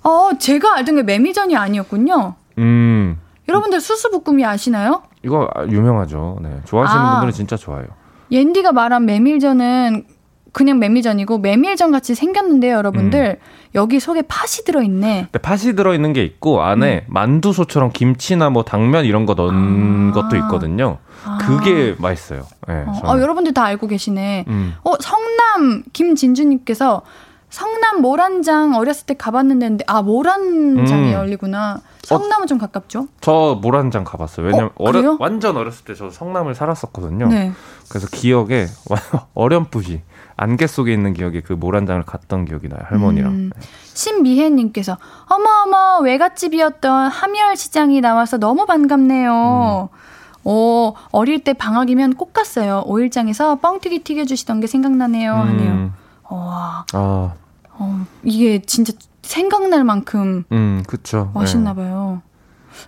어, 0.03 0.30
제가 0.38 0.76
알던 0.76 0.96
게 0.96 1.03
매미전이 1.03 1.57
아니었군요. 1.57 2.34
음. 2.59 3.18
여러분들 3.49 3.80
수수부꾸미 3.80 4.44
아시나요? 4.44 5.03
이거 5.24 5.49
유명하죠. 5.68 6.38
네. 6.42 6.61
좋아하시는 6.66 7.03
아, 7.03 7.12
분들은 7.12 7.32
진짜 7.32 7.57
좋아요. 7.57 7.86
옌디가 8.30 8.72
말한 8.72 9.07
메밀전은 9.07 10.05
그냥 10.53 10.78
메밀전이고 10.78 11.38
메밀전 11.38 11.90
같이 11.90 12.14
생겼는데요, 12.14 12.76
여러분들. 12.76 13.38
음. 13.40 13.68
여기 13.74 14.01
속에 14.01 14.22
팥이 14.22 14.64
들어 14.64 14.82
있네. 14.82 15.28
네, 15.30 15.38
팥이 15.38 15.74
들어 15.76 15.94
있는 15.94 16.12
게 16.12 16.24
있고 16.24 16.62
안에 16.62 17.05
음. 17.07 17.12
만두소처럼 17.12 17.90
김치나 17.92 18.51
뭐 18.51 18.64
당면 18.64 19.05
이런 19.05 19.26
거 19.26 19.34
넣은 19.34 20.11
아. 20.11 20.12
것도 20.14 20.36
있거든요. 20.36 20.99
아. 21.24 21.38
그게 21.38 21.94
맛있어요. 21.99 22.46
네, 22.66 22.84
어, 22.86 23.12
어, 23.12 23.20
여러분들 23.20 23.53
다 23.55 23.64
알고 23.64 23.86
계시네. 23.88 24.46
음. 24.49 24.74
어, 24.84 24.94
성남 25.01 25.84
김진주님께서 25.92 27.03
성남 27.51 28.03
모란장 28.03 28.74
어렸을 28.74 29.07
때 29.07 29.14
가봤는데 29.14 29.84
아 29.86 30.03
모란장이 30.03 31.09
음. 31.09 31.12
열리구나. 31.12 31.80
성남은 32.03 32.44
어, 32.44 32.46
좀 32.46 32.59
가깝죠? 32.59 33.09
저 33.20 33.59
모란장 33.61 34.05
가봤어요. 34.05 34.46
왜냐면 34.46 34.70
어, 34.76 34.84
어려, 34.88 35.16
완전 35.18 35.57
어렸을 35.57 35.84
때 35.84 35.94
저 35.94 36.11
성남을 36.11 36.55
살았었거든요. 36.55 37.28
네. 37.28 37.53
그래서 37.88 38.07
기억에 38.11 38.66
어렴풋이 39.34 40.03
안개 40.36 40.66
속에 40.66 40.92
있는 40.92 41.12
기억에 41.14 41.40
그 41.40 41.53
모란장을 41.55 42.03
갔던 42.05 42.44
기억이 42.44 42.68
나요. 42.68 42.80
할머니랑. 42.84 43.30
음. 43.32 43.51
네. 43.55 43.61
신미혜님께서 43.94 44.96
어머 45.28 45.44
어머 45.66 46.01
외갓집이었던 46.05 47.09
함열 47.11 47.57
시장이 47.57 48.01
나와서 48.01 48.36
너무 48.38 48.66
반갑네요. 48.66 49.88
음. 49.92 49.99
어, 50.44 50.94
어릴 51.11 51.44
때 51.44 51.53
방학이면 51.53 52.14
꼭 52.14 52.32
갔어요. 52.32 52.82
오일장에서 52.86 53.57
뻥튀기 53.57 53.99
튀겨주시던 54.05 54.61
게 54.61 54.66
생각나네요. 54.66 55.32
하네요. 55.34 55.90
음, 56.31 56.35
와, 56.37 56.85
아, 56.93 57.35
어, 57.72 58.07
이게 58.22 58.61
진짜 58.62 58.93
생각날 59.22 59.85
만큼 59.85 60.45
음, 60.53 60.83
그쵸. 60.87 61.31
맛있나 61.35 61.72
네. 61.74 61.83
봐요. 61.83 62.22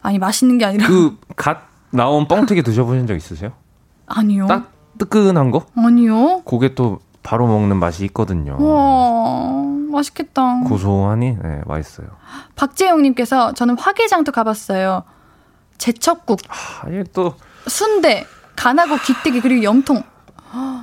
아니, 0.02 0.18
맛있는 0.18 0.58
게 0.58 0.64
아니라. 0.64 0.86
그 0.86 1.16
갓 1.36 1.62
나온 1.90 2.28
뻥튀기 2.28 2.62
드셔 2.62 2.84
보신 2.84 3.06
적 3.06 3.14
있으세요? 3.16 3.52
아니요. 4.06 4.46
딱 4.46 4.70
뜨끈한 4.98 5.50
거? 5.50 5.64
아니요. 5.74 6.42
그게 6.44 6.74
또 6.74 7.00
바로 7.22 7.46
먹는 7.46 7.76
맛이 7.78 8.04
있거든요. 8.06 8.56
와, 8.60 9.50
맛있겠다. 9.90 10.60
고소하니 10.68 11.38
네, 11.42 11.60
맛있어요. 11.66 12.08
박재영님께서 12.56 13.54
저는 13.54 13.78
화개장도 13.78 14.32
가봤어요. 14.32 15.02
제첩국, 15.78 16.40
아, 16.48 16.88
이게 16.88 17.04
또 17.12 17.34
순대, 17.66 18.26
간하고 18.56 18.96
귀때기 18.98 19.40
그리고 19.40 19.62
염통. 19.62 20.02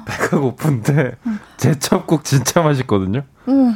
배가 0.05 0.39
고픈데 0.39 1.15
제첩국 1.57 2.23
진짜 2.23 2.61
맛있거든요. 2.61 3.23
오, 3.47 3.73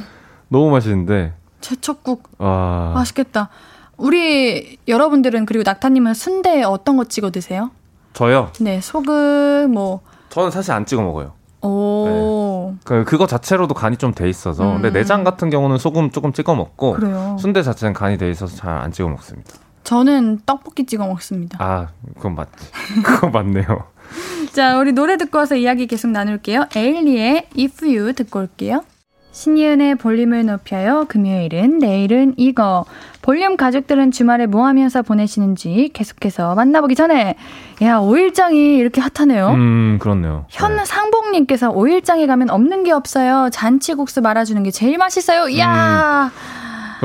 너무 0.48 0.70
맛있는데 0.72 1.34
제첩국 1.62 2.30
와 2.38 2.92
맛있겠다. 2.96 3.50
우리 3.98 4.78
여러분들은 4.88 5.46
그리고 5.46 5.64
낙타님은 5.66 6.14
순대 6.14 6.64
어떤 6.64 6.98
거 6.98 7.04
찍어 7.06 7.32
드세요? 7.32 7.72
저요. 8.14 8.52
네, 8.60 8.82
소금 8.82 9.72
뭐 9.72 10.02
저는 10.30 10.50
사실 10.52 10.72
안 10.72 10.86
찍어 10.86 11.02
먹어요. 11.02 11.34
오. 11.64 12.74
그 12.84 13.04
그거 13.04 13.28
자체로도 13.28 13.74
간이 13.76 13.98
좀 13.98 14.14
돼 14.14 14.28
있어서. 14.30 14.64
음. 14.78 14.82
근데 14.82 14.92
내장 14.92 15.24
같은 15.24 15.50
경우는 15.50 15.78
소금 15.78 16.10
조금 16.12 16.34
찍어 16.34 16.56
먹고 16.56 16.94
그래요. 16.94 17.38
순대 17.40 17.62
자체는 17.62 17.94
간이 17.94 18.18
돼 18.18 18.30
있어서 18.32 18.56
잘 18.56 18.72
안 18.82 18.92
찍어 18.92 19.08
먹습니다. 19.10 19.52
저는 19.84 20.42
떡볶이 20.46 20.86
찍어 20.86 21.06
먹습니다. 21.08 21.58
아, 21.60 21.88
그건 22.16 22.36
맞지. 22.36 22.72
그거 23.04 23.30
맞네요. 23.30 23.66
자, 24.54 24.78
우리 24.78 24.92
노래 24.92 25.18
듣고 25.18 25.38
와서 25.38 25.56
이야기 25.56 25.88
계속 25.88 26.12
나눌게요. 26.12 26.68
에일리의 26.76 27.48
If 27.58 27.86
You 27.86 28.14
듣고 28.14 28.40
올게요. 28.40 28.84
신이은의 29.32 29.96
볼륨을 29.96 30.46
높여요. 30.46 31.06
금요일은 31.08 31.80
내일은 31.80 32.34
이거. 32.38 32.86
볼륨 33.22 33.56
가족들은 33.56 34.12
주말에 34.12 34.46
뭐 34.46 34.66
하면서 34.68 35.02
보내시는지 35.04 35.92
계속해서 35.94 36.56
만나보기 36.56 36.96
전에 36.96 37.36
야, 37.82 37.98
오일장이 38.00 38.78
이렇게 38.78 39.00
핫하네요. 39.00 39.50
음, 39.52 40.00
그렇네요. 40.02 40.46
네. 40.50 40.58
현상복님께서 40.58 41.70
오일장에 41.70 42.28
가면 42.28 42.50
없는 42.50 42.84
게 42.84 42.92
없어요. 42.92 43.50
잔치국수 43.52 44.22
말아주는 44.22 44.62
게 44.64 44.72
제일 44.72 44.98
맛있어요. 44.98 45.48
이야. 45.50 46.32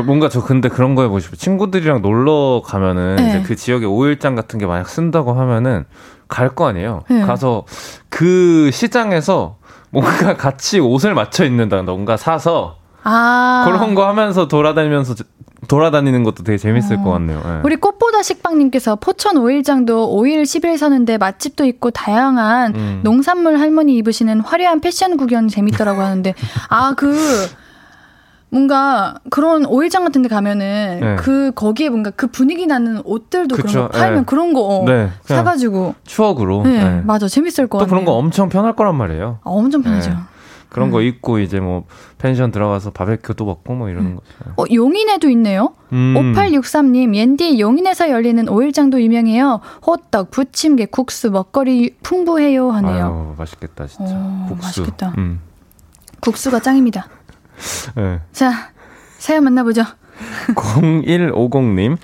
뭔가 0.04 0.28
저 0.28 0.42
근데 0.42 0.68
그런 0.68 0.94
거 0.94 1.02
해보고 1.02 1.20
싶어요. 1.20 1.36
친구들이랑 1.36 2.02
놀러 2.02 2.62
가면은 2.64 3.16
네. 3.16 3.28
이제 3.28 3.42
그 3.42 3.56
지역에 3.56 3.86
오일장 3.86 4.34
같은 4.34 4.58
게 4.58 4.66
만약 4.66 4.88
쓴다고 4.88 5.32
하면은 5.32 5.84
갈 6.28 6.54
거 6.54 6.66
아니에요. 6.68 7.02
네. 7.08 7.22
가서 7.22 7.64
그 8.08 8.70
시장에서 8.72 9.56
뭔가 9.90 10.34
같이 10.36 10.80
옷을 10.80 11.14
맞춰 11.14 11.44
입는다 11.44 11.82
뭔가 11.82 12.16
사서 12.16 12.76
아. 13.04 13.64
그런 13.66 13.94
거 13.94 14.06
하면서 14.08 14.48
돌아다니면서 14.48 15.14
저- 15.14 15.24
돌아다니는 15.68 16.22
것도 16.22 16.44
되게 16.44 16.58
재밌을 16.58 17.02
것 17.02 17.10
같네요. 17.12 17.40
예. 17.44 17.48
어. 17.48 17.60
우리 17.64 17.76
꽃보다 17.76 18.22
식빵님께서 18.22 18.96
포천 18.96 19.36
오일장도 19.38 20.10
오일 20.12 20.42
10일 20.42 20.76
서는데 20.76 21.18
맛집도 21.18 21.64
있고 21.64 21.90
다양한 21.90 22.74
음. 22.74 23.00
농산물 23.02 23.58
할머니 23.58 23.96
입으시는 23.96 24.40
화려한 24.40 24.80
패션 24.80 25.16
구경 25.16 25.48
재밌더라고 25.48 26.02
하는데 26.02 26.34
아 26.68 26.94
그 26.96 27.16
뭔가 28.50 29.16
그런 29.30 29.66
오일장 29.66 30.04
같은 30.04 30.22
데 30.22 30.28
가면은 30.28 30.98
네. 31.00 31.16
그 31.16 31.52
거기에 31.54 31.88
뭔가 31.88 32.10
그 32.10 32.28
분위기 32.28 32.66
나는 32.66 33.00
옷들도 33.04 33.56
그런 33.56 33.66
그쵸, 33.66 33.80
거 33.82 33.88
팔면 33.88 34.20
네. 34.20 34.24
그런 34.26 34.52
거 34.52 34.60
어, 34.60 34.84
네, 34.84 35.10
사가지고 35.24 35.94
추억으로. 36.04 36.62
네, 36.62 36.98
예. 36.98 37.00
맞아 37.04 37.26
재밌을 37.28 37.66
것또 37.66 37.80
같아요. 37.80 37.90
그런 37.90 38.04
거 38.04 38.12
엄청 38.12 38.48
편할 38.48 38.74
거란 38.74 38.94
말이에요. 38.94 39.38
아, 39.42 39.50
엄청 39.50 39.82
편하죠. 39.82 40.10
네. 40.10 40.16
그런 40.68 40.90
거 40.90 41.00
입고 41.00 41.38
이제 41.38 41.58
뭐 41.58 41.84
펜션 42.18 42.50
들어가서 42.50 42.90
바베큐도 42.90 43.44
먹고 43.46 43.74
뭐 43.74 43.88
이러는 43.88 44.16
거죠. 44.16 44.26
어, 44.56 44.64
용인에도 44.70 45.28
있네요. 45.30 45.74
음. 45.92 46.14
5863님, 46.34 47.14
옌디 47.14 47.60
용인에서 47.60 48.10
열리는 48.10 48.46
오일장도 48.48 49.00
유명해요. 49.00 49.60
호떡, 49.86 50.30
부침개, 50.30 50.86
국수, 50.86 51.30
먹거리 51.30 51.94
풍부해요 52.02 52.70
하네요. 52.72 53.04
아유, 53.06 53.34
맛있겠다 53.38 53.86
진짜. 53.86 54.14
오, 54.14 54.46
국수. 54.48 54.66
맛있겠다. 54.82 55.14
음. 55.16 55.40
국수가 56.20 56.60
짱입니다. 56.60 57.06
네. 57.96 58.20
자, 58.32 58.70
사연 59.18 59.44
만나보죠. 59.44 59.82
0150님. 60.54 61.96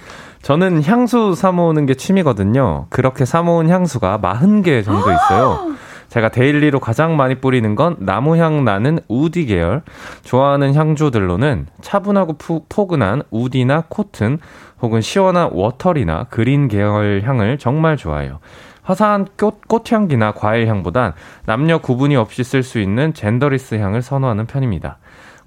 저는 0.43 0.83
향수 0.83 1.35
사모으는 1.35 1.87
게 1.87 1.95
취미거든요. 1.95 2.87
그렇게 2.91 3.25
사모은 3.25 3.69
향수가 3.69 4.19
40개 4.19 4.85
정도 4.85 5.13
있어요. 5.13 5.73
제가 6.09 6.29
daily로 6.29 6.79
가장 6.79 7.17
많이 7.17 7.37
뿌리는 7.37 7.75
건 7.75 7.97
나무향 8.01 8.65
나는 8.65 8.99
woody 9.09 9.47
계열. 9.47 9.83
좋아하는 10.25 10.75
향조들로는 10.75 11.69
차분하고 11.81 12.35
푸, 12.35 12.67
포근한 12.69 13.23
woody나 13.31 13.85
cotton 13.89 14.39
혹은 14.83 15.01
시원한 15.01 15.51
watery나 15.53 16.25
green 16.25 16.69
계열 16.69 17.23
향을 17.25 17.59
정말 17.59 17.97
좋아해요. 17.97 18.41
화사한 18.83 19.29
꽃, 19.39 19.67
꽃향기나 19.69 20.33
과일향보단 20.33 21.15
남녀 21.47 21.79
구분이 21.79 22.17
없이 22.17 22.43
쓸 22.43 22.63
수 22.63 22.81
있는 22.81 23.15
젠더리스 23.15 23.77
향을 23.77 24.03
선호하는 24.03 24.47
편입니다. 24.47 24.99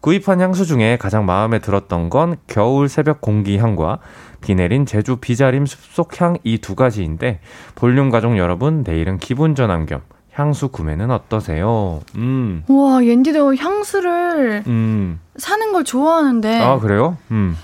구입한 0.05 0.39
향수 0.39 0.67
중에 0.67 0.97
가장 0.97 1.25
마음에 1.25 1.57
들었던 1.57 2.11
건 2.11 2.35
겨울 2.45 2.89
새벽 2.89 3.21
공기 3.21 3.57
향과 3.57 3.97
비 4.39 4.53
내린 4.53 4.85
제주 4.85 5.15
비자림 5.15 5.65
숲속 5.65 6.21
향 6.21 6.37
이 6.43 6.59
두 6.59 6.75
가지인데 6.75 7.39
볼륨 7.73 8.11
가족 8.11 8.37
여러분 8.37 8.83
내일은 8.85 9.17
기분 9.17 9.55
전환 9.55 9.87
겸 9.87 10.01
향수 10.31 10.67
구매는 10.67 11.09
어떠세요? 11.09 12.01
음. 12.17 12.63
와, 12.67 13.03
옌디도 13.03 13.55
향수를 13.55 14.63
음. 14.67 15.19
사는 15.37 15.71
걸 15.71 15.83
좋아하는데, 15.83 16.59
아, 16.61 16.77
그래요? 16.77 17.17
음. 17.31 17.55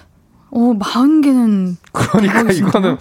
오, 0.49 0.73
40개는. 0.79 1.75
그러니까 1.91 2.21
대박이신데요? 2.39 2.69
이거는 2.69 2.97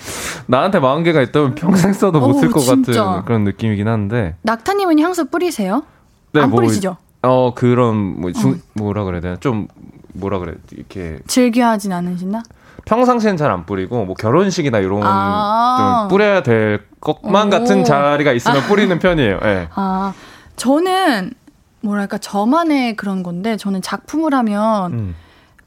나한테 0.48 0.80
40개가 0.80 1.26
있다면 1.28 1.54
평생 1.54 1.92
써도 1.94 2.20
못 2.20 2.40
쓸 2.40 2.50
것. 2.50 2.66
같은 2.66 3.24
그런 3.24 3.44
느낌이긴 3.44 3.88
한데. 3.88 4.34
낙타님은 4.42 4.98
향수 4.98 5.30
뿌리세요? 5.30 5.84
네, 6.32 6.40
안 6.42 6.50
뭐, 6.50 6.56
뿌리시죠? 6.60 6.96
어, 7.22 7.52
그런 7.54 7.96
뭐 8.20 8.32
중, 8.32 8.60
뭐라 8.74 9.04
그래야 9.04 9.20
되나? 9.20 9.36
좀 9.36 9.68
뭐라 10.14 10.38
그래? 10.38 10.54
이렇게 10.72 11.18
즐겨하진 11.26 11.92
않으시나? 11.92 12.42
평상시엔 12.86 13.36
잘 13.36 13.50
안 13.50 13.66
뿌리고 13.66 14.04
뭐 14.04 14.14
결혼식이나 14.14 14.78
이런 14.78 15.02
아. 15.04 15.98
좀 16.00 16.08
뿌려야 16.08 16.42
될 16.42 16.80
것만 17.00 17.48
오. 17.48 17.50
같은 17.50 17.84
자리가 17.84 18.32
있으면 18.32 18.62
뿌리는 18.62 18.98
편이에요. 18.98 19.38
예. 19.44 19.68
아, 19.74 20.12
저는, 20.56 21.32
뭐랄까, 21.82 22.18
저만의 22.18 22.96
그런 22.96 23.22
건데, 23.22 23.56
저는 23.56 23.82
작품을 23.82 24.34
하면 24.34 24.92
음. 24.92 25.14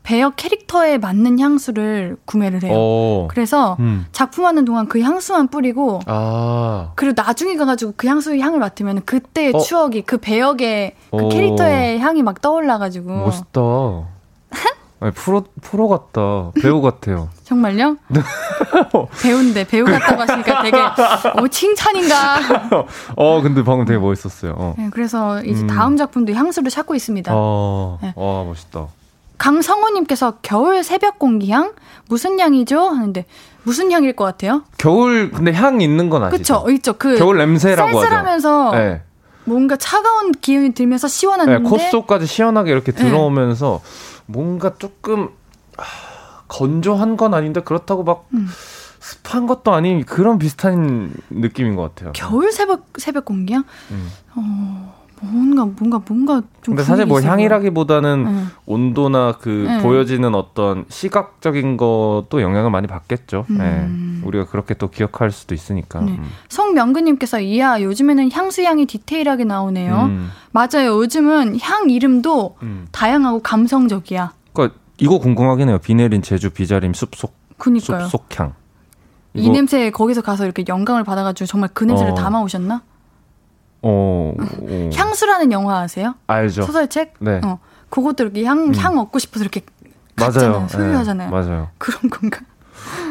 배역 0.04 0.36
캐릭터에 0.36 0.98
맞는 0.98 1.40
향수를 1.40 2.18
구매를 2.26 2.64
해요. 2.64 2.74
오. 2.74 3.28
그래서 3.32 3.78
음. 3.80 4.06
작품하는 4.12 4.66
동안 4.66 4.88
그 4.88 5.02
향수만 5.02 5.48
뿌리고, 5.48 6.02
아. 6.06 6.92
그리고 6.96 7.22
나중에 7.22 7.56
가가지고 7.56 7.94
그 7.96 8.08
향수의 8.08 8.42
향을 8.42 8.60
맡으면 8.60 9.04
그때의 9.06 9.54
어. 9.56 9.60
추억이 9.60 10.02
그 10.02 10.18
배역의 10.18 10.96
그 11.10 11.18
오. 11.18 11.30
캐릭터의 11.30 12.00
향이 12.00 12.22
막 12.22 12.42
떠올라가지고. 12.42 13.10
멋있다. 13.10 13.62
아니, 15.00 15.12
프로 15.14 15.44
프로 15.62 15.88
같다. 15.88 16.52
배우 16.62 16.82
같아요. 16.82 17.30
정말요? 17.44 17.98
배우인데 19.22 19.66
배우 19.68 19.84
같다고 19.86 20.22
하시니까 20.22 20.62
되게 20.64 20.78
어, 20.78 21.48
칭찬인가. 21.50 22.40
어, 23.16 23.42
근데 23.42 23.64
방금 23.64 23.86
되게 23.86 24.00
멋있었어요. 24.00 24.54
어. 24.58 24.76
네, 24.78 24.90
그래서 24.92 25.42
이제 25.44 25.62
음. 25.62 25.68
다음 25.68 25.98
작품도 25.98 26.34
향수를 26.34 26.70
찾고 26.70 26.96
있습니다. 26.96 27.32
어. 27.36 28.00
네. 28.02 28.14
와, 28.16 28.44
멋있다. 28.46 28.88
강성호님께서 29.44 30.38
겨울 30.42 30.86
새벽 30.86 31.20
공기향 31.20 31.74
무슨 32.08 32.40
향이죠? 32.40 32.80
하는데 32.80 33.26
무슨 33.64 33.92
향일 33.92 34.16
것 34.16 34.24
같아요? 34.24 34.64
겨울 34.78 35.32
근데 35.32 35.52
향 35.52 35.82
있는 35.82 36.10
건 36.10 36.24
아시죠? 36.24 36.64
그쵸, 36.64 36.72
있죠. 36.72 36.94
그 36.94 37.18
겨울 37.18 37.40
냄새라고 37.40 37.90
하죠. 37.90 38.00
쌀쌀하면서 38.00 38.72
네. 38.72 39.02
뭔가 39.44 39.76
차가운 39.76 40.32
기운이 40.32 40.74
들면서 40.74 41.10
네, 41.10 41.14
시원한데 41.14 41.70
코 41.70 41.78
속까지 41.78 42.26
시원하게 42.26 42.72
이렇게 42.72 42.94
네. 42.94 43.04
들어오면서 43.04 43.82
뭔가 44.28 44.76
조금 44.78 45.28
아, 45.76 45.84
건조한 46.48 47.18
건 47.18 47.34
아닌데 47.34 47.62
그렇다고 47.62 48.06
막 48.06 48.28
음. 48.34 48.48
습한 49.02 49.46
것도 49.46 49.74
아닌 49.74 50.06
그런 50.06 50.40
비슷한 50.40 51.14
느낌인 51.30 51.76
것 51.76 51.82
같아요. 51.94 52.14
겨울 52.14 52.54
새벽 52.54 52.86
새벽 52.96 53.26
공기향? 53.26 53.66
음. 53.92 54.10
어, 54.36 55.03
뭔가 55.24 55.66
뭔가 55.66 56.02
뭔가 56.06 56.42
좀 56.62 56.76
근데 56.76 56.84
사실 56.84 57.06
뭐 57.06 57.20
있어 57.20 57.30
향이라기보다는 57.30 58.24
보여요. 58.24 58.36
네. 58.36 58.44
온도나 58.66 59.38
그 59.40 59.66
네. 59.68 59.82
보여지는 59.82 60.36
어떤 60.36 60.86
시각적인 60.90 61.78
것도 61.78 62.42
영향을 62.42 62.70
많이 62.70 62.88
받겠죠. 62.88 63.46
음. 63.50 63.58
네. 63.58 64.28
우리가 64.28 64.46
그렇게 64.46 64.74
또 64.74 64.90
기억할 64.90 65.32
수도 65.32 65.56
있으니까. 65.56 66.02
네. 66.02 66.12
음. 66.12 66.30
성명근님께서 66.50 67.40
이야 67.40 67.82
요즘에는 67.82 68.32
향수 68.32 68.64
향이 68.64 68.86
디테일하게 68.86 69.46
나오네요. 69.46 70.10
음. 70.10 70.30
맞아요. 70.52 70.98
요즘은 71.00 71.60
향 71.62 71.90
이름도 71.90 72.58
음. 72.62 72.88
다양하고 72.92 73.42
감성적이야. 73.42 74.34
그러니까 74.52 74.78
이거 74.98 75.20
궁금하긴 75.20 75.70
해요. 75.70 75.80
비 75.82 75.96
내린 75.96 76.22
제주 76.22 76.50
비자림 76.50 76.94
숲속 76.94 77.34
그니까요. 77.58 78.06
숲속 78.06 78.28
향. 78.40 78.54
이 79.36 79.50
냄새 79.50 79.90
거기서 79.90 80.22
가서 80.22 80.46
이렇게 80.46 80.64
영감을 80.68 81.04
받아가지고 81.04 81.48
정말 81.48 81.70
그 81.74 81.84
냄새를 81.84 82.12
어. 82.12 82.16
담아 82.16 82.42
오셨나? 82.42 82.84
어, 83.84 84.34
어. 84.40 84.90
향수라는 84.96 85.52
영화 85.52 85.80
아세요? 85.82 86.16
알죠. 86.28 86.64
소설책? 86.64 87.14
네. 87.20 87.42
어. 87.44 87.60
그것도 87.90 88.24
이렇게 88.24 88.44
향, 88.46 88.60
음. 88.70 88.76
향 88.76 88.98
얻고 88.98 89.20
싶어서 89.20 89.44
이렇게 89.44 89.62
맞아요. 90.16 90.32
갔잖아요. 90.34 90.68
소유하잖아요. 90.70 91.30
네, 91.30 91.32
맞아요. 91.36 91.70
그런 91.78 92.10
건가? 92.10 92.40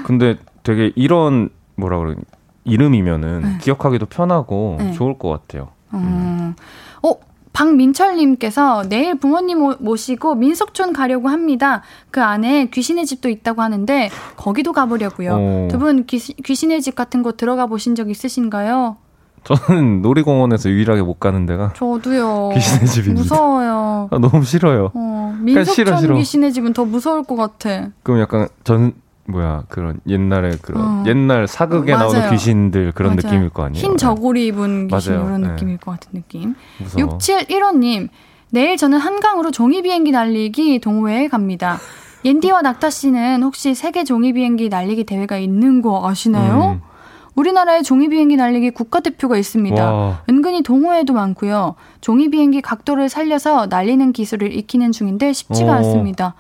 근데 0.05 0.37
되게 0.62 0.93
이런 0.97 1.51
뭐라 1.77 1.99
그러니 1.99 2.16
이름이면은 2.64 3.43
네. 3.43 3.59
기억하기도 3.61 4.07
편하고 4.07 4.77
네. 4.79 4.93
좋을 4.93 5.18
것 5.18 5.29
같아요. 5.29 5.68
음. 5.95 6.55
어, 7.03 7.12
박민철님께서 7.53 8.85
내일 8.89 9.16
부모님 9.16 9.59
모- 9.59 9.75
모시고 9.79 10.35
민속촌 10.37 10.93
가려고 10.93 11.29
합니다. 11.29 11.83
그 12.11 12.23
안에 12.23 12.66
귀신의 12.70 13.05
집도 13.07 13.29
있다고 13.29 13.62
하는데 13.62 14.11
거기도 14.37 14.73
가보려고요. 14.73 15.31
어. 15.35 15.68
두분 15.70 16.07
귀신의 16.07 16.81
집 16.83 16.95
같은 16.95 17.23
곳 17.23 17.37
들어가 17.37 17.66
보신 17.66 17.95
적 17.95 18.09
있으신가요? 18.11 18.97
저는 19.45 20.03
놀이공원에서 20.03 20.70
유일하게 20.70 21.03
못 21.03 21.18
가는 21.18 21.47
데가 21.47 21.72
저도요. 21.74 22.51
귀신의 22.55 22.86
집입니다. 22.86 23.22
무서워요. 23.22 24.09
아, 24.11 24.18
너무 24.18 24.45
싫어요. 24.45 24.90
어, 24.95 25.36
민속촌 25.40 25.74
싫어, 25.74 25.97
싫어. 25.99 26.14
귀신의 26.16 26.53
집은 26.53 26.72
더 26.72 26.84
무서울 26.84 27.24
것 27.24 27.36
같아. 27.36 27.88
그럼 28.03 28.20
약간 28.20 28.49
전 28.64 28.93
뭐야 29.26 29.64
그런 29.68 30.01
옛날에 30.09 30.57
그런 30.62 30.82
어. 30.82 31.05
옛날 31.07 31.47
사극에 31.47 31.93
맞아요. 31.95 32.12
나오는 32.12 32.30
귀신들 32.30 32.93
그런 32.93 33.12
맞아요. 33.16 33.20
느낌일 33.32 33.49
거 33.51 33.64
아니에요. 33.64 33.84
흰 33.84 33.97
저고리 33.97 34.47
입은 34.49 34.88
귀신 34.88 35.12
맞아요. 35.14 35.26
이런 35.28 35.43
네. 35.43 35.49
느낌일 35.49 35.76
것 35.78 35.93
같은 35.93 36.11
느낌. 36.12 36.55
무서워. 36.78 37.18
6715님, 37.18 38.09
내일 38.51 38.76
저는 38.76 38.99
한강으로 38.99 39.51
종이 39.51 39.82
비행기 39.82 40.11
날리기 40.12 40.80
동호회에 40.80 41.28
갑니다. 41.28 41.78
옌디와 42.24 42.62
낙타 42.62 42.90
씨는 42.90 43.43
혹시 43.43 43.74
세계 43.74 44.05
종이 44.05 44.32
비행기 44.32 44.68
날리기 44.68 45.05
대회가 45.05 45.38
있는 45.38 45.82
거 45.82 46.07
아시나요? 46.09 46.78
음. 46.80 46.91
우리나라에 47.35 47.83
종이 47.83 48.09
비행기 48.09 48.37
날리기 48.37 48.70
국가대표가 48.72 49.37
있습니다. 49.39 49.93
와. 49.93 50.22
은근히 50.28 50.62
동호회도 50.62 51.12
많고요. 51.14 51.74
종이 52.01 52.28
비행기 52.30 52.61
각도를 52.61 53.09
살려서 53.09 53.66
날리는 53.66 54.12
기술을 54.12 54.53
익히는 54.55 54.93
중인데 54.93 55.33
쉽지가 55.33 55.72
어. 55.72 55.74
않습니다. 55.76 56.35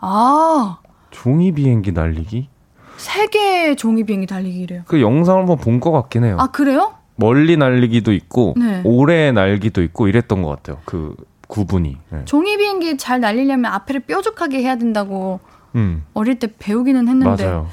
아, 0.00 0.78
종이 1.10 1.52
비행기 1.52 1.92
날리기? 1.92 2.48
세계 2.96 3.74
종이 3.76 4.04
비행기 4.04 4.26
날리기래요. 4.32 4.82
그 4.86 5.00
영상을 5.00 5.40
한번 5.40 5.56
본 5.58 5.80
것 5.80 5.92
같긴 5.92 6.24
해요. 6.24 6.36
아, 6.38 6.48
그래요? 6.48 6.94
멀리 7.16 7.56
날리기도 7.56 8.12
있고 8.12 8.54
네. 8.56 8.82
오래 8.84 9.30
날기도 9.30 9.82
있고 9.82 10.08
이랬던 10.08 10.42
것 10.42 10.48
같아요. 10.48 10.78
그 10.84 11.14
구분이. 11.46 11.96
네. 12.10 12.24
종이 12.24 12.56
비행기 12.56 12.96
잘 12.96 13.20
날리려면 13.20 13.66
앞에를 13.72 14.00
뾰족하게 14.00 14.58
해야 14.62 14.76
된다고 14.76 15.38
음 15.76 16.04
어릴 16.14 16.38
때 16.40 16.48
배우기는 16.58 17.06
했는데 17.06 17.44
맞아요. 17.44 17.68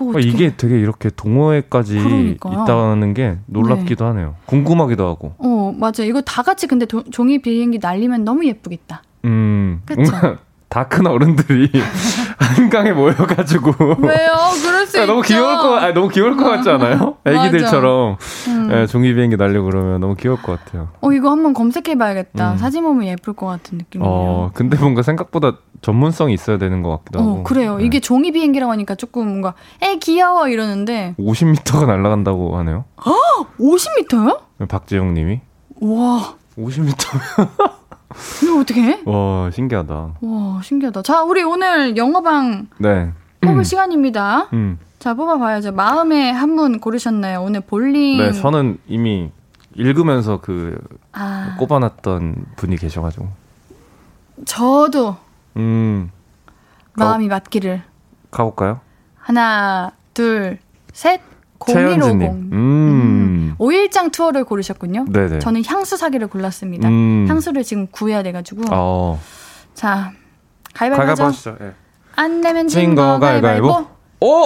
어떻게 0.00 0.28
이게 0.28 0.56
되게 0.56 0.78
이렇게 0.78 1.10
동호회까지 1.10 1.98
그러니까요. 1.98 2.62
있다는 2.64 3.14
게 3.14 3.38
놀랍기도 3.46 4.04
하네요. 4.06 4.34
궁금하기도 4.46 5.06
하고. 5.06 5.34
어 5.38 5.74
맞아 5.78 6.04
이거 6.04 6.20
다 6.20 6.42
같이 6.42 6.66
근데 6.66 6.86
도- 6.86 7.04
종이 7.10 7.40
비행기 7.40 7.78
날리면 7.80 8.24
너무 8.24 8.44
예쁘겠다 8.46 9.02
음? 9.24 9.82
뭔가 9.94 10.38
다 10.68 10.84
큰 10.88 11.06
어른들이 11.06 11.70
한강에 12.38 12.92
모여가지고 12.92 13.72
왜요 14.00 14.28
그럴 14.62 14.86
수 14.86 14.98
야, 14.98 15.02
있죠 15.02 15.06
너무 15.06 15.22
귀여울 15.22 15.56
거, 15.56 15.76
아, 15.78 15.92
너무 15.92 16.08
귀여울 16.08 16.36
것 16.36 16.44
같지 16.44 16.68
않아요? 16.70 17.16
맞아. 17.24 17.46
애기들처럼 17.46 18.16
음. 18.48 18.70
예, 18.72 18.86
종이 18.86 19.12
비행기 19.14 19.36
날리고 19.36 19.64
그러면 19.64 20.00
너무 20.00 20.14
귀여울 20.14 20.40
것 20.42 20.58
같아요. 20.64 20.88
어 21.00 21.12
이거 21.12 21.30
한번 21.30 21.54
검색해봐야겠다 21.54 22.52
음. 22.52 22.56
사진 22.58 22.82
보면 22.84 23.06
예쁠 23.06 23.32
것 23.34 23.46
같은 23.46 23.78
느낌이에요 23.78 24.10
어, 24.10 24.50
근데 24.54 24.76
뭔가 24.78 25.02
생각보다 25.02 25.52
전문성이 25.80 26.34
있어야 26.34 26.58
되는 26.58 26.82
것 26.82 26.90
같기도 26.98 27.18
하고. 27.20 27.30
어 27.30 27.42
그래요 27.44 27.76
네. 27.78 27.84
이게 27.84 28.00
종이 28.00 28.30
비행기라고 28.32 28.70
하니까 28.72 28.94
조금 28.94 29.26
뭔가 29.28 29.54
에 29.82 29.96
귀여워 29.96 30.48
이러는데 30.48 31.14
50m가 31.18 31.86
날아간다고 31.86 32.56
하네요. 32.58 32.84
50m요? 33.58 34.40
박지영 34.68 35.14
님이. 35.14 35.40
와 35.80 36.34
50m. 36.58 37.48
이거 38.42 38.60
어떻게 38.60 38.82
해? 38.82 39.00
와, 39.04 39.50
신기하다. 39.50 39.94
와 40.20 40.60
신기하다 40.62 41.02
자 41.02 41.22
우리 41.22 41.42
오늘 41.42 41.96
영어방 41.96 42.68
네. 42.78 43.12
뽑을 43.40 43.64
시간입니다 43.64 44.48
음. 44.52 44.78
자 44.98 45.14
뽑아봐야죠 45.14 45.72
마음에 45.72 46.30
한 46.30 46.56
분 46.56 46.80
고르셨나요 46.80 47.42
오늘 47.42 47.60
볼링 47.60 48.18
네, 48.18 48.32
저는 48.32 48.78
이미 48.88 49.30
읽으면서 49.74 50.40
그 50.40 50.78
아 51.12 51.54
꼽아놨던 51.58 52.46
분이 52.56 52.76
계셔가지고. 52.76 53.28
저도 54.46 55.16
음, 55.56 56.10
마음이 56.94 57.26
맞기를. 57.28 57.82
가볼까요? 58.30 58.80
하나, 59.16 59.90
둘, 60.14 60.58
셋. 60.92 61.20
최현진님. 61.66 62.20
0150. 62.20 62.52
음. 62.52 63.54
5일장 63.58 64.12
투어를 64.12 64.44
고르셨군요. 64.44 65.06
네네. 65.08 65.38
저는 65.40 65.64
향수 65.66 65.96
사기를 65.96 66.28
골랐습니다. 66.28 66.88
음. 66.88 67.26
향수를 67.28 67.64
지금 67.64 67.86
구해야 67.88 68.22
돼가지고. 68.22 68.62
어. 68.70 69.20
자, 69.74 70.12
가위바위보 70.74 71.06
가위바위보 71.06 71.24
하죠. 71.24 71.56
예. 71.62 71.72
안 72.16 72.40
내면 72.40 72.68
진 72.68 72.80
진거 72.80 73.02
거 73.02 73.18
가위바위보. 73.20 73.68
가위바위보. 73.68 73.98
오! 74.20 74.44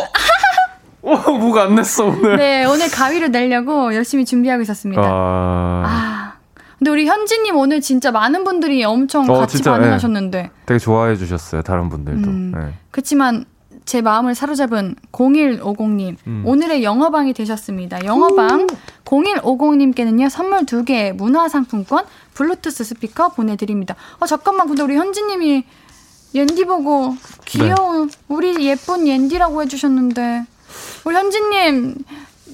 오, 1.04 1.16
뭐가 1.38 1.64
안 1.64 1.74
냈어, 1.74 2.04
오늘. 2.04 2.36
네, 2.36 2.64
오늘 2.64 2.88
가위를 2.90 3.32
내려고 3.32 3.92
열심히 3.94 4.24
준비하고 4.24 4.62
있었습니다. 4.62 5.02
아, 5.02 5.82
아. 5.84 6.32
근데 6.78 6.90
우리 6.90 7.06
현지님 7.06 7.56
오늘 7.56 7.80
진짜 7.80 8.10
많은 8.12 8.44
분들이 8.44 8.84
엄청 8.84 9.28
어, 9.28 9.38
같이 9.38 9.56
진짜, 9.56 9.72
반응하셨는데. 9.72 10.50
되게 10.66 10.78
좋아해 10.78 11.16
주셨어요, 11.16 11.62
다른 11.62 11.88
분들도. 11.88 12.28
음. 12.28 12.52
네. 12.54 12.74
그렇지만 12.90 13.44
제 13.84 14.00
마음을 14.00 14.34
사로잡은 14.34 14.96
0150님 15.12 16.16
음. 16.26 16.42
오늘의 16.46 16.82
영어방이 16.82 17.32
되셨습니다. 17.32 18.04
영어방 18.04 18.66
0150님께는요 19.04 20.28
선물 20.28 20.60
2개 20.60 21.12
문화상품권 21.12 22.04
블루투스 22.34 22.84
스피커 22.84 23.30
보내드립니다. 23.30 23.96
어 24.20 24.26
잠깐만 24.26 24.66
근데 24.66 24.82
우리 24.82 24.96
현지님이 24.96 25.64
옌디 26.34 26.64
보고 26.64 27.14
귀여운 27.44 28.08
네. 28.08 28.16
우리 28.28 28.66
예쁜 28.66 29.06
옌디라고 29.06 29.62
해주셨는데 29.62 30.44
우리 31.04 31.14
현지님 31.14 31.96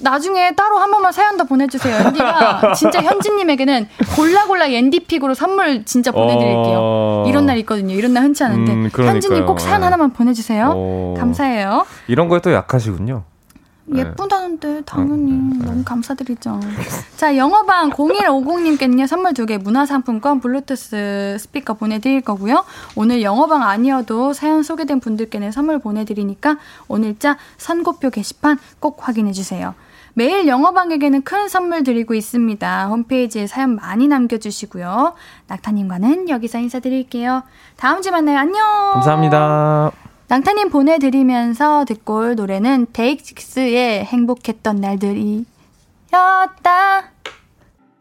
나중에 0.01 0.55
따로 0.55 0.77
한 0.77 0.91
번만 0.91 1.11
사연 1.11 1.37
더 1.37 1.43
보내주세요. 1.43 2.05
옌디가 2.05 2.73
진짜 2.77 3.01
현지님에게는 3.01 3.87
골라 4.15 4.45
골라 4.45 4.71
옌디픽으로 4.71 5.33
선물 5.33 5.83
진짜 5.85 6.11
보내드릴게요. 6.11 6.77
어. 6.81 7.25
이런 7.27 7.45
날 7.45 7.57
있거든요. 7.59 7.93
이런 7.93 8.13
날 8.13 8.23
흔치 8.23 8.43
않은데 8.43 8.73
음. 8.73 8.89
현진님 8.93 9.45
꼭 9.45 9.59
사연 9.59 9.81
네. 9.81 9.85
하나만 9.85 10.13
보내주세요. 10.13 10.71
어. 10.75 11.15
감사해요. 11.17 11.85
이런 12.07 12.27
거에 12.29 12.39
또 12.41 12.53
약하시군요. 12.53 13.23
네. 13.91 14.01
예쁘다는데 14.01 14.83
당연히 14.85 15.31
네, 15.31 15.57
네. 15.57 15.65
너무 15.65 15.83
감사드리죠. 15.83 16.59
자 17.17 17.35
영어방 17.35 17.89
0150님께는요 17.89 19.07
선물 19.07 19.33
두 19.33 19.47
개 19.47 19.57
문화상품권 19.57 20.39
블루투스 20.41 21.37
스피커 21.39 21.73
보내드릴 21.73 22.21
거고요. 22.21 22.65
오늘 22.95 23.23
영어방 23.23 23.63
아니어도 23.63 24.33
사연 24.33 24.61
소개된 24.61 24.99
분들께는 24.99 25.51
선물 25.51 25.79
보내드리니까 25.79 26.57
오늘자 26.87 27.37
선고표 27.57 28.11
게시판 28.11 28.59
꼭 28.79 29.07
확인해 29.07 29.31
주세요. 29.31 29.73
매일 30.13 30.47
영어방에게는 30.47 31.21
큰 31.23 31.47
선물 31.47 31.83
드리고 31.83 32.13
있습니다. 32.13 32.87
홈페이지에 32.87 33.47
사연 33.47 33.75
많이 33.75 34.07
남겨주시고요. 34.07 35.13
낙타님과는 35.47 36.29
여기서 36.29 36.59
인사드릴게요. 36.59 37.43
다음 37.77 38.01
주에 38.01 38.11
만나요. 38.11 38.37
안녕. 38.37 38.65
감사합니다. 38.93 39.91
낭타님 40.27 40.69
보내드리면서 40.69 41.85
듣고 41.85 42.17
올 42.17 42.35
노래는 42.35 42.87
데이식스의 42.93 44.05
행복했던 44.05 44.75
날들이었다. 44.75 45.45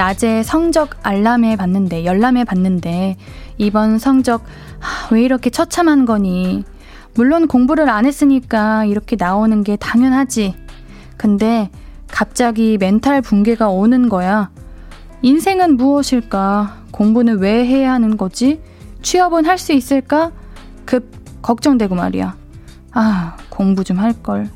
낮에 0.00 0.42
성적 0.42 0.96
알람해 1.02 1.56
봤는데, 1.56 2.06
열람해 2.06 2.44
봤는데, 2.44 3.16
이번 3.58 3.98
성적, 3.98 4.42
왜 5.10 5.22
이렇게 5.22 5.50
처참한 5.50 6.06
거니? 6.06 6.64
물론 7.12 7.46
공부를 7.46 7.90
안 7.90 8.06
했으니까 8.06 8.86
이렇게 8.86 9.16
나오는 9.18 9.62
게 9.62 9.76
당연하지. 9.76 10.54
근데 11.18 11.68
갑자기 12.08 12.78
멘탈 12.80 13.20
붕괴가 13.20 13.68
오는 13.68 14.08
거야. 14.08 14.48
인생은 15.20 15.76
무엇일까? 15.76 16.84
공부는 16.92 17.38
왜 17.40 17.66
해야 17.66 17.92
하는 17.92 18.16
거지? 18.16 18.58
취업은 19.02 19.44
할 19.44 19.58
수 19.58 19.74
있을까? 19.74 20.32
급 20.86 21.12
걱정되고 21.42 21.94
말이야. 21.94 22.36
아, 22.92 23.36
공부 23.50 23.84
좀 23.84 23.98
할걸. 23.98 24.48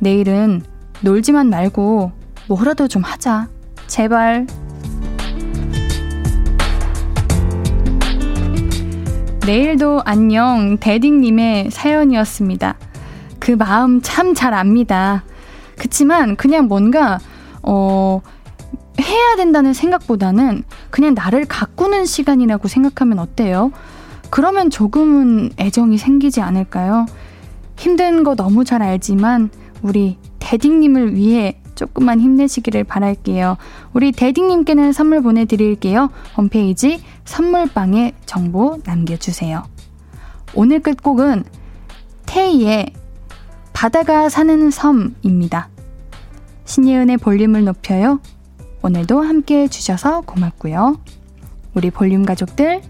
내일은 0.00 0.62
놀지만 1.00 1.48
말고 1.48 2.10
뭐라도 2.48 2.88
좀 2.88 3.02
하자. 3.02 3.46
제발. 3.86 4.48
내일도 9.46 10.00
안녕 10.06 10.78
대딩님의 10.78 11.70
사연이었습니다. 11.70 12.76
그 13.38 13.50
마음 13.52 14.00
참 14.00 14.34
잘 14.34 14.54
압니다. 14.54 15.22
그치만 15.76 16.36
그냥 16.36 16.66
뭔가, 16.66 17.18
어, 17.62 18.22
해야 19.00 19.36
된다는 19.36 19.74
생각보다는 19.74 20.62
그냥 20.90 21.14
나를 21.14 21.44
가꾸는 21.44 22.06
시간이라고 22.06 22.68
생각하면 22.68 23.18
어때요? 23.18 23.70
그러면 24.30 24.70
조금은 24.70 25.50
애정이 25.58 25.98
생기지 25.98 26.40
않을까요? 26.40 27.04
힘든 27.76 28.24
거 28.24 28.34
너무 28.34 28.64
잘 28.64 28.82
알지만 28.82 29.50
우리 29.82 30.16
대딩님을 30.38 31.16
위해 31.16 31.60
조금만 31.74 32.20
힘내시기를 32.20 32.84
바랄게요. 32.84 33.56
우리 33.92 34.12
대딩님께는 34.12 34.92
선물 34.92 35.22
보내드릴게요. 35.22 36.10
홈페이지 36.36 37.02
선물방에 37.24 38.12
정보 38.26 38.78
남겨주세요. 38.84 39.64
오늘 40.54 40.80
끝곡은 40.80 41.44
테이의 42.26 42.92
바다가 43.72 44.28
사는 44.28 44.70
섬입니다. 44.70 45.68
신예은의 46.64 47.18
볼륨을 47.18 47.64
높여요. 47.64 48.20
오늘도 48.82 49.20
함께 49.20 49.62
해주셔서 49.62 50.22
고맙고요. 50.22 51.00
우리 51.74 51.90
볼륨 51.90 52.24
가족들, 52.24 52.82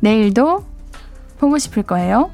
내일도 0.00 0.64
보고 1.38 1.58
싶을 1.58 1.82
거예요. 1.82 2.30